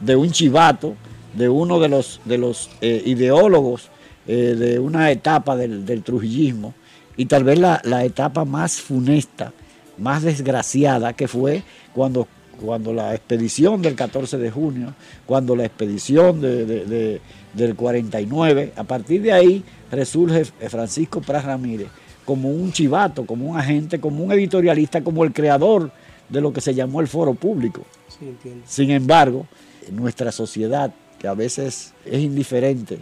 de 0.00 0.16
un 0.16 0.30
chivato, 0.30 0.94
de 1.34 1.48
uno 1.48 1.78
de 1.78 1.88
los, 1.88 2.20
de 2.24 2.38
los 2.38 2.70
eh, 2.80 3.02
ideólogos 3.04 3.90
eh, 4.26 4.54
de 4.58 4.78
una 4.78 5.10
etapa 5.10 5.56
del, 5.56 5.84
del 5.86 6.02
trujillismo 6.02 6.74
y 7.16 7.26
tal 7.26 7.44
vez 7.44 7.58
la, 7.58 7.80
la 7.84 8.04
etapa 8.04 8.44
más 8.44 8.80
funesta, 8.80 9.52
más 9.98 10.22
desgraciada 10.22 11.12
que 11.14 11.28
fue 11.28 11.62
cuando, 11.94 12.26
cuando 12.60 12.92
la 12.92 13.14
expedición 13.14 13.80
del 13.82 13.94
14 13.94 14.36
de 14.38 14.50
junio, 14.50 14.94
cuando 15.24 15.56
la 15.56 15.64
expedición 15.64 16.40
de- 16.40 16.66
de- 16.66 16.84
de- 16.84 17.20
del 17.54 17.74
49, 17.74 18.72
a 18.76 18.84
partir 18.84 19.22
de 19.22 19.32
ahí 19.32 19.64
resurge 19.90 20.44
Francisco 20.44 21.20
Pras 21.22 21.44
Ramírez 21.44 21.88
como 22.26 22.50
un 22.50 22.72
chivato, 22.72 23.24
como 23.24 23.48
un 23.48 23.56
agente, 23.56 23.98
como 24.00 24.24
un 24.24 24.32
editorialista, 24.32 25.02
como 25.02 25.24
el 25.24 25.32
creador 25.32 25.90
de 26.28 26.40
lo 26.40 26.52
que 26.52 26.60
se 26.60 26.74
llamó 26.74 27.00
el 27.00 27.06
foro 27.08 27.34
público. 27.34 27.82
Sí. 28.08 28.26
Sin 28.66 28.90
embargo, 28.90 29.46
nuestra 29.92 30.32
sociedad, 30.32 30.92
que 31.20 31.28
a 31.28 31.34
veces 31.34 31.94
es 32.04 32.18
indiferente 32.20 32.98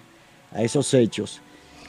a 0.54 0.62
esos 0.62 0.92
hechos, 0.94 1.40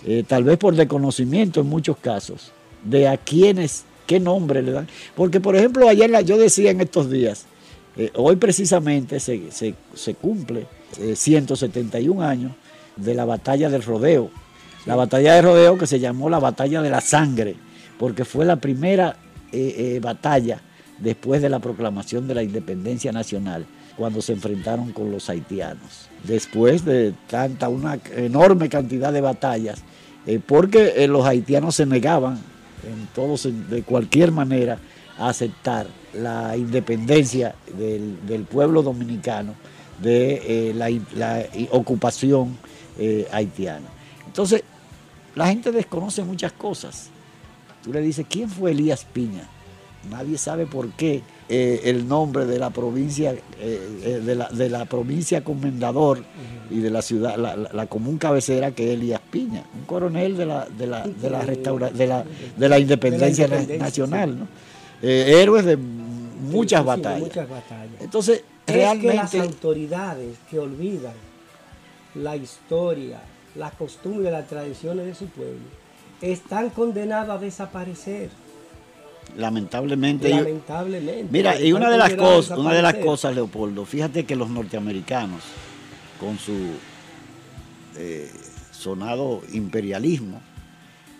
eh, 0.05 0.23
tal 0.27 0.43
vez 0.43 0.57
por 0.57 0.75
desconocimiento 0.75 1.61
en 1.61 1.67
muchos 1.67 1.97
casos, 1.97 2.51
de 2.83 3.07
a 3.07 3.17
quiénes, 3.17 3.85
qué 4.07 4.19
nombre 4.19 4.61
le 4.61 4.71
dan. 4.71 4.87
Porque, 5.15 5.39
por 5.39 5.55
ejemplo, 5.55 5.87
ayer 5.87 6.09
la- 6.09 6.21
yo 6.21 6.37
decía 6.37 6.71
en 6.71 6.81
estos 6.81 7.09
días, 7.09 7.45
eh, 7.97 8.11
hoy 8.15 8.35
precisamente 8.35 9.19
se, 9.19 9.51
se- 9.51 9.75
se 9.93 10.13
cumple 10.15 10.67
eh, 10.99 11.15
171 11.15 12.21
años 12.21 12.51
de 12.95 13.13
la 13.13 13.25
batalla 13.25 13.69
del 13.69 13.83
rodeo. 13.83 14.29
La 14.85 14.95
batalla 14.95 15.33
del 15.35 15.43
rodeo 15.45 15.77
que 15.77 15.87
se 15.87 15.99
llamó 15.99 16.29
la 16.29 16.39
batalla 16.39 16.81
de 16.81 16.89
la 16.89 17.01
sangre, 17.01 17.55
porque 17.97 18.23
fue 18.25 18.45
la 18.45 18.57
primera 18.57 19.17
eh, 19.51 19.95
eh, 19.95 19.99
batalla 20.01 20.61
después 20.99 21.41
de 21.41 21.49
la 21.49 21.59
proclamación 21.59 22.27
de 22.27 22.35
la 22.35 22.43
independencia 22.43 23.11
nacional, 23.11 23.65
cuando 23.97 24.21
se 24.21 24.33
enfrentaron 24.33 24.91
con 24.91 25.11
los 25.11 25.29
haitianos. 25.29 26.09
Después 26.27 26.85
de 26.85 27.13
tanta, 27.27 27.69
una 27.69 27.99
enorme 28.15 28.69
cantidad 28.69 29.13
de 29.13 29.21
batallas, 29.21 29.83
eh, 30.25 30.39
porque 30.45 30.93
eh, 30.95 31.07
los 31.07 31.25
haitianos 31.25 31.75
se 31.75 31.85
negaban 31.85 32.39
en 32.83 33.07
todos, 33.13 33.47
de 33.69 33.83
cualquier 33.83 34.31
manera, 34.31 34.79
a 35.17 35.29
aceptar 35.29 35.87
la 36.13 36.57
independencia 36.57 37.55
del, 37.77 38.43
pueblo 38.43 38.81
dominicano 38.81 39.53
de 40.01 40.69
eh, 40.69 40.73
la, 40.73 40.89
la 41.15 41.45
ocupación 41.71 42.57
haitiana. 43.31 43.87
Entonces, 44.25 44.63
la 45.35 45.47
gente 45.47 45.71
desconoce 45.71 46.23
muchas 46.23 46.53
cosas. 46.53 47.09
Tú 47.83 47.91
le 47.91 48.01
dices, 48.01 48.25
¿quién 48.29 48.49
fue 48.49 48.71
Elías 48.71 49.05
Piña? 49.05 49.47
Nadie 50.09 50.37
sabe 50.37 50.65
por 50.65 50.89
qué 50.91 51.21
eh, 51.47 51.81
el 51.85 52.07
nombre 52.07 52.45
de 52.45 52.57
la 52.57 52.69
provincia, 52.71 53.31
eh, 53.33 53.39
eh, 53.59 54.21
de, 54.25 54.35
la, 54.35 54.49
de 54.49 54.69
la 54.69 54.85
provincia 54.85 55.43
comendador 55.43 56.23
y 56.71 56.79
de 56.79 56.89
la 56.89 57.01
ciudad, 57.03 57.35
la, 57.37 57.55
la- 57.55 57.69
la 57.71 57.85
común 57.87 58.17
cabecera 58.17 58.71
que 58.71 58.85
es 58.91 58.97
Elías 58.99 59.21
Piña, 59.29 59.63
un 59.75 59.85
coronel 59.85 60.35
de 60.37 60.45
la, 60.47 60.65
de 60.65 60.87
la, 60.87 61.03
de 61.07 61.29
la, 61.29 61.41
restaura- 61.43 61.91
de 61.91 62.07
la, 62.07 62.23
de 62.57 62.69
la 62.69 62.79
independencia, 62.79 63.47
na- 63.47 63.55
independencia, 63.57 63.77
nacional, 63.85 64.39
¿no? 64.39 64.47
Eh, 65.03 65.39
héroes 65.41 65.65
de 65.65 65.77
muchas 65.77 66.81
Sí, 66.81 66.87
batallas. 66.87 67.19
muchas 67.19 67.47
batallas. 67.49 68.01
Entonces, 68.01 68.43
es 68.65 68.73
que 68.73 68.77
las 68.81 69.01
realmente 69.01 69.39
autoridades 69.41 70.37
que 70.49 70.57
olvidan 70.57 71.13
la 72.15 72.35
historia, 72.35 73.19
las 73.55 73.73
costumbres, 73.73 74.31
las 74.31 74.47
tradiciones 74.47 75.05
de 75.05 75.13
su 75.13 75.27
pueblo, 75.27 75.59
están 76.21 76.69
condenadas 76.71 77.37
a 77.37 77.37
desaparecer. 77.37 78.29
Lamentablemente. 79.35 80.61
Mira, 81.29 81.59
y 81.59 81.73
una 81.73 81.89
de 81.89 81.97
las 81.97 82.13
cosas, 82.13 82.57
una 82.57 82.73
de 82.73 82.81
las 82.81 82.95
cosas, 82.95 83.35
Leopoldo, 83.35 83.85
fíjate 83.85 84.25
que 84.25 84.35
los 84.35 84.49
norteamericanos, 84.49 85.43
con 86.19 86.37
su 86.37 86.53
eh, 87.97 88.31
sonado 88.71 89.41
imperialismo, 89.53 90.41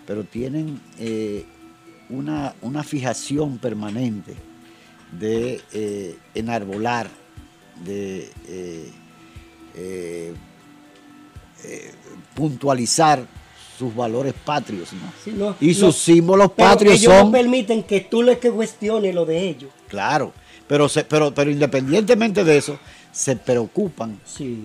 pero 0.06 0.24
tienen 0.24 0.80
eh, 1.00 1.46
una, 2.10 2.54
una 2.62 2.84
fijación 2.84 3.58
permanente 3.58 4.36
de 5.12 5.62
eh, 5.74 6.18
enarbolar, 6.34 7.10
de 7.84 8.30
puntualizar 12.36 13.26
sus 13.78 13.94
valores 13.96 14.34
patrios, 14.46 14.94
¿no? 14.94 15.12
Sí, 15.24 15.34
no, 15.38 15.56
y 15.60 15.74
sus 15.74 15.82
no, 15.84 15.92
símbolos 15.92 16.52
patrios 16.52 16.96
ellos 16.96 17.14
son 17.14 17.26
no 17.28 17.32
permiten 17.32 17.84
que 17.84 18.02
tú 18.02 18.24
les 18.24 18.38
que 18.38 18.50
cuestiones 18.52 19.14
lo 19.14 19.26
de 19.26 19.50
ellos. 19.50 19.70
Claro, 19.88 20.32
pero, 20.68 20.88
se- 20.90 21.04
pero, 21.04 21.34
pero 21.34 21.52
independientemente 21.52 22.44
de 22.44 22.58
eso, 22.58 22.80
se 23.12 23.36
preocupan 23.36 24.20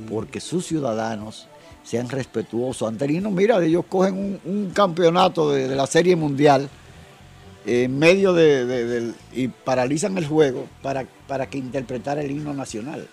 porque 0.08 0.40
sus 0.40 0.66
ciudadanos 0.66 1.46
sean 1.82 2.08
respetuosos. 2.08 2.88
Anterinos, 2.88 3.32
mira, 3.32 3.62
ellos 3.64 3.84
cogen 3.88 4.14
un, 4.14 4.40
un 4.44 4.70
campeonato 4.70 5.50
de, 5.50 5.66
de 5.68 5.74
la 5.76 5.86
Serie 5.86 6.14
Mundial 6.16 6.68
en 7.66 7.98
medio 7.98 8.32
de, 8.32 9.12
y 9.32 9.48
paralizan 9.48 10.16
el 10.18 10.26
juego 10.26 10.66
para, 10.82 11.04
para 11.26 11.46
que 11.50 11.58
interpretara 11.58 12.22
el 12.22 12.30
himno 12.30 12.54
nacional. 12.54 13.06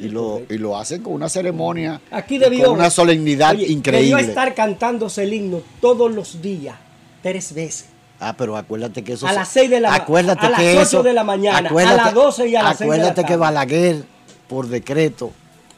Y, 0.00 0.08
lo, 0.08 0.42
y 0.48 0.58
lo 0.58 0.76
hacen 0.76 1.02
con 1.02 1.12
una 1.14 1.28
ceremonia, 1.28 2.00
Aquí 2.10 2.38
debió. 2.38 2.66
con 2.66 2.74
una 2.78 2.90
solemnidad 2.90 3.54
Oye, 3.54 3.66
increíble. 3.68 4.08
Debió 4.16 4.18
estar 4.28 4.54
cantándose 4.54 5.22
el 5.24 5.32
himno 5.34 5.60
todos 5.80 6.12
los 6.12 6.40
días, 6.42 6.76
tres 7.22 7.52
veces. 7.54 7.86
Ah, 8.20 8.34
pero 8.36 8.56
acuérdate 8.56 9.04
que 9.04 9.12
eso 9.12 9.26
A 9.28 9.32
las 9.32 9.48
seis 9.48 9.70
de 9.70 9.80
la 9.80 9.90
ma- 9.90 9.96
acuérdate 9.96 10.46
a 10.46 10.50
las 10.50 10.60
que 10.60 10.72
ocho 10.72 10.82
eso- 10.82 11.02
de 11.04 11.12
la 11.12 11.22
mañana, 11.24 11.68
a 11.70 11.94
las 11.96 12.14
doce 12.14 12.48
y 12.48 12.56
a 12.56 12.62
las 12.62 12.78
seis 12.78 12.90
de 12.90 12.96
la 12.96 13.02
Acuérdate 13.04 13.24
que. 13.28 13.36
Balaguer, 13.36 14.04
por 14.48 14.66
decreto, 14.68 15.30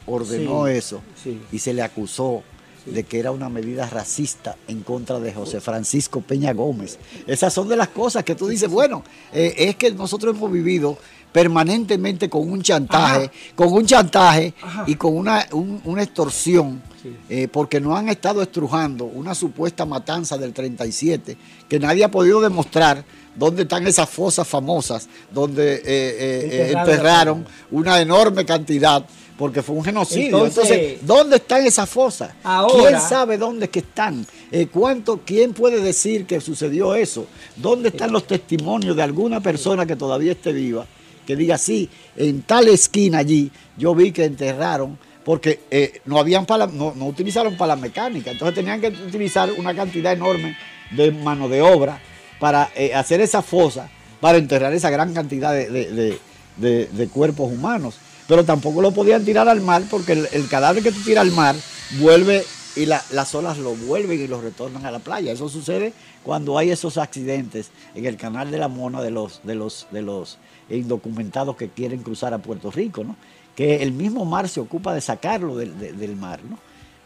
ordenó 0.05 0.65
Sí, 0.65 0.71
eso 0.73 1.01
sí. 1.23 1.41
y 1.51 1.59
se 1.59 1.73
le 1.73 1.81
acusó 1.83 2.41
de 2.85 3.03
que 3.03 3.19
era 3.19 3.29
una 3.29 3.47
medida 3.47 3.87
racista 3.87 4.55
en 4.67 4.81
contra 4.81 5.19
de 5.19 5.31
José 5.31 5.61
Francisco 5.61 6.21
Peña 6.21 6.51
Gómez. 6.53 6.97
Esas 7.27 7.53
son 7.53 7.67
de 7.69 7.75
las 7.75 7.89
cosas 7.89 8.23
que 8.23 8.33
tú 8.33 8.47
dices, 8.47 8.67
bueno, 8.71 9.03
eh, 9.31 9.53
es 9.55 9.75
que 9.75 9.91
nosotros 9.91 10.35
hemos 10.35 10.51
vivido 10.51 10.97
permanentemente 11.31 12.29
con 12.29 12.49
un 12.49 12.61
chantaje, 12.61 13.31
con 13.55 13.71
un 13.73 13.85
chantaje 13.85 14.53
y 14.87 14.95
con 14.95 15.15
una, 15.17 15.45
un- 15.51 15.81
una 15.85 16.03
extorsión, 16.03 16.81
eh, 17.29 17.47
porque 17.51 17.79
nos 17.79 17.97
han 17.97 18.09
estado 18.09 18.41
estrujando 18.41 19.05
una 19.05 19.33
supuesta 19.33 19.85
matanza 19.85 20.37
del 20.37 20.53
37, 20.53 21.37
que 21.67 21.79
nadie 21.79 22.03
ha 22.03 22.11
podido 22.11 22.41
demostrar 22.41 23.03
dónde 23.35 23.63
están 23.63 23.87
esas 23.87 24.09
fosas 24.09 24.47
famosas, 24.47 25.07
donde 25.33 25.75
eh, 25.75 25.81
eh, 25.85 26.73
Enterraron 26.91 27.45
una 27.71 27.99
enorme 28.01 28.45
cantidad, 28.45 29.03
porque 29.37 29.63
fue 29.63 29.75
un 29.75 29.83
genocidio. 29.83 30.45
Entonces- 30.45 30.71
Entonces, 30.71 31.07
¿dónde 31.07 31.35
están 31.37 31.65
esas 31.65 31.89
fosas? 31.89 32.33
Ahora- 32.43 32.89
¿Quién 32.89 33.01
sabe 33.09 33.37
dónde 33.37 33.69
que 33.69 33.79
están? 33.79 34.25
Eh, 34.51 34.67
¿cuánto, 34.71 35.21
¿Quién 35.25 35.53
puede 35.53 35.81
decir 35.81 36.25
que 36.27 36.39
sucedió 36.41 36.93
eso? 36.93 37.25
¿Dónde 37.55 37.89
están 37.89 38.11
los 38.11 38.27
testimonios 38.27 38.95
de 38.95 39.01
alguna 39.01 39.39
persona 39.39 39.85
que 39.87 39.95
todavía 39.95 40.33
esté 40.33 40.51
viva 40.53 40.85
que 41.25 41.35
diga, 41.35 41.57
sí, 41.57 41.89
en 42.17 42.41
tal 42.43 42.67
esquina 42.67 43.19
allí, 43.19 43.51
yo 43.77 43.93
vi 43.95 44.11
que 44.11 44.25
enterraron, 44.25 44.97
porque 45.23 45.59
eh, 45.69 46.01
no, 46.05 46.17
habían 46.19 46.45
pala, 46.45 46.67
no, 46.67 46.93
no 46.95 47.05
utilizaron 47.05 47.55
pala 47.57 47.75
mecánica, 47.75 48.31
entonces 48.31 48.55
tenían 48.55 48.81
que 48.81 48.87
utilizar 48.87 49.51
una 49.57 49.75
cantidad 49.75 50.13
enorme 50.13 50.57
de 50.91 51.11
mano 51.11 51.47
de 51.47 51.61
obra 51.61 51.99
para 52.39 52.69
eh, 52.75 52.93
hacer 52.93 53.21
esa 53.21 53.41
fosa, 53.41 53.89
para 54.19 54.37
enterrar 54.37 54.73
esa 54.73 54.89
gran 54.89 55.13
cantidad 55.13 55.53
de, 55.53 55.69
de- 55.69 56.19
de- 56.57 56.87
de 56.87 57.07
cuerpos 57.07 57.51
humanos. 57.51 57.95
Pero 58.27 58.43
tampoco 58.45 58.81
lo 58.81 58.91
podían 58.91 59.23
tirar 59.25 59.47
al 59.49 59.61
mar 59.61 59.83
porque 59.89 60.13
el, 60.13 60.27
el 60.31 60.47
cadáver 60.47 60.81
que 60.83 60.91
tú 60.91 61.01
tiras 61.01 61.23
al 61.23 61.31
mar 61.31 61.55
vuelve 61.99 62.43
y 62.75 62.85
la- 62.85 63.03
las 63.11 63.33
olas 63.35 63.57
lo 63.57 63.75
vuelven 63.75 64.19
y 64.21 64.27
lo 64.27 64.41
retornan 64.41 64.85
a 64.85 64.91
la 64.91 64.99
playa. 64.99 65.31
Eso 65.31 65.49
sucede 65.49 65.93
cuando 66.23 66.57
hay 66.57 66.71
esos 66.71 66.97
accidentes 66.97 67.71
en 67.95 68.05
el 68.05 68.17
canal 68.17 68.49
de 68.51 68.57
la 68.57 68.67
Mona 68.67 69.01
de 69.01 69.11
los, 69.11 69.41
de 69.43 69.55
los, 69.55 69.87
de 69.91 70.01
los 70.01 70.37
indocumentados 70.69 71.55
que 71.55 71.69
quieren 71.69 72.01
cruzar 72.01 72.33
a 72.33 72.37
Puerto 72.39 72.71
Rico, 72.71 73.03
¿no? 73.03 73.15
que 73.55 73.83
el 73.83 73.91
mismo 73.91 74.23
mar 74.25 74.47
se 74.47 74.59
ocupa 74.61 74.93
de 74.93 75.01
sacarlo 75.01 75.55
del, 75.57 75.77
de- 75.77 75.93
del 75.93 76.15
mar. 76.15 76.39
¿no? 76.49 76.57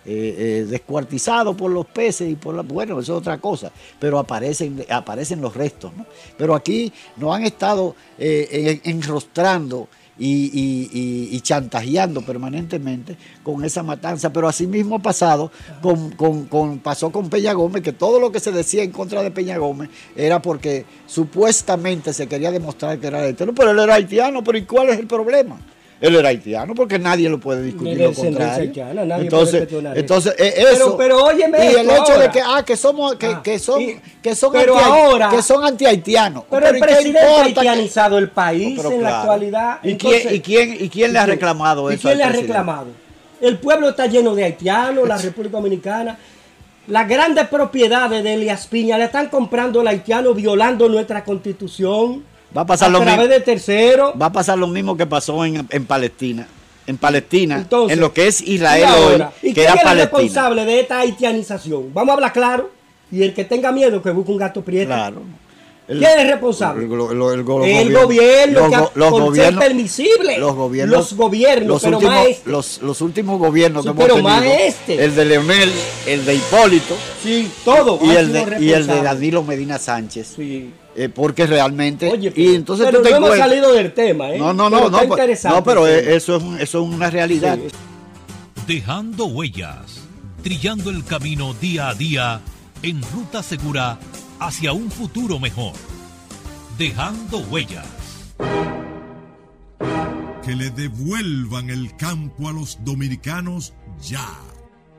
eh, 0.07 0.35
eh, 0.61 0.65
descuartizado 0.69 1.57
por 1.57 1.71
los 1.71 1.87
peces 1.87 2.29
y 2.29 2.35
por 2.35 2.53
la, 2.53 2.61
bueno, 2.61 2.99
eso 2.99 3.13
es 3.15 3.19
otra 3.21 3.39
cosa, 3.39 3.71
pero 3.99 4.19
aparecen, 4.19 4.85
aparecen 4.87 5.41
los 5.41 5.55
restos, 5.55 5.91
¿no? 5.97 6.05
Pero 6.37 6.53
aquí 6.53 6.93
nos 7.17 7.35
han 7.35 7.43
estado 7.43 7.95
eh, 8.19 8.81
en- 8.85 8.91
enrostrando 8.97 9.87
y, 10.17 10.45
y- 10.45 10.89
y- 10.93 11.35
y 11.35 11.41
chantajeando 11.41 12.21
permanentemente 12.21 13.17
con 13.43 13.65
esa 13.65 13.83
matanza, 13.83 14.31
pero 14.31 14.47
así 14.47 14.65
mismo 14.65 14.95
ha 14.95 15.01
pasado 15.01 15.51
con, 15.81 16.11
con- 16.11 16.45
con- 16.45 16.79
pasó 16.79 17.11
con 17.11 17.29
Peña 17.29 17.53
Gómez, 17.53 17.81
que 17.83 17.91
todo 17.93 18.19
lo 18.19 18.31
que 18.31 18.39
se 18.39 18.51
decía 18.51 18.83
en 18.83 18.91
contra 18.91 19.21
de 19.23 19.31
Peña 19.31 19.57
Gómez 19.57 19.89
era 20.15 20.41
porque 20.41 20.85
supuestamente 21.05 22.13
se 22.13 22.27
quería 22.27 22.51
demostrar 22.51 22.99
que 22.99 23.07
era 23.07 23.19
haitiano, 23.21 23.53
pero 23.53 23.71
él 23.71 23.79
era 23.79 23.95
haitiano, 23.95 24.43
pero 24.43 24.57
¿y 24.57 24.63
cuál 24.63 24.89
es 24.89 24.99
el 24.99 25.07
problema? 25.07 25.57
Él 26.01 26.13
era 26.15 26.27
haitiano 26.29 26.75
porque 26.75 26.99
nadie 26.99 27.29
lo 27.29 27.39
puede 27.39 27.61
discutir 27.61 27.97
lo 27.99 28.13
contrario. 28.13 28.63
haitiana, 28.63 29.05
nadie 29.05 29.23
entonces, 29.23 29.49
puede 29.51 29.59
cuestionar 29.61 29.93
eso. 29.93 29.99
entonces 30.01 30.35
eh, 30.37 30.53
Pero- 30.57 30.69
eso 30.71 30.97
pero 30.97 31.23
óyeme 31.23 31.57
y 31.71 31.75
el 31.75 31.89
hecho 31.89 32.19
de 32.19 32.29
que 32.29 32.41
ah 32.45 32.63
que 32.65 32.75
somos 32.75 33.15
que, 33.15 33.37
que 33.41 33.57
son 33.59 33.81
que 34.21 34.35
son 34.35 34.51
pero 34.51 34.75
anti, 34.77 34.89
ahora- 34.89 35.29
que 35.29 35.41
son 35.41 35.63
anti-haitianos. 35.63 36.43
Pero 36.49 36.67
el 36.67 36.75
¿y 36.75 36.79
qué 36.81 36.85
presidente 36.85 37.19
ha 37.19 37.35
que- 37.35 37.41
haitianizado 37.41 38.17
el 38.17 38.29
país 38.29 38.73
pero 38.77 38.91
en 38.91 39.03
la 39.03 39.19
actualidad. 39.21 39.79
¿Y 39.83 39.91
Entonces- 39.91 40.21
quién, 40.23 40.35
y 40.35 40.39
quién, 40.41 40.77
y 40.85 40.89
quién 40.89 41.13
le 41.13 41.19
ha 41.19 41.21
¿y 41.21 41.25
quién? 41.25 41.35
reclamado 41.37 41.89
¿Y 41.91 41.95
eso? 41.95 42.01
quién 42.01 42.11
al 42.13 42.17
le 42.17 42.23
ha 42.23 42.29
reclamado? 42.41 42.87
El 43.41 43.57
pueblo 43.57 43.89
está 43.89 44.05
lleno 44.07 44.35
de 44.35 44.43
haitianos, 44.43 45.07
la 45.07 45.17
República 45.17 45.57
Dominicana. 45.57 46.17
Las 46.87 47.07
grandes 47.09 47.47
propiedades 47.47 48.23
de 48.23 48.33
Elias 48.35 48.67
Piña 48.67 48.97
le 48.97 49.05
están 49.05 49.27
comprando 49.29 49.81
el 49.81 49.87
haitiano 49.87 50.33
violando 50.33 50.87
nuestra 50.87 51.23
constitución. 51.23 52.23
Va 52.55 52.61
a 52.61 52.65
pasar 52.65 52.89
a 52.89 52.91
lo 52.91 52.99
través 52.99 53.17
mismo. 53.19 53.33
de 53.33 53.39
tercero. 53.41 54.13
Va 54.19 54.27
a 54.27 54.31
pasar 54.31 54.57
lo 54.57 54.67
mismo 54.67 54.95
que 54.95 55.05
pasó 55.05 55.43
en, 55.45 55.67
en 55.69 55.85
Palestina. 55.85 56.47
En 56.87 56.97
Palestina, 56.97 57.57
Entonces, 57.57 57.95
en 57.97 57.99
lo 57.99 58.13
que 58.13 58.27
es 58.27 58.41
¿y 58.41 58.53
Israel 58.53 58.85
ahora? 58.85 59.31
hoy, 59.41 59.49
¿Y 59.49 59.53
que 59.55 59.61
quién 59.61 59.65
era 59.65 59.73
es 59.73 59.79
el 59.79 59.83
Palestina. 59.85 60.19
responsable 60.19 60.65
de 60.65 60.79
esta 60.81 60.99
haitianización? 60.99 61.91
Vamos 61.93 62.11
a 62.11 62.13
hablar 62.13 62.31
claro. 62.33 62.69
Y 63.11 63.23
el 63.23 63.33
que 63.33 63.43
tenga 63.43 63.71
miedo 63.71 64.01
que 64.03 64.11
busque 64.11 64.31
un 64.31 64.37
gato 64.37 64.61
prieto. 64.63 64.87
Claro. 64.87 65.21
El- 65.87 65.97
¿Quién 65.99 66.19
es 66.19 66.27
responsable? 66.27 66.85
El, 66.85 66.91
el 66.91 66.99
El 66.99 67.43
gobiernos- 67.45 68.03
gobierno, 68.03 68.59
los 68.59 68.69
que 68.69 68.77
go- 68.77 68.91
los 68.95 69.11
gobiernos- 69.11 69.59
permisible. 69.63 70.37
Los 70.37 70.55
gobiernos. 70.55 70.95
Los 70.97 71.13
gobiernos, 71.15 71.67
los 71.67 71.83
pero 71.83 71.97
últimos, 71.97 72.15
más 72.15 72.27
este. 72.27 72.49
los, 72.51 72.81
los 72.83 73.01
últimos 73.01 73.39
gobiernos 73.39 73.83
Sí, 73.83 73.87
que 73.89 73.91
hemos 73.91 74.05
pero 74.05 74.21
más 74.23 74.41
tenido, 74.41 74.59
este. 74.59 75.03
El 75.05 75.15
de 75.15 75.25
Leonel, 75.25 75.71
el 76.05 76.25
de 76.25 76.35
Hipólito. 76.35 76.95
Sí, 77.23 77.51
todo. 77.63 77.99
Y 78.03 78.09
ha 78.11 78.19
el, 78.19 78.27
sido 78.27 78.45
de, 78.45 78.63
y 78.63 78.71
el 78.71 78.85
de. 78.87 79.01
Danilo 79.01 79.43
Medina 79.43 79.79
Sánchez. 79.79 80.33
Sí. 80.35 80.71
Eh, 80.97 81.09
porque 81.09 81.45
realmente. 81.45 82.09
Oye, 82.09 82.31
y 82.35 82.55
entonces 82.55 82.85
pero 82.85 82.99
tú 82.99 83.03
te 83.03 83.11
no 83.11 83.17
hemos 83.17 83.37
salido 83.37 83.73
del 83.73 83.93
tema, 83.93 84.31
¿eh? 84.31 84.39
No, 84.39 84.53
no, 84.53 84.69
Pero 84.69 84.69
no, 84.69 84.79
no, 84.79 84.85
está 84.85 84.97
pues- 84.99 85.09
interesante 85.09 85.57
no, 85.57 85.63
pero 85.63 85.87
eh, 85.87 86.15
eso 86.15 86.37
es, 86.37 86.43
eso 86.61 86.81
es 86.83 86.93
una 86.93 87.09
realidad. 87.09 87.59
Dejando 88.65 89.25
huellas, 89.25 90.01
trillando 90.41 90.89
el 90.89 91.03
camino 91.03 91.53
día 91.55 91.89
a 91.89 91.93
día 91.95 92.39
en 92.81 93.01
ruta 93.13 93.43
segura 93.43 93.99
hacia 94.39 94.71
un 94.71 94.89
futuro 94.89 95.37
mejor. 95.39 95.73
Dejando 96.77 97.39
huellas. 97.39 97.85
Que 100.43 100.55
le 100.55 100.69
devuelvan 100.69 101.69
el 101.69 101.95
campo 101.97 102.47
a 102.47 102.53
los 102.53 102.77
dominicanos 102.85 103.73
ya. 104.01 104.27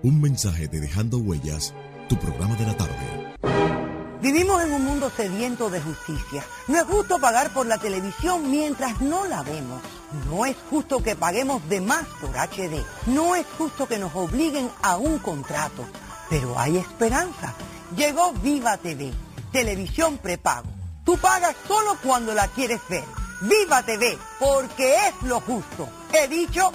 Un 0.03 0.21
mensaje 0.21 0.69
de 0.69 0.81
Dejando 0.81 1.19
Huellas, 1.19 1.73
tu 2.09 2.17
programa 2.19 2.55
de 2.57 2.67
la 2.67 2.77
tarde. 2.77 3.86
Vivimos 4.21 4.63
en 4.63 4.73
un 4.73 4.85
mundo 4.85 5.11
sediento 5.15 5.69
de 5.69 5.81
justicia. 5.81 6.43
No 6.69 6.79
es 6.79 6.85
justo 6.85 7.19
pagar 7.19 7.51
por 7.53 7.67
la 7.67 7.77
televisión 7.77 8.51
mientras 8.51 9.01
no 9.01 9.27
la 9.27 9.43
vemos. 9.43 9.83
No 10.31 10.47
es 10.47 10.57
justo 10.71 11.03
que 11.03 11.15
paguemos 11.15 11.67
de 11.69 11.83
más 11.83 12.07
por 12.21 12.31
HD. 12.31 12.83
No 13.07 13.37
es 13.37 13.47
justo 13.59 13.87
que 13.87 13.99
nos 13.99 14.15
obliguen 14.15 14.71
a 14.83 14.97
un 14.97 15.19
contrato. 15.19 15.85
Pero 16.31 16.59
hay 16.59 16.79
esperanza. 16.79 17.55
Llegó 17.95 18.33
Viva 18.33 18.79
TV, 18.79 19.13
televisión 19.53 20.19
prepago. 20.19 20.69
Tú 21.05 21.19
pagas 21.19 21.55
solo 21.69 21.97
cuando 22.03 22.33
la 22.35 22.49
quieres 22.49 22.81
ver. 22.89 23.05
Viva 23.43 23.83
TV, 23.83 24.17
porque 24.41 24.95
es 24.95 25.23
lo 25.23 25.41
justo. 25.41 25.89
He 26.13 26.27
dicho, 26.27 26.73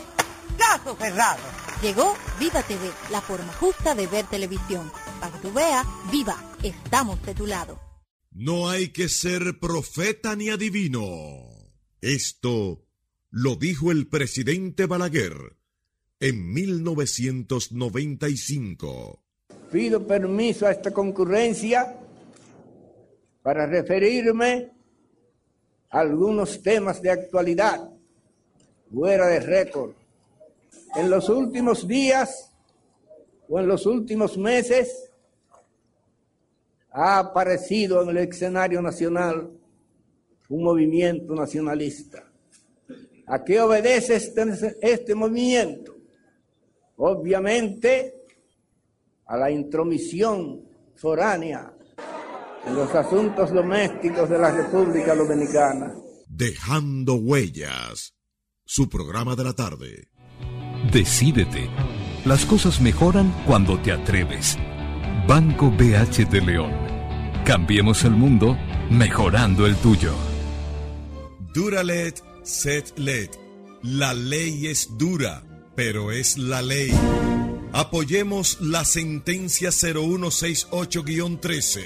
caso 0.57 0.95
cerrado. 0.95 1.41
Llegó 1.81 2.15
Viva 2.39 2.61
TV, 2.61 2.91
la 3.09 3.19
forma 3.19 3.51
justa 3.59 3.95
de 3.95 4.05
ver 4.05 4.25
televisión. 4.25 4.91
Para 5.21 5.33
que 5.33 5.39
tú 5.47 5.53
veas, 5.53 5.87
Viva, 6.11 6.35
estamos 6.63 7.23
de 7.23 7.35
tu 7.35 7.45
lado. 7.45 7.79
No 8.31 8.69
hay 8.69 8.87
que 8.87 9.07
ser 9.07 9.59
profeta 9.59 10.35
ni 10.35 10.49
adivino. 10.49 11.47
Esto 12.01 12.87
lo 13.29 13.55
dijo 13.55 13.91
el 13.91 14.07
presidente 14.07 14.87
Balaguer 14.87 15.57
en 16.19 16.51
1995. 16.51 19.23
Pido 19.71 20.07
permiso 20.07 20.65
a 20.65 20.71
esta 20.71 20.91
concurrencia 20.91 21.95
para 23.43 23.67
referirme 23.67 24.71
a 25.91 25.99
algunos 25.99 26.63
temas 26.63 26.99
de 26.99 27.11
actualidad 27.11 27.91
fuera 28.91 29.27
de 29.27 29.39
récord. 29.39 29.91
En 30.95 31.11
los 31.11 31.29
últimos 31.29 31.87
días 31.87 32.51
o 33.47 33.59
en 33.59 33.67
los 33.67 33.85
últimos 33.85 34.35
meses 34.35 35.10
ha 36.91 37.19
aparecido 37.19 38.03
en 38.03 38.09
el 38.09 38.17
escenario 38.17 38.81
nacional 38.81 39.51
un 40.49 40.63
movimiento 40.63 41.33
nacionalista. 41.33 42.23
¿A 43.27 43.43
qué 43.43 43.61
obedece 43.61 44.15
este, 44.15 44.77
este 44.81 45.15
movimiento? 45.15 45.95
Obviamente 46.97 48.15
a 49.25 49.37
la 49.37 49.49
intromisión 49.49 50.61
foránea 50.95 51.73
en 52.65 52.75
los 52.75 52.93
asuntos 52.93 53.51
domésticos 53.51 54.29
de 54.29 54.37
la 54.37 54.51
República 54.51 55.15
Dominicana. 55.15 55.95
Dejando 56.27 57.15
Huellas, 57.15 58.13
su 58.65 58.89
programa 58.89 59.35
de 59.35 59.43
la 59.43 59.53
tarde. 59.53 60.09
Decídete. 60.91 61.69
Las 62.25 62.45
cosas 62.45 62.81
mejoran 62.81 63.33
cuando 63.47 63.79
te 63.81 63.91
atreves. 63.91 64.57
Banco 65.31 65.71
BH 65.71 66.27
de 66.29 66.41
León. 66.41 66.73
Cambiemos 67.45 68.03
el 68.03 68.11
mundo 68.11 68.57
mejorando 68.89 69.65
el 69.65 69.77
tuyo. 69.77 70.13
Duralet, 71.53 72.21
set 72.43 72.99
let. 72.99 73.29
La 73.81 74.13
ley 74.13 74.67
es 74.67 74.97
dura, 74.97 75.41
pero 75.73 76.11
es 76.11 76.37
la 76.37 76.61
ley. 76.61 76.91
Apoyemos 77.71 78.59
la 78.59 78.83
sentencia 78.83 79.69
0168-13 79.69 81.81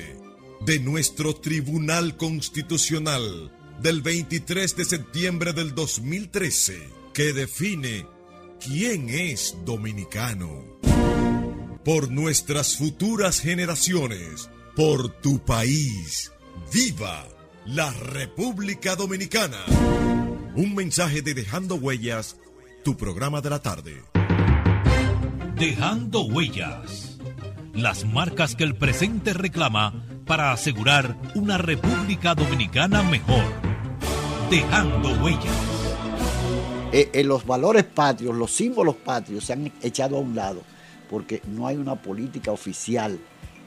de 0.62 0.80
nuestro 0.80 1.36
Tribunal 1.36 2.18
Constitucional 2.18 3.52
del 3.80 4.02
23 4.02 4.76
de 4.76 4.86
septiembre 4.86 5.54
del 5.54 5.76
2013 5.76 6.90
que 7.14 7.32
define 7.32 8.08
quién 8.60 9.10
es 9.10 9.56
dominicano. 9.64 10.64
Por 11.86 12.10
nuestras 12.10 12.78
futuras 12.78 13.40
generaciones, 13.40 14.50
por 14.76 15.08
tu 15.22 15.38
país, 15.38 16.32
viva 16.74 17.28
la 17.64 17.92
República 17.92 18.96
Dominicana. 18.96 19.60
Un 20.56 20.74
mensaje 20.74 21.22
de 21.22 21.36
Dejando 21.36 21.76
Huellas, 21.76 22.38
tu 22.84 22.98
programa 22.98 23.40
de 23.42 23.52
la 23.52 23.60
tarde. 23.60 24.02
Dejando 25.60 26.24
huellas. 26.24 27.20
Las 27.76 28.04
marcas 28.04 28.56
que 28.56 28.64
el 28.64 28.74
presente 28.74 29.34
reclama 29.34 30.08
para 30.26 30.52
asegurar 30.54 31.16
una 31.36 31.60
República 31.60 32.34
Dominicana 32.34 33.04
mejor. 33.04 33.46
Dejando 34.50 35.24
huellas. 35.24 35.56
Eh, 36.92 37.12
eh, 37.14 37.24
los 37.24 37.46
valores 37.46 37.84
patrios, 37.84 38.36
los 38.36 38.50
símbolos 38.50 38.96
patrios 38.96 39.44
se 39.44 39.54
han 39.54 39.72
echado 39.84 40.18
a 40.18 40.22
un 40.22 40.36
lado 40.36 40.64
porque 41.10 41.42
no 41.48 41.68
hay 41.68 41.78
una 41.78 41.96
política 41.96 42.52
oficial 42.52 43.20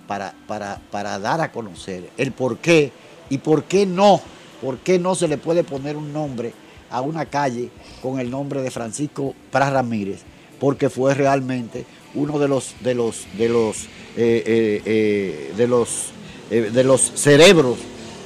para, 0.06 0.34
para, 0.46 0.80
para 0.90 1.18
dar 1.18 1.40
a 1.40 1.52
conocer 1.52 2.08
el 2.16 2.32
por 2.32 2.58
qué 2.58 2.92
y 3.30 3.38
por 3.38 3.64
qué 3.64 3.84
no, 3.86 4.20
por 4.62 4.78
qué 4.78 4.98
no 4.98 5.14
se 5.14 5.28
le 5.28 5.36
puede 5.38 5.64
poner 5.64 5.96
un 5.96 6.12
nombre 6.12 6.52
a 6.90 7.00
una 7.02 7.26
calle 7.26 7.68
con 8.00 8.18
el 8.20 8.30
nombre 8.30 8.62
de 8.62 8.70
Francisco 8.70 9.34
Pras 9.50 9.72
Ramírez, 9.72 10.20
porque 10.58 10.88
fue 10.88 11.14
realmente 11.14 11.84
uno 12.14 12.38
de 12.38 12.48
los 12.48 12.74
de 12.82 12.94
los 12.94 13.26
de 13.36 13.48
los 13.50 13.84
eh, 14.16 14.42
eh, 14.46 14.82
eh, 14.86 15.52
de 15.56 15.66
los 15.68 16.10
de 16.50 16.84
los 16.84 17.00
cerebros 17.02 17.76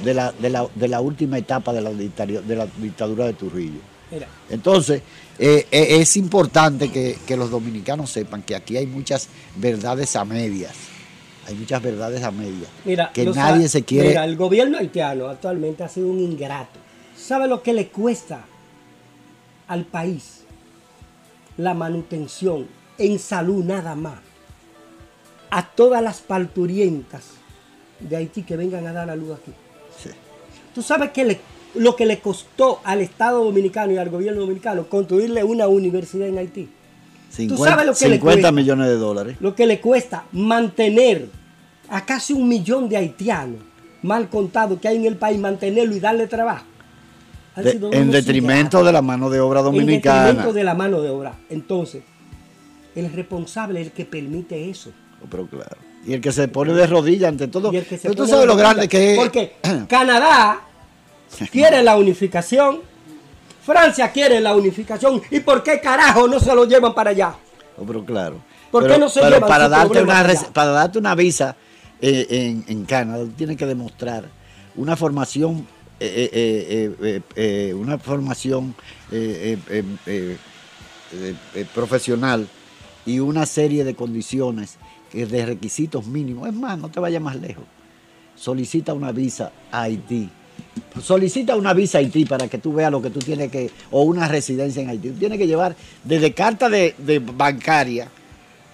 de 0.05 0.13
la, 0.13 0.31
de 0.31 0.49
la- 0.49 0.67
de 0.73 0.87
la 0.87 1.01
última 1.01 1.37
etapa 1.37 1.73
de 1.73 1.81
la, 1.81 1.89
dictadura, 1.91 2.41
de 2.41 2.55
la 2.55 2.67
dictadura 2.77 3.25
de 3.25 3.33
Trujillo. 3.33 3.79
Mira, 4.13 4.27
Entonces, 4.49 5.01
eh, 5.39 5.65
eh, 5.71 5.87
es 5.99 6.15
importante 6.17 6.91
que, 6.91 7.17
que 7.25 7.35
los 7.35 7.49
dominicanos 7.49 8.11
sepan 8.11 8.43
que 8.43 8.55
aquí 8.55 8.77
hay 8.77 8.85
muchas 8.85 9.27
verdades 9.55 10.15
a 10.15 10.23
medias. 10.23 10.73
Hay 11.47 11.55
muchas 11.55 11.81
verdades 11.81 12.23
a 12.23 12.31
medias. 12.31 12.69
mira, 12.85 13.11
que 13.13 13.25
nadie 13.25 13.67
se 13.67 13.83
quiere. 13.83 14.09
Mira, 14.09 14.23
el 14.25 14.37
gobierno 14.37 14.77
haitiano 14.77 15.27
actualmente 15.27 15.83
ha 15.83 15.89
sido 15.89 16.07
un 16.07 16.19
ingrato. 16.19 16.79
¿Sabe 17.17 17.47
lo 17.47 17.61
que 17.63 17.73
le 17.73 17.87
cuesta 17.87 18.45
al 19.67 19.85
país 19.85 20.41
la 21.57 21.73
manutención 21.73 22.67
en 22.97 23.19
salud 23.19 23.63
nada 23.63 23.95
más? 23.95 24.19
A 25.49 25.67
todas 25.67 26.01
las 26.01 26.21
parturientas 26.21 27.23
de 27.99 28.15
Haití 28.15 28.43
que 28.43 28.55
vengan 28.57 28.87
a 28.87 28.93
dar 28.93 29.09
a 29.09 29.15
luz 29.15 29.37
aquí. 29.39 29.51
¿Tú 30.73 30.81
sabes 30.81 31.11
qué 31.11 31.23
le- 31.25 31.41
lo 31.75 31.95
que 31.95 32.05
le 32.05 32.19
costó 32.19 32.79
al 32.83 33.01
Estado 33.01 33.43
dominicano 33.43 33.93
y 33.93 33.97
al 33.97 34.09
gobierno 34.09 34.41
dominicano 34.41 34.87
construirle 34.87 35.43
una 35.43 35.67
universidad 35.67 36.27
en 36.27 36.37
Haití? 36.37 36.69
50, 37.29 37.63
sabes 37.63 37.85
lo 37.87 37.93
que 37.93 38.07
le 38.09 38.15
50 38.15 38.19
cuesta? 38.21 38.51
millones 38.51 38.87
de 38.87 38.95
dólares. 38.95 39.37
Lo 39.39 39.55
que 39.55 39.65
le 39.65 39.79
cuesta 39.81 40.25
mantener 40.33 41.29
a 41.89 42.05
casi 42.05 42.33
un 42.33 42.47
millón 42.47 42.87
de 42.89 42.97
haitianos 42.97 43.59
mal 44.03 44.29
contados 44.29 44.79
que 44.79 44.87
hay 44.87 44.97
en 44.97 45.05
el 45.05 45.15
país, 45.15 45.39
mantenerlo 45.39 45.95
y 45.95 45.99
darle 45.99 46.27
trabajo. 46.27 46.65
De- 47.55 47.79
en 47.91 48.09
detrimento 48.11 48.83
de 48.83 48.91
la 48.91 49.01
mano 49.01 49.29
de 49.29 49.39
obra 49.39 49.59
En 49.59 49.65
dominicana. 49.65 50.23
detrimento 50.25 50.53
de 50.53 50.63
la 50.63 50.73
mano 50.73 51.01
de 51.01 51.09
obra. 51.09 51.37
Entonces, 51.49 52.03
el 52.95 53.11
responsable 53.13 53.79
es 53.81 53.87
el 53.87 53.93
que 53.93 54.05
permite 54.05 54.69
eso. 54.69 54.91
Oh, 55.23 55.27
Pero 55.29 55.47
claro. 55.47 55.77
Y 56.05 56.13
el 56.13 56.21
que 56.21 56.31
se 56.31 56.47
pone 56.47 56.73
de 56.73 56.85
rodillas 56.87 57.29
ante 57.29 57.47
todo. 57.47 57.71
Y 57.71 57.77
el 57.77 57.85
que 57.85 57.97
se 57.97 58.09
Pero 58.09 58.15
tú 58.15 58.27
sabes 58.27 58.45
lo 58.45 58.55
grande 58.57 58.87
que 58.89 59.13
es. 59.13 59.17
Porque 59.19 59.53
Canadá 59.87 60.61
quiere 61.51 61.83
la 61.83 61.97
unificación, 61.97 62.81
Francia 63.65 64.11
quiere 64.11 64.39
la 64.41 64.55
unificación. 64.55 65.21
¿Y 65.31 65.39
por 65.39 65.63
qué 65.63 65.79
carajo 65.79 66.27
no 66.27 66.39
se 66.39 66.53
lo 66.53 66.65
llevan 66.65 66.93
para 66.93 67.11
allá? 67.11 67.35
Oh, 67.77 67.83
pero 67.85 68.03
claro. 68.05 68.37
¿Por 68.71 68.83
Pero- 68.83 68.95
qué 68.95 68.99
no 68.99 69.09
se 69.09 69.19
pero 69.21 69.35
llevan 69.35 69.49
para 69.49 69.69
darte 69.69 70.01
una 70.01 70.27
para 70.51 70.71
darte 70.71 70.97
una 70.99 71.13
visa 71.15 71.55
eh, 72.01 72.25
en, 72.29 72.65
en 72.67 72.85
Canadá, 72.85 73.23
tú 73.23 73.31
tienes 73.31 73.55
que 73.55 73.65
demostrar 73.67 74.25
una 74.75 74.95
formación 74.95 75.67
eh, 75.99 76.29
eh, 76.33 76.67
eh, 76.69 76.95
eh, 77.01 77.21
eh, 77.69 77.73
una 77.75 77.97
formación 77.99 78.75
eh, 79.11 79.57
eh, 79.69 79.79
eh, 79.79 79.83
eh, 80.07 80.37
eh, 81.13 81.35
eh, 81.55 81.65
profesional 81.73 82.47
y 83.05 83.19
una 83.19 83.45
serie 83.45 83.83
de 83.83 83.93
condiciones 83.95 84.77
de 85.13 85.45
requisitos 85.45 86.07
mínimos. 86.07 86.47
Es 86.47 86.53
más, 86.55 86.77
no 86.79 86.89
te 86.89 86.99
vayas 86.99 87.21
más 87.21 87.35
lejos. 87.35 87.63
Solicita 88.35 88.93
una 88.95 89.11
visa 89.11 89.51
a 89.71 89.83
Haití. 89.83 90.29
Solicita 91.01 91.55
una 91.55 91.73
visa 91.73 91.97
a 91.97 92.01
Haití 92.01 92.25
para 92.25 92.47
que 92.47 92.59
tú 92.59 92.73
veas 92.73 92.91
lo 92.91 93.01
que 93.01 93.09
tú 93.09 93.19
tienes 93.19 93.51
que, 93.51 93.71
o 93.91 94.03
una 94.03 94.27
residencia 94.27 94.81
en 94.81 94.89
Haití. 94.89 95.09
Tú 95.09 95.19
tienes 95.19 95.37
que 95.37 95.47
llevar 95.47 95.75
desde 96.03 96.33
carta 96.33 96.69
de, 96.69 96.93
bancaria, 97.35 98.09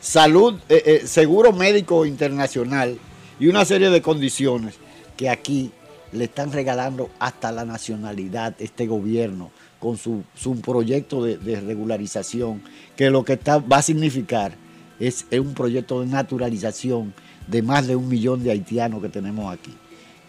salud, 0.01 0.59
eh, 0.67 0.83
eh, 0.85 1.01
seguro 1.07 1.53
médico 1.53 2.05
internacional 2.05 2.97
y 3.39 3.47
una 3.47 3.63
serie 3.63 3.89
de 3.89 4.01
condiciones 4.01 4.75
que 5.15 5.29
aquí 5.29 5.71
le 6.11 6.25
están 6.25 6.51
regalando 6.51 7.09
hasta 7.19 7.51
la 7.51 7.65
nacionalidad 7.65 8.55
este 8.59 8.87
gobierno 8.87 9.51
con 9.79 9.97
su, 9.97 10.23
su 10.35 10.59
proyecto 10.59 11.23
de, 11.23 11.61
regularización, 11.61 12.61
que 12.97 13.09
lo 13.09 13.23
que 13.23 13.33
está, 13.33 13.59
va 13.59 13.77
a 13.77 13.81
significar 13.81 14.53
es 14.99 15.25
un 15.31 15.53
proyecto 15.53 16.01
de 16.01 16.07
naturalización 16.07 17.13
de 17.47 17.61
más 17.61 17.87
de 17.87 17.95
un 17.95 18.09
millón 18.09 18.43
de 18.43 18.51
haitianos 18.51 19.01
que 19.01 19.09
tenemos 19.09 19.53
aquí. 19.53 19.73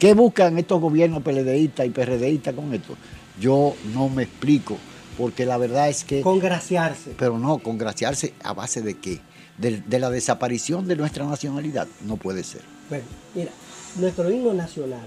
¿Qué 0.01 0.14
buscan 0.14 0.57
estos 0.59 0.80
gobiernos 0.80 1.22
PLDistas 1.22 1.84
y 1.84 1.90
PRDistas 1.90 2.55
con 2.55 2.72
esto? 2.72 2.96
Yo 3.38 3.74
no 3.92 4.09
me 4.09 4.22
explico, 4.22 4.78
porque 5.18 5.44
la 5.44 5.59
verdad 5.59 5.90
es 5.90 6.05
que... 6.05 6.22
Congraciarse. 6.22 7.14
Pero 7.18 7.38
no, 7.38 7.59
congraciarse 7.59 8.32
a 8.42 8.55
base 8.55 8.80
de 8.80 8.94
qué? 8.94 9.20
De, 9.59 9.82
de 9.82 9.98
la 9.98 10.09
desaparición 10.09 10.88
de 10.88 10.96
nuestra 10.96 11.26
nacionalidad. 11.26 11.86
No 12.07 12.16
puede 12.16 12.44
ser. 12.44 12.62
Bueno, 12.88 13.05
mira, 13.34 13.51
nuestro 13.96 14.30
himno 14.30 14.55
nacional, 14.55 15.07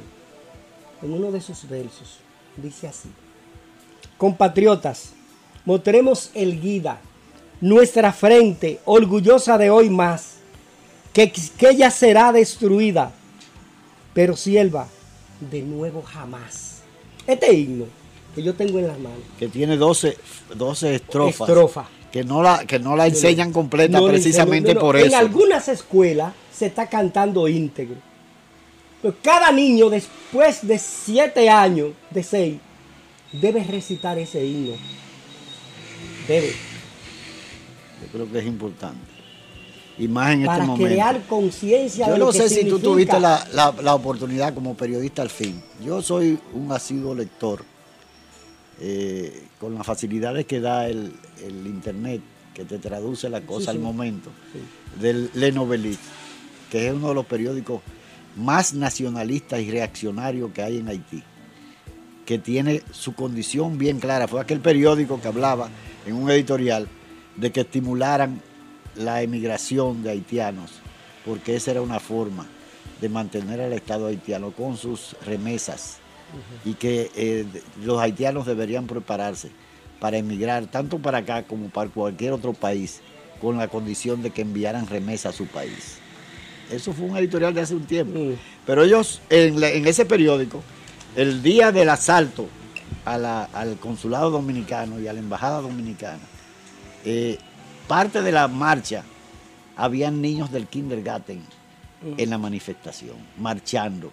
en 1.01 1.11
uno 1.11 1.31
de 1.31 1.41
sus 1.41 1.67
versos, 1.67 2.19
dice 2.55 2.87
así. 2.87 3.09
Compatriotas, 4.19 5.13
mostremos 5.65 6.29
el 6.35 6.61
guida, 6.61 7.01
nuestra 7.61 8.13
frente, 8.13 8.79
orgullosa 8.85 9.57
de 9.57 9.71
hoy 9.71 9.89
más, 9.89 10.35
que, 11.13 11.31
que 11.31 11.69
ella 11.69 11.89
será 11.89 12.31
destruida, 12.31 13.11
pero 14.13 14.35
sierva 14.35 14.87
de 15.39 15.61
nuevo 15.61 16.01
jamás. 16.01 16.81
Este 17.25 17.53
himno 17.53 17.85
que 18.35 18.41
yo 18.43 18.53
tengo 18.55 18.79
en 18.79 18.87
las 18.87 18.99
manos, 18.99 19.19
Que 19.37 19.47
tiene 19.47 19.77
12, 19.77 20.17
12 20.55 20.95
estrofas. 20.95 21.47
Estrofa. 21.47 21.87
Que 22.11 22.23
no 22.23 22.43
la, 22.43 22.65
que 22.65 22.79
no 22.79 22.95
la 22.95 23.07
enseñan 23.07 23.51
completa 23.51 23.99
No 23.99 24.07
precisamente 24.07 24.75
no, 24.75 24.81
por 24.81 24.97
en 24.97 25.07
eso. 25.07 25.17
algunas 25.17 25.67
escuelas 25.67 26.33
se 26.51 26.67
está 26.67 26.87
cantando 26.87 27.47
íntegro. 27.47 27.95
Pero 29.01 29.15
cada 29.21 29.51
niño 29.51 29.89
después 29.89 30.65
de 30.65 30.77
siete 30.77 31.49
años, 31.49 31.91
de 32.11 32.23
seis, 32.23 32.59
debe 33.31 33.63
recitar 33.63 34.17
ese 34.19 34.45
himno. 34.45 34.73
Debe. 36.27 36.53
Yo 38.01 38.07
creo 38.11 38.31
que 38.31 38.39
es 38.39 38.45
importante. 38.45 39.12
Y 39.97 40.07
más 40.07 40.33
en 40.33 40.45
para 40.45 40.57
este 40.57 40.67
momento. 40.67 40.87
crear 40.89 41.21
conciencia 41.27 42.07
Yo 42.07 42.13
de 42.13 42.19
lo 42.19 42.25
no 42.27 42.31
que 42.31 42.37
sé 42.39 42.49
si 42.49 42.65
tú 42.67 42.79
tuviste 42.79 43.19
la, 43.19 43.45
la- 43.53 43.75
la 43.81 43.93
oportunidad 43.93 44.53
como 44.53 44.75
periodista 44.75 45.21
al 45.21 45.29
fin. 45.29 45.61
Yo 45.85 46.01
soy 46.01 46.39
un 46.53 46.71
asiduo 46.71 47.13
lector. 47.15 47.63
eh, 48.79 49.43
con 49.59 49.75
las 49.75 49.85
facilidades 49.85 50.45
que 50.45 50.59
da 50.59 50.87
el, 50.89 51.13
el 51.45 51.67
internet, 51.67 52.21
que 52.53 52.65
te 52.65 52.79
traduce 52.79 53.29
la 53.29 53.41
cosa 53.41 53.65
Sí, 53.65 53.69
al 53.69 53.75
sí. 53.77 53.81
momento, 53.81 54.29
del 54.99 55.29
Le 55.35 55.51
Noveliste, 55.51 56.03
que 56.71 56.87
es 56.87 56.93
uno 56.93 57.09
de 57.09 57.13
los 57.15 57.25
periódicos 57.25 57.81
más 58.35 58.73
nacionalistas 58.73 59.61
y 59.61 59.69
reaccionarios 59.71 60.51
que 60.51 60.63
hay 60.63 60.77
en 60.79 60.87
Haití, 60.89 61.23
que 62.25 62.39
tiene 62.39 62.81
su 62.91 63.13
condición 63.13 63.77
bien 63.77 63.99
clara. 63.99 64.27
Fue 64.27 64.41
aquel 64.41 64.59
periódico 64.59 65.21
que 65.21 65.27
hablaba 65.27 65.69
en 66.05 66.15
un 66.15 66.29
editorial 66.31 66.87
de 67.37 67.51
que 67.51 67.61
estimularan 67.61 68.41
la 68.95 69.21
emigración 69.21 70.03
de 70.03 70.11
haitianos, 70.11 70.71
porque 71.25 71.55
esa 71.55 71.71
era 71.71 71.81
una 71.81 71.99
forma 71.99 72.45
de 73.01 73.09
mantener 73.09 73.59
al 73.61 73.73
Estado 73.73 74.07
haitiano 74.07 74.51
con 74.51 74.77
sus 74.77 75.15
remesas 75.25 75.97
y 76.65 76.73
que 76.73 77.11
eh, 77.15 77.45
los 77.83 77.99
haitianos 77.99 78.45
deberían 78.45 78.87
prepararse 78.87 79.51
para 79.99 80.17
emigrar 80.17 80.65
tanto 80.67 80.97
para 80.99 81.19
acá 81.19 81.43
como 81.43 81.69
para 81.69 81.89
cualquier 81.89 82.33
otro 82.33 82.53
país 82.53 83.01
con 83.41 83.57
la 83.57 83.67
condición 83.67 84.21
de 84.23 84.31
que 84.31 84.41
enviaran 84.41 84.87
remesas 84.87 85.33
a 85.35 85.37
su 85.37 85.45
país. 85.47 85.97
Eso 86.71 86.91
fue 86.93 87.05
un 87.05 87.17
editorial 87.17 87.53
de 87.53 87.61
hace 87.61 87.75
un 87.75 87.85
tiempo. 87.85 88.19
Pero 88.65 88.83
ellos, 88.83 89.21
en, 89.29 89.59
la- 89.59 89.69
en 89.69 89.85
ese 89.85 90.05
periódico, 90.05 90.63
el 91.15 91.43
día 91.43 91.71
del 91.71 91.89
asalto 91.89 92.47
a 93.05 93.17
la- 93.17 93.43
al 93.53 93.77
consulado 93.77 94.31
dominicano 94.31 94.99
y 94.99 95.07
a 95.07 95.13
la 95.13 95.19
embajada 95.19 95.61
dominicana, 95.61 96.21
eh, 97.05 97.37
parte 97.87 98.21
de 98.21 98.31
la 98.31 98.47
marcha, 98.47 99.03
habían 99.75 100.21
niños 100.21 100.51
del 100.51 100.67
kindergarten 100.67 101.41
en 102.17 102.29
la 102.29 102.37
manifestación, 102.37 103.15
marchando 103.37 104.11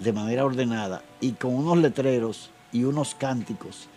de 0.00 0.12
manera 0.12 0.44
ordenada 0.44 1.02
y 1.20 1.32
con 1.32 1.54
unos 1.54 1.78
letreros 1.78 2.50
y 2.72 2.84
unos 2.84 3.14
cánticos 3.14 3.88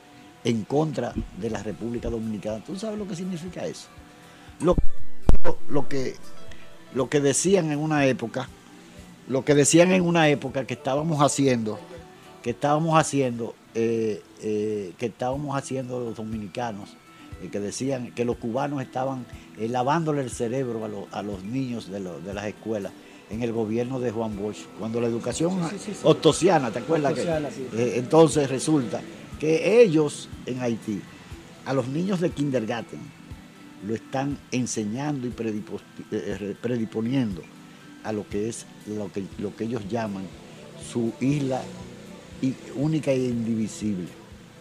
en 0.44 0.64
contra 0.64 1.14
de 1.40 1.50
la 1.50 1.64
República 1.64 2.10
Dominicana. 2.10 2.64
¿Tú 2.64 2.78
sabes 2.78 3.00
lo 3.00 3.08
que 3.08 3.16
significa 3.16 3.66
eso? 3.66 3.88
Lo, 4.62 4.76
lo- 5.44 5.58
lo 5.70 5.88
que, 5.90 6.16
lo 6.94 7.10
que 7.10 7.20
decían 7.20 7.72
en 7.72 7.80
una 7.80 8.06
época, 8.06 8.48
lo 9.28 9.44
que 9.44 9.56
decían 9.56 9.92
en 9.92 10.04
una 10.04 10.30
época 10.30 10.66
que 10.66 10.76
estábamos 10.76 11.22
haciendo, 11.22 11.80
que 12.44 12.52
estábamos 12.52 12.98
haciendo, 13.00 13.56
eh, 13.76 14.22
eh, 14.42 14.94
que 14.98 15.08
estábamos 15.08 15.58
haciendo 15.58 16.00
los 16.00 16.16
dominicanos, 16.16 16.96
que 17.52 17.60
decían 17.60 18.12
que 18.14 18.26
los 18.26 18.38
cubanos 18.38 18.82
estaban 18.82 19.26
eh, 19.58 19.68
lavándole 19.70 20.22
el 20.22 20.30
cerebro 20.32 20.84
a, 20.84 20.88
lo- 20.88 21.08
a 21.12 21.22
los 21.22 21.44
niños 21.44 21.90
de, 21.90 22.00
lo- 22.00 22.20
de 22.20 22.34
las 22.34 22.46
escuelas 22.46 22.92
en 23.30 23.44
el 23.44 23.52
gobierno 23.52 24.00
de 24.00 24.12
Juan 24.12 24.36
Bosch, 24.38 24.66
cuando 24.80 25.02
la 25.02 25.08
educación 25.08 25.52
Sí, 25.70 25.78
sí, 25.78 25.84
sí, 25.88 25.92
sí. 25.94 26.00
ostosiana, 26.04 26.72
¿te 26.72 26.80
acuerdas? 26.80 27.12
Ostosiana, 27.12 27.50
eh, 27.74 27.94
entonces 27.98 28.50
resulta 28.50 29.02
que 29.40 29.82
ellos 29.82 30.30
en 30.46 30.62
Haití, 30.62 31.02
a 31.66 31.74
los 31.74 31.88
niños 31.88 32.20
de 32.22 32.30
kindergarten, 32.32 33.00
lo 33.86 33.94
están 33.94 34.38
enseñando 34.52 35.28
y 35.28 35.30
eh, 35.30 35.64
eh, 36.12 36.56
prediponiendo 36.62 37.42
a 38.04 38.12
lo 38.14 38.28
que 38.28 38.48
es 38.50 38.66
lo 38.88 39.12
que, 39.12 39.24
lo 39.40 39.56
que 39.56 39.66
ellos 39.66 39.84
llaman 39.90 40.24
su 40.92 41.12
isla 41.20 41.62
única 42.76 43.12
e 43.12 43.18
indivisible. 43.26 44.08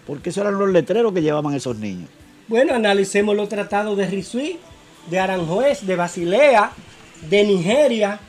porque 0.07 0.31
esos 0.31 0.43
eran 0.43 0.59
los 0.59 0.71
letreros 0.71 1.13
que 1.13 1.23
llevaban 1.23 1.55
esos 1.55 1.77
niños. 1.77 2.09
Bueno, 2.49 2.75
analicemos 2.75 3.35
los 3.35 3.49
tratados 3.49 3.97
de 3.97 4.07
Risuí, 4.07 4.59
de 5.11 5.19
Aranjuez, 5.19 5.85
de 5.85 5.97
Basilea, 5.97 6.71
de 7.29 7.45
Nigeria, 7.45 8.21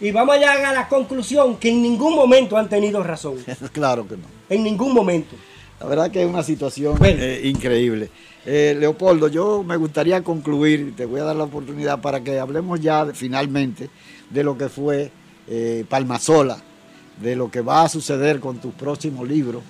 y 0.00 0.12
vamos 0.12 0.36
a 0.36 0.38
llegar 0.38 0.64
a 0.64 0.72
la 0.72 0.88
conclusión 0.88 1.56
que 1.56 1.70
en 1.70 1.82
ningún 1.82 2.14
momento 2.14 2.56
han 2.56 2.68
tenido 2.68 3.02
razón. 3.02 3.36
claro 3.72 4.06
que 4.06 4.16
no. 4.16 4.24
En 4.48 4.62
ningún 4.62 4.94
momento. 4.94 5.34
La 5.80 5.86
verdad 5.86 6.10
que 6.12 6.22
es 6.22 6.28
una 6.28 6.44
situación 6.44 6.96
eh, 7.02 7.40
increíble. 7.42 8.08
Eh, 8.46 8.76
Leopoldo, 8.78 9.26
yo 9.26 9.64
me 9.64 9.76
gustaría 9.76 10.22
concluir, 10.22 10.94
te 10.96 11.04
voy 11.04 11.20
a 11.20 11.24
dar 11.24 11.34
la 11.34 11.44
oportunidad 11.44 12.00
para 12.00 12.22
que 12.22 12.38
hablemos 12.38 12.80
ya 12.80 13.06
finalmente 13.14 13.90
de 14.30 14.44
lo 14.44 14.56
que 14.56 14.68
fue 14.68 15.10
eh, 15.48 15.84
Palmasola, 15.88 16.58
de 17.20 17.34
lo 17.34 17.50
que 17.50 17.62
va 17.62 17.82
a 17.82 17.88
suceder 17.88 18.38
con 18.38 18.58
tu 18.58 18.70
próximo 18.70 19.24
libro, 19.24 19.62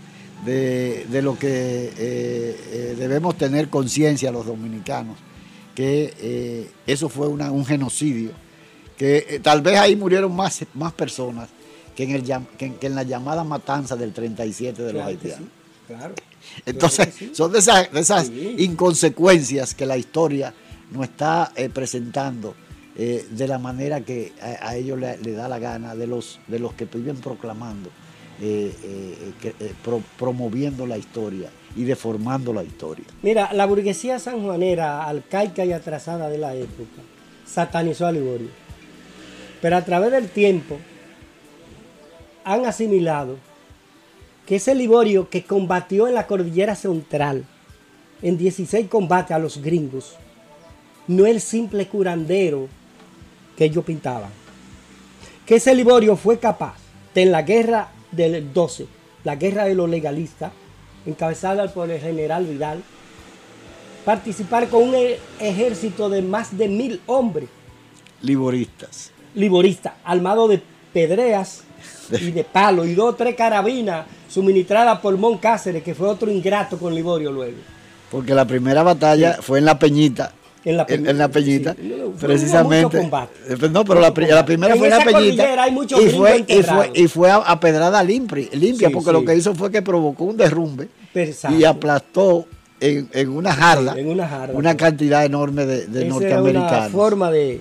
de, 0.44 1.20
lo 1.22 1.38
que 1.38 2.94
debemos 2.98 3.36
tener 3.36 3.68
conciencia 3.68 4.30
los 4.30 4.46
dominicanos, 4.46 5.16
que 5.74 6.68
eso 6.86 7.08
fue 7.08 7.28
un 7.28 7.64
genocidio, 7.64 8.30
que 8.96 9.40
tal 9.42 9.62
vez 9.62 9.78
ahí 9.78 9.96
murieron 9.96 10.34
más, 10.34 10.64
más 10.74 10.92
personas 10.92 11.48
que 11.96 12.04
en, 12.04 12.10
el, 12.10 12.22
que 12.58 12.86
en 12.86 12.94
la 12.94 13.02
llamada 13.02 13.44
matanza 13.44 13.96
del 13.96 14.12
37 14.12 14.82
de 14.82 14.92
los 14.92 15.02
haitianos. 15.04 15.48
Claro. 15.86 16.14
Entonces, 16.66 17.08
son 17.32 17.52
de 17.52 17.58
esas, 17.58 17.88
esas 17.94 18.30
inconsecuencias 18.30 19.74
que 19.74 19.86
la 19.86 19.96
historia 19.96 20.54
nos 20.90 21.04
está 21.04 21.52
eh, 21.56 21.68
presentando 21.68 22.54
eh, 22.96 23.26
de 23.30 23.48
la 23.48 23.58
manera 23.58 24.00
que 24.02 24.32
a, 24.40 24.76
ellos 24.76 24.98
le, 24.98 25.32
da 25.32 25.48
la 25.48 25.58
gana, 25.58 25.94
de 25.94 26.06
los, 26.06 26.40
de 26.46 26.58
los 26.58 26.74
que 26.74 26.84
viven 26.84 27.16
proclamando, 27.16 27.90
eh, 28.40 29.32
promoviendo 30.18 30.86
la 30.86 30.98
historia 30.98 31.50
y 31.76 31.84
deformando 31.84 32.52
la 32.52 32.62
historia. 32.62 33.04
Mira, 33.22 33.52
la 33.52 33.66
burguesía 33.66 34.18
sanjuanera, 34.18 35.04
arcaica 35.04 35.64
y 35.64 35.72
atrasada 35.72 36.28
de 36.28 36.38
la 36.38 36.54
época, 36.54 37.02
satanizó 37.46 38.06
a 38.06 38.12
Liborio. 38.12 38.48
Pero 39.60 39.76
a 39.76 39.84
través 39.84 40.12
del 40.12 40.28
tiempo 40.28 40.78
han 42.44 42.66
asimilado 42.66 43.36
que 44.46 44.56
ese 44.56 44.74
Liborio 44.74 45.30
que 45.30 45.44
combatió 45.44 46.06
en 46.06 46.14
la 46.14 46.26
cordillera 46.26 46.74
central 46.74 47.46
en 48.22 48.38
16 48.38 48.88
combates 48.88 49.32
a 49.32 49.38
los 49.38 49.58
gringos, 49.60 50.16
no 51.06 51.26
el 51.26 51.40
simple 51.40 51.86
curandero 51.88 52.68
que 53.56 53.64
ellos 53.64 53.84
pintaban. 53.84 54.30
Que 55.46 55.56
ese 55.56 55.74
Liborio 55.74 56.16
fue 56.16 56.38
capaz 56.38 56.74
de 57.14 57.22
en 57.22 57.32
la 57.32 57.42
guerra 57.42 57.88
del 58.16 58.52
12, 58.52 58.86
la 59.24 59.36
guerra 59.36 59.64
de 59.64 59.74
los 59.74 59.88
legalistas, 59.88 60.52
encabezada 61.06 61.72
por 61.72 61.90
el 61.90 62.00
general 62.00 62.46
Vidal, 62.46 62.82
participar 64.04 64.68
con 64.68 64.82
un 64.88 64.94
ejército 65.40 66.08
de 66.08 66.22
más 66.22 66.56
de 66.56 66.68
mil 66.68 67.00
hombres. 67.06 67.48
Liboristas. 68.22 69.10
Liboristas, 69.34 69.94
armados 70.04 70.50
de 70.50 70.62
pedreas 70.92 71.64
y 72.10 72.30
de 72.30 72.44
palo 72.44 72.84
y 72.84 72.94
dos 72.94 73.14
o 73.14 73.14
tres 73.14 73.34
carabinas 73.34 74.06
suministrada 74.28 75.00
por 75.00 75.16
Mon 75.16 75.38
Cáceres, 75.38 75.82
que 75.82 75.94
fue 75.94 76.08
otro 76.08 76.30
ingrato 76.30 76.78
con 76.78 76.94
Liborio 76.94 77.30
luego. 77.30 77.58
Porque 78.10 78.34
la 78.34 78.44
primera 78.44 78.82
batalla 78.82 79.38
fue 79.40 79.58
en 79.58 79.64
la 79.64 79.78
Peñita. 79.78 80.32
En 80.64 81.18
la 81.18 81.28
Peñita, 81.28 81.76
precisamente. 82.18 82.98
Eh, 82.98 83.56
pues 83.58 83.70
no, 83.70 83.84
pero 83.84 84.00
la, 84.00 84.14
primera 84.14 84.76
fue 84.76 84.88
en 84.88 84.90
la 84.90 85.04
Peñita. 85.04 85.68
y, 85.68 86.08
fue, 86.08 86.44
y, 86.48 86.62
fue, 86.62 86.90
y 86.94 87.08
fue 87.08 87.30
a, 87.30 87.60
pedrada 87.60 88.02
limpia, 88.02 88.48
limpia 88.52 88.88
porque 88.90 89.12
lo 89.12 89.24
que 89.24 89.36
hizo 89.36 89.54
fue 89.54 89.70
que 89.70 89.82
provocó 89.82 90.24
un 90.24 90.36
derrumbe 90.38 90.88
y 91.50 91.64
aplastó 91.64 92.46
en, 92.80 93.08
en, 93.12 93.28
una 93.28 93.52
jarda, 93.52 93.94
una, 94.54 94.76
cantidad 94.76 95.24
enorme 95.24 95.66
de, 95.66 95.86
de 95.86 96.06
norteamericanos. 96.06 96.92
forma 96.92 97.30
de. 97.30 97.60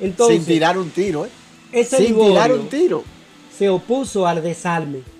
Sin 0.00 0.44
tirar 0.44 0.76
un 0.76 0.90
tiro, 0.90 1.26
¿eh? 1.72 1.84
Sin 1.84 2.16
tirar 2.16 2.52
un 2.52 2.68
tiro. 2.68 3.04
Se 3.56 3.68
opuso 3.68 4.26
al 4.26 4.42
desarme 4.42 5.17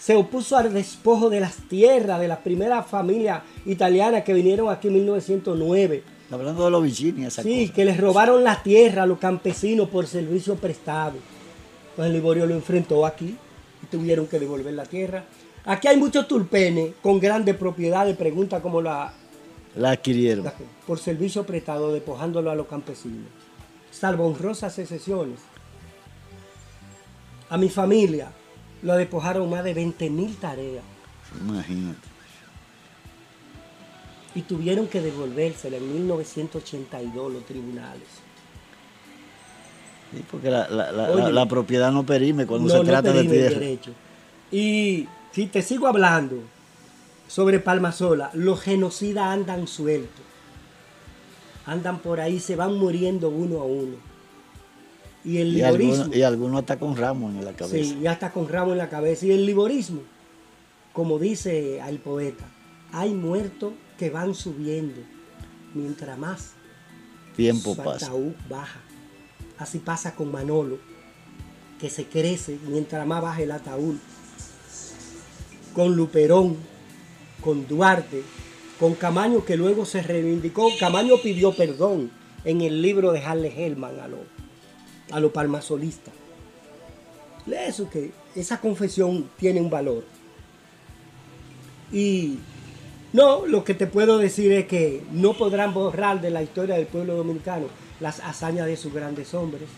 se 0.00 0.16
opuso 0.16 0.56
al 0.56 0.72
despojo 0.72 1.28
de 1.28 1.40
las 1.40 1.56
tierras 1.68 2.18
de 2.18 2.26
las 2.26 2.38
primeras 2.38 2.86
familias 2.86 3.42
italianas 3.66 4.24
que 4.24 4.32
vinieron 4.32 4.70
aquí 4.70 4.88
en 4.88 4.94
1909. 4.94 6.02
Hablando 6.30 6.64
de 6.64 6.70
los 6.70 6.82
Vicini, 6.82 7.26
esa 7.26 7.42
Sí, 7.42 7.68
que 7.68 7.84
les 7.84 8.00
robaron 8.00 8.42
la 8.42 8.62
tierra 8.62 9.02
a 9.02 9.06
los 9.06 9.18
campesinos 9.18 9.90
por 9.90 10.06
servicio 10.06 10.56
prestado. 10.56 11.18
Entonces 11.90 12.14
Liborio 12.14 12.46
lo 12.46 12.54
enfrentó 12.54 13.04
aquí 13.04 13.36
y 13.82 13.86
tuvieron 13.86 14.26
que 14.26 14.38
devolver 14.38 14.72
la 14.72 14.86
tierra. 14.86 15.24
Aquí 15.66 15.86
hay 15.86 15.98
muchos 15.98 16.26
tulpenes 16.26 16.94
con 17.02 17.20
grandes 17.20 17.56
propiedades, 17.56 18.16
pregunta 18.16 18.62
cómo 18.62 18.80
la, 18.80 19.12
la 19.76 19.90
adquirieron. 19.90 20.50
por 20.86 20.98
servicio 20.98 21.44
prestado, 21.44 21.92
despojándolo 21.92 22.50
a 22.50 22.54
los 22.54 22.66
campesinos. 22.68 23.26
Salvo 23.90 24.26
honrosas 24.26 24.78
excepciones. 24.78 25.40
A 27.50 27.58
mi 27.58 27.68
familia, 27.68 28.30
lo 28.82 28.96
despojaron 28.96 29.48
más 29.50 29.64
de 29.64 29.74
20 29.74 30.10
mil 30.10 30.36
tareas. 30.36 30.84
Imagínate. 31.40 32.08
Y 34.34 34.42
tuvieron 34.42 34.86
que 34.86 35.00
devolvérsela 35.00 35.76
en 35.76 35.92
1982 35.92 37.32
los 37.32 37.44
tribunales. 37.46 38.08
Sí, 40.12 40.24
porque 40.30 40.50
la, 40.50 41.46
propiedad 41.48 41.92
no 41.92 42.04
perime 42.04 42.46
cuando 42.46 42.68
se 42.68 42.84
trata 42.84 43.12
de 43.12 43.24
tierra. 43.24 43.58
Derecho. 43.58 43.92
Y 44.50 45.08
si 45.32 45.46
te 45.46 45.62
sigo 45.62 45.86
hablando 45.86 46.36
sobre 47.28 47.60
Palmasola, 47.60 48.30
los 48.34 48.60
genocidas 48.60 49.26
andan 49.26 49.68
sueltos. 49.68 50.24
Andan 51.66 51.98
por 51.98 52.20
ahí, 52.20 52.40
se 52.40 52.56
van 52.56 52.74
muriendo 52.74 53.28
uno 53.28 53.60
a 53.60 53.64
uno. 53.64 54.09
Y 55.24 55.38
el 55.38 55.54
liborismo. 55.54 56.14
Y 56.14 56.22
algunos 56.22 56.60
hasta 56.60 56.78
con 56.78 56.96
ramos 56.96 57.34
en 57.34 57.44
la 57.44 57.52
cabeza. 57.52 57.76
Sí, 57.76 57.98
y 58.02 58.06
hasta 58.06 58.32
con 58.32 58.48
ramos 58.48 58.72
en 58.72 58.78
la 58.78 58.88
cabeza. 58.88 59.26
Y 59.26 59.32
el 59.32 59.44
liborismo, 59.44 60.00
como 60.92 61.18
dice 61.18 61.80
el 61.86 61.98
poeta, 61.98 62.44
hay 62.92 63.12
muertos 63.12 63.72
que 63.98 64.10
van 64.10 64.34
subiendo. 64.34 65.00
Mientras 65.74 66.18
más 66.18 66.52
tiempo 67.36 67.76
pasa. 67.76 68.06
ataúd 68.06 68.32
baja. 68.48 68.80
Así 69.58 69.78
pasa 69.78 70.14
con 70.14 70.32
Manolo, 70.32 70.78
que 71.78 71.90
se 71.90 72.06
crece 72.06 72.58
mientras 72.66 73.06
más 73.06 73.22
baja 73.22 73.42
el 73.42 73.50
ataúd. 73.52 73.96
Con 75.74 75.94
Luperón, 75.94 76.56
con 77.40 77.68
Duarte, 77.68 78.22
con 78.80 78.94
Camaño 78.94 79.44
que 79.44 79.56
luego 79.56 79.84
se 79.84 80.02
reivindicó. 80.02 80.68
Camaño 80.80 81.16
pidió 81.22 81.54
perdón 81.54 82.10
en 82.44 82.62
el 82.62 82.80
libro 82.80 83.12
de 83.12 83.20
Harley 83.20 83.52
Hellman 83.54 84.00
a 84.00 84.08
a 85.12 85.20
los 85.20 85.32
palmasolistas. 85.32 86.14
Eso 87.50 87.88
que 87.90 88.12
esa 88.34 88.60
confesión 88.60 89.28
tiene 89.38 89.60
un 89.60 89.70
valor. 89.70 90.04
Y 91.92 92.38
no, 93.12 93.46
lo 93.46 93.64
que 93.64 93.74
te 93.74 93.86
puedo 93.86 94.18
decir 94.18 94.52
es 94.52 94.66
que 94.66 95.02
no 95.12 95.32
podrán 95.32 95.74
borrar 95.74 96.20
de 96.20 96.30
la 96.30 96.42
historia 96.42 96.76
del 96.76 96.86
pueblo 96.86 97.16
dominicano 97.16 97.66
las 97.98 98.20
hazañas 98.20 98.66
de 98.66 98.76
sus 98.76 98.92
grandes 98.92 99.34
hombres 99.34 99.68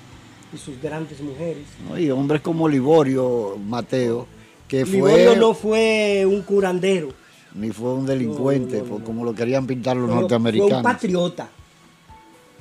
y 0.53 0.59
sus 0.59 0.81
grandes 0.81 1.21
mujeres. 1.21 1.65
y 1.99 2.11
hombres 2.11 2.43
como 2.43 2.69
Liborio 2.69 3.57
Mateo, 3.57 4.27
que 4.69 4.85
Liborio 4.85 5.35
no 5.37 5.55
fue 5.55 6.25
un 6.27 6.43
curandero. 6.43 7.09
Ni 7.55 7.71
fue 7.71 7.93
un 7.93 8.07
delincuente, 8.07 8.83
como 9.05 9.25
lo 9.25 9.35
querían 9.35 9.67
pintar 9.67 9.97
los 9.97 10.09
norteamericanos. 10.09 10.71
Fue 10.71 10.79
un 10.79 10.83
patriota. 10.83 11.49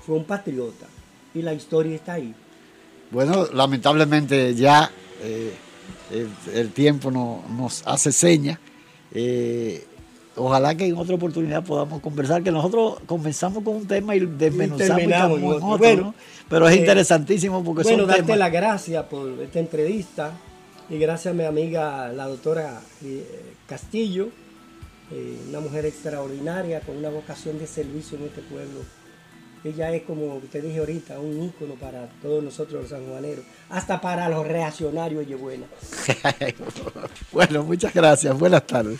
Fue 0.05 0.15
un 0.17 0.25
patriota. 0.25 0.87
Y 1.33 1.41
la 1.41 1.53
historia 1.53 1.95
está 1.95 2.13
ahí. 2.13 2.33
Bueno, 3.11 3.45
lamentablemente 3.53 4.55
ya 4.55 4.89
eh, 5.21 5.53
el, 6.53 6.71
tiempo 6.71 7.11
nos 7.11 7.85
hace 7.85 8.11
señas. 8.13 8.57
Eh, 9.13 9.85
ojalá 10.37 10.75
que 10.75 10.85
en 10.85 10.95
otra 10.95 11.15
oportunidad 11.15 11.63
podamos 11.63 12.01
conversar, 12.01 12.41
que 12.41 12.51
nosotros 12.51 12.99
comenzamos 13.05 13.63
con 13.63 13.75
un 13.75 13.87
tema 13.87 14.15
y 14.15 14.21
desmenuzamos 14.21 15.39
y 15.39 15.43
otro, 15.43 16.15
Pero 16.49 16.69
es 16.69 16.75
eh, 16.75 16.79
interesantísimo 16.79 17.61
porque 17.63 17.83
bueno, 17.83 18.05
darte 18.05 18.37
las 18.37 18.51
gracias 18.51 19.03
por 19.05 19.29
esta 19.41 19.59
entrevista 19.59 20.31
y 20.89 20.97
gracias 20.97 21.33
a 21.33 21.37
mi 21.37 21.43
amiga 21.43 22.07
la 22.13 22.27
doctora 22.27 22.81
Castillo, 23.67 24.29
una 25.49 25.59
mujer 25.59 25.85
extraordinaria 25.85 26.79
con 26.79 26.95
una 26.95 27.09
vocación 27.09 27.59
de 27.59 27.67
servicio 27.67 28.17
en 28.17 28.23
este 28.25 28.41
pueblo 28.41 28.79
ella 29.63 29.91
es, 29.91 30.03
como 30.03 30.41
te 30.51 30.61
dije 30.61 30.79
ahorita, 30.79 31.19
un 31.19 31.43
ícono 31.43 31.75
para 31.75 32.07
todos 32.21 32.43
nosotros 32.43 32.81
los 32.81 32.89
sanjuaneros, 32.89 33.45
hasta 33.69 34.01
para 34.01 34.27
los 34.29 34.47
reaccionarios 34.47 35.27
y 35.27 35.33
buena. 35.33 35.65
bueno, 37.31 37.63
muchas 37.63 37.93
gracias. 37.93 38.37
Buenas 38.37 38.65
tardes. 38.65 38.99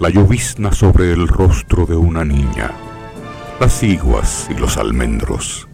la 0.00 0.10
llovizna 0.10 0.70
sobre 0.72 1.12
el 1.12 1.26
rostro 1.26 1.84
de 1.84 1.96
una 1.96 2.24
niña, 2.24 2.70
las 3.58 3.82
iguas 3.82 4.48
y 4.48 4.54
los 4.54 4.76
almendros, 4.76 5.66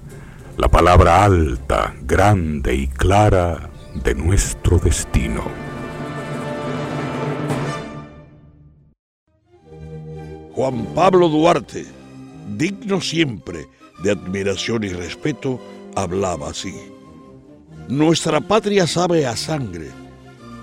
la 0.56 0.68
palabra 0.68 1.24
alta, 1.24 1.94
grande 2.02 2.74
y 2.74 2.86
clara 2.88 3.70
de 4.02 4.14
nuestro 4.14 4.78
destino. 4.78 5.42
Juan 10.54 10.86
Pablo 10.94 11.28
Duarte, 11.28 11.84
digno 12.56 13.02
siempre 13.02 13.66
de 14.02 14.12
admiración 14.12 14.84
y 14.84 14.88
respeto, 14.88 15.60
hablaba 15.96 16.48
así. 16.48 16.74
Nuestra 17.88 18.40
patria 18.40 18.86
sabe 18.86 19.26
a 19.26 19.36
sangre 19.36 19.90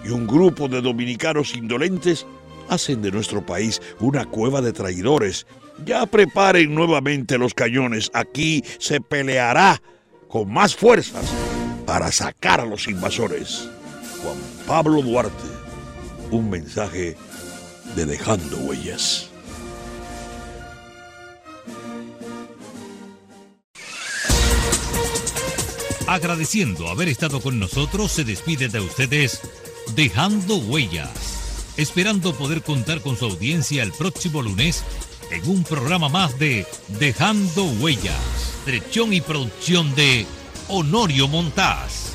y 0.03 0.09
un 0.09 0.25
grupo 0.25 0.67
de 0.67 0.81
dominicanos 0.81 1.55
indolentes 1.55 2.25
hacen 2.71 3.01
de 3.01 3.11
nuestro 3.11 3.45
país 3.45 3.81
una 3.99 4.25
cueva 4.25 4.61
de 4.61 4.71
traidores. 4.71 5.45
Ya 5.85 6.05
preparen 6.05 6.73
nuevamente 6.73 7.37
los 7.37 7.53
cañones. 7.53 8.09
Aquí 8.13 8.63
se 8.79 9.01
peleará 9.01 9.81
con 10.29 10.51
más 10.51 10.75
fuerzas 10.75 11.25
para 11.85 12.11
sacar 12.11 12.61
a 12.61 12.65
los 12.65 12.87
invasores. 12.87 13.69
Juan 14.23 14.37
Pablo 14.65 15.01
Duarte, 15.01 15.43
un 16.31 16.49
mensaje 16.49 17.17
de 17.95 18.05
Dejando 18.05 18.57
Huellas. 18.57 19.27
Agradeciendo 26.07 26.87
haber 26.89 27.09
estado 27.09 27.41
con 27.41 27.59
nosotros, 27.59 28.11
se 28.11 28.23
despide 28.23 28.67
de 28.69 28.79
ustedes 28.79 29.41
Dejando 29.95 30.57
Huellas 30.57 31.40
esperando 31.77 32.33
poder 32.33 32.61
contar 32.61 33.01
con 33.01 33.17
su 33.17 33.25
audiencia 33.25 33.83
el 33.83 33.91
próximo 33.91 34.41
lunes 34.41 34.83
en 35.31 35.49
un 35.49 35.63
programa 35.63 36.09
más 36.09 36.37
de 36.37 36.65
Dejando 36.99 37.65
Huellas, 37.79 38.15
dirección 38.65 39.13
y 39.13 39.21
producción 39.21 39.95
de 39.95 40.25
Honorio 40.67 41.27
Montaz. 41.27 42.10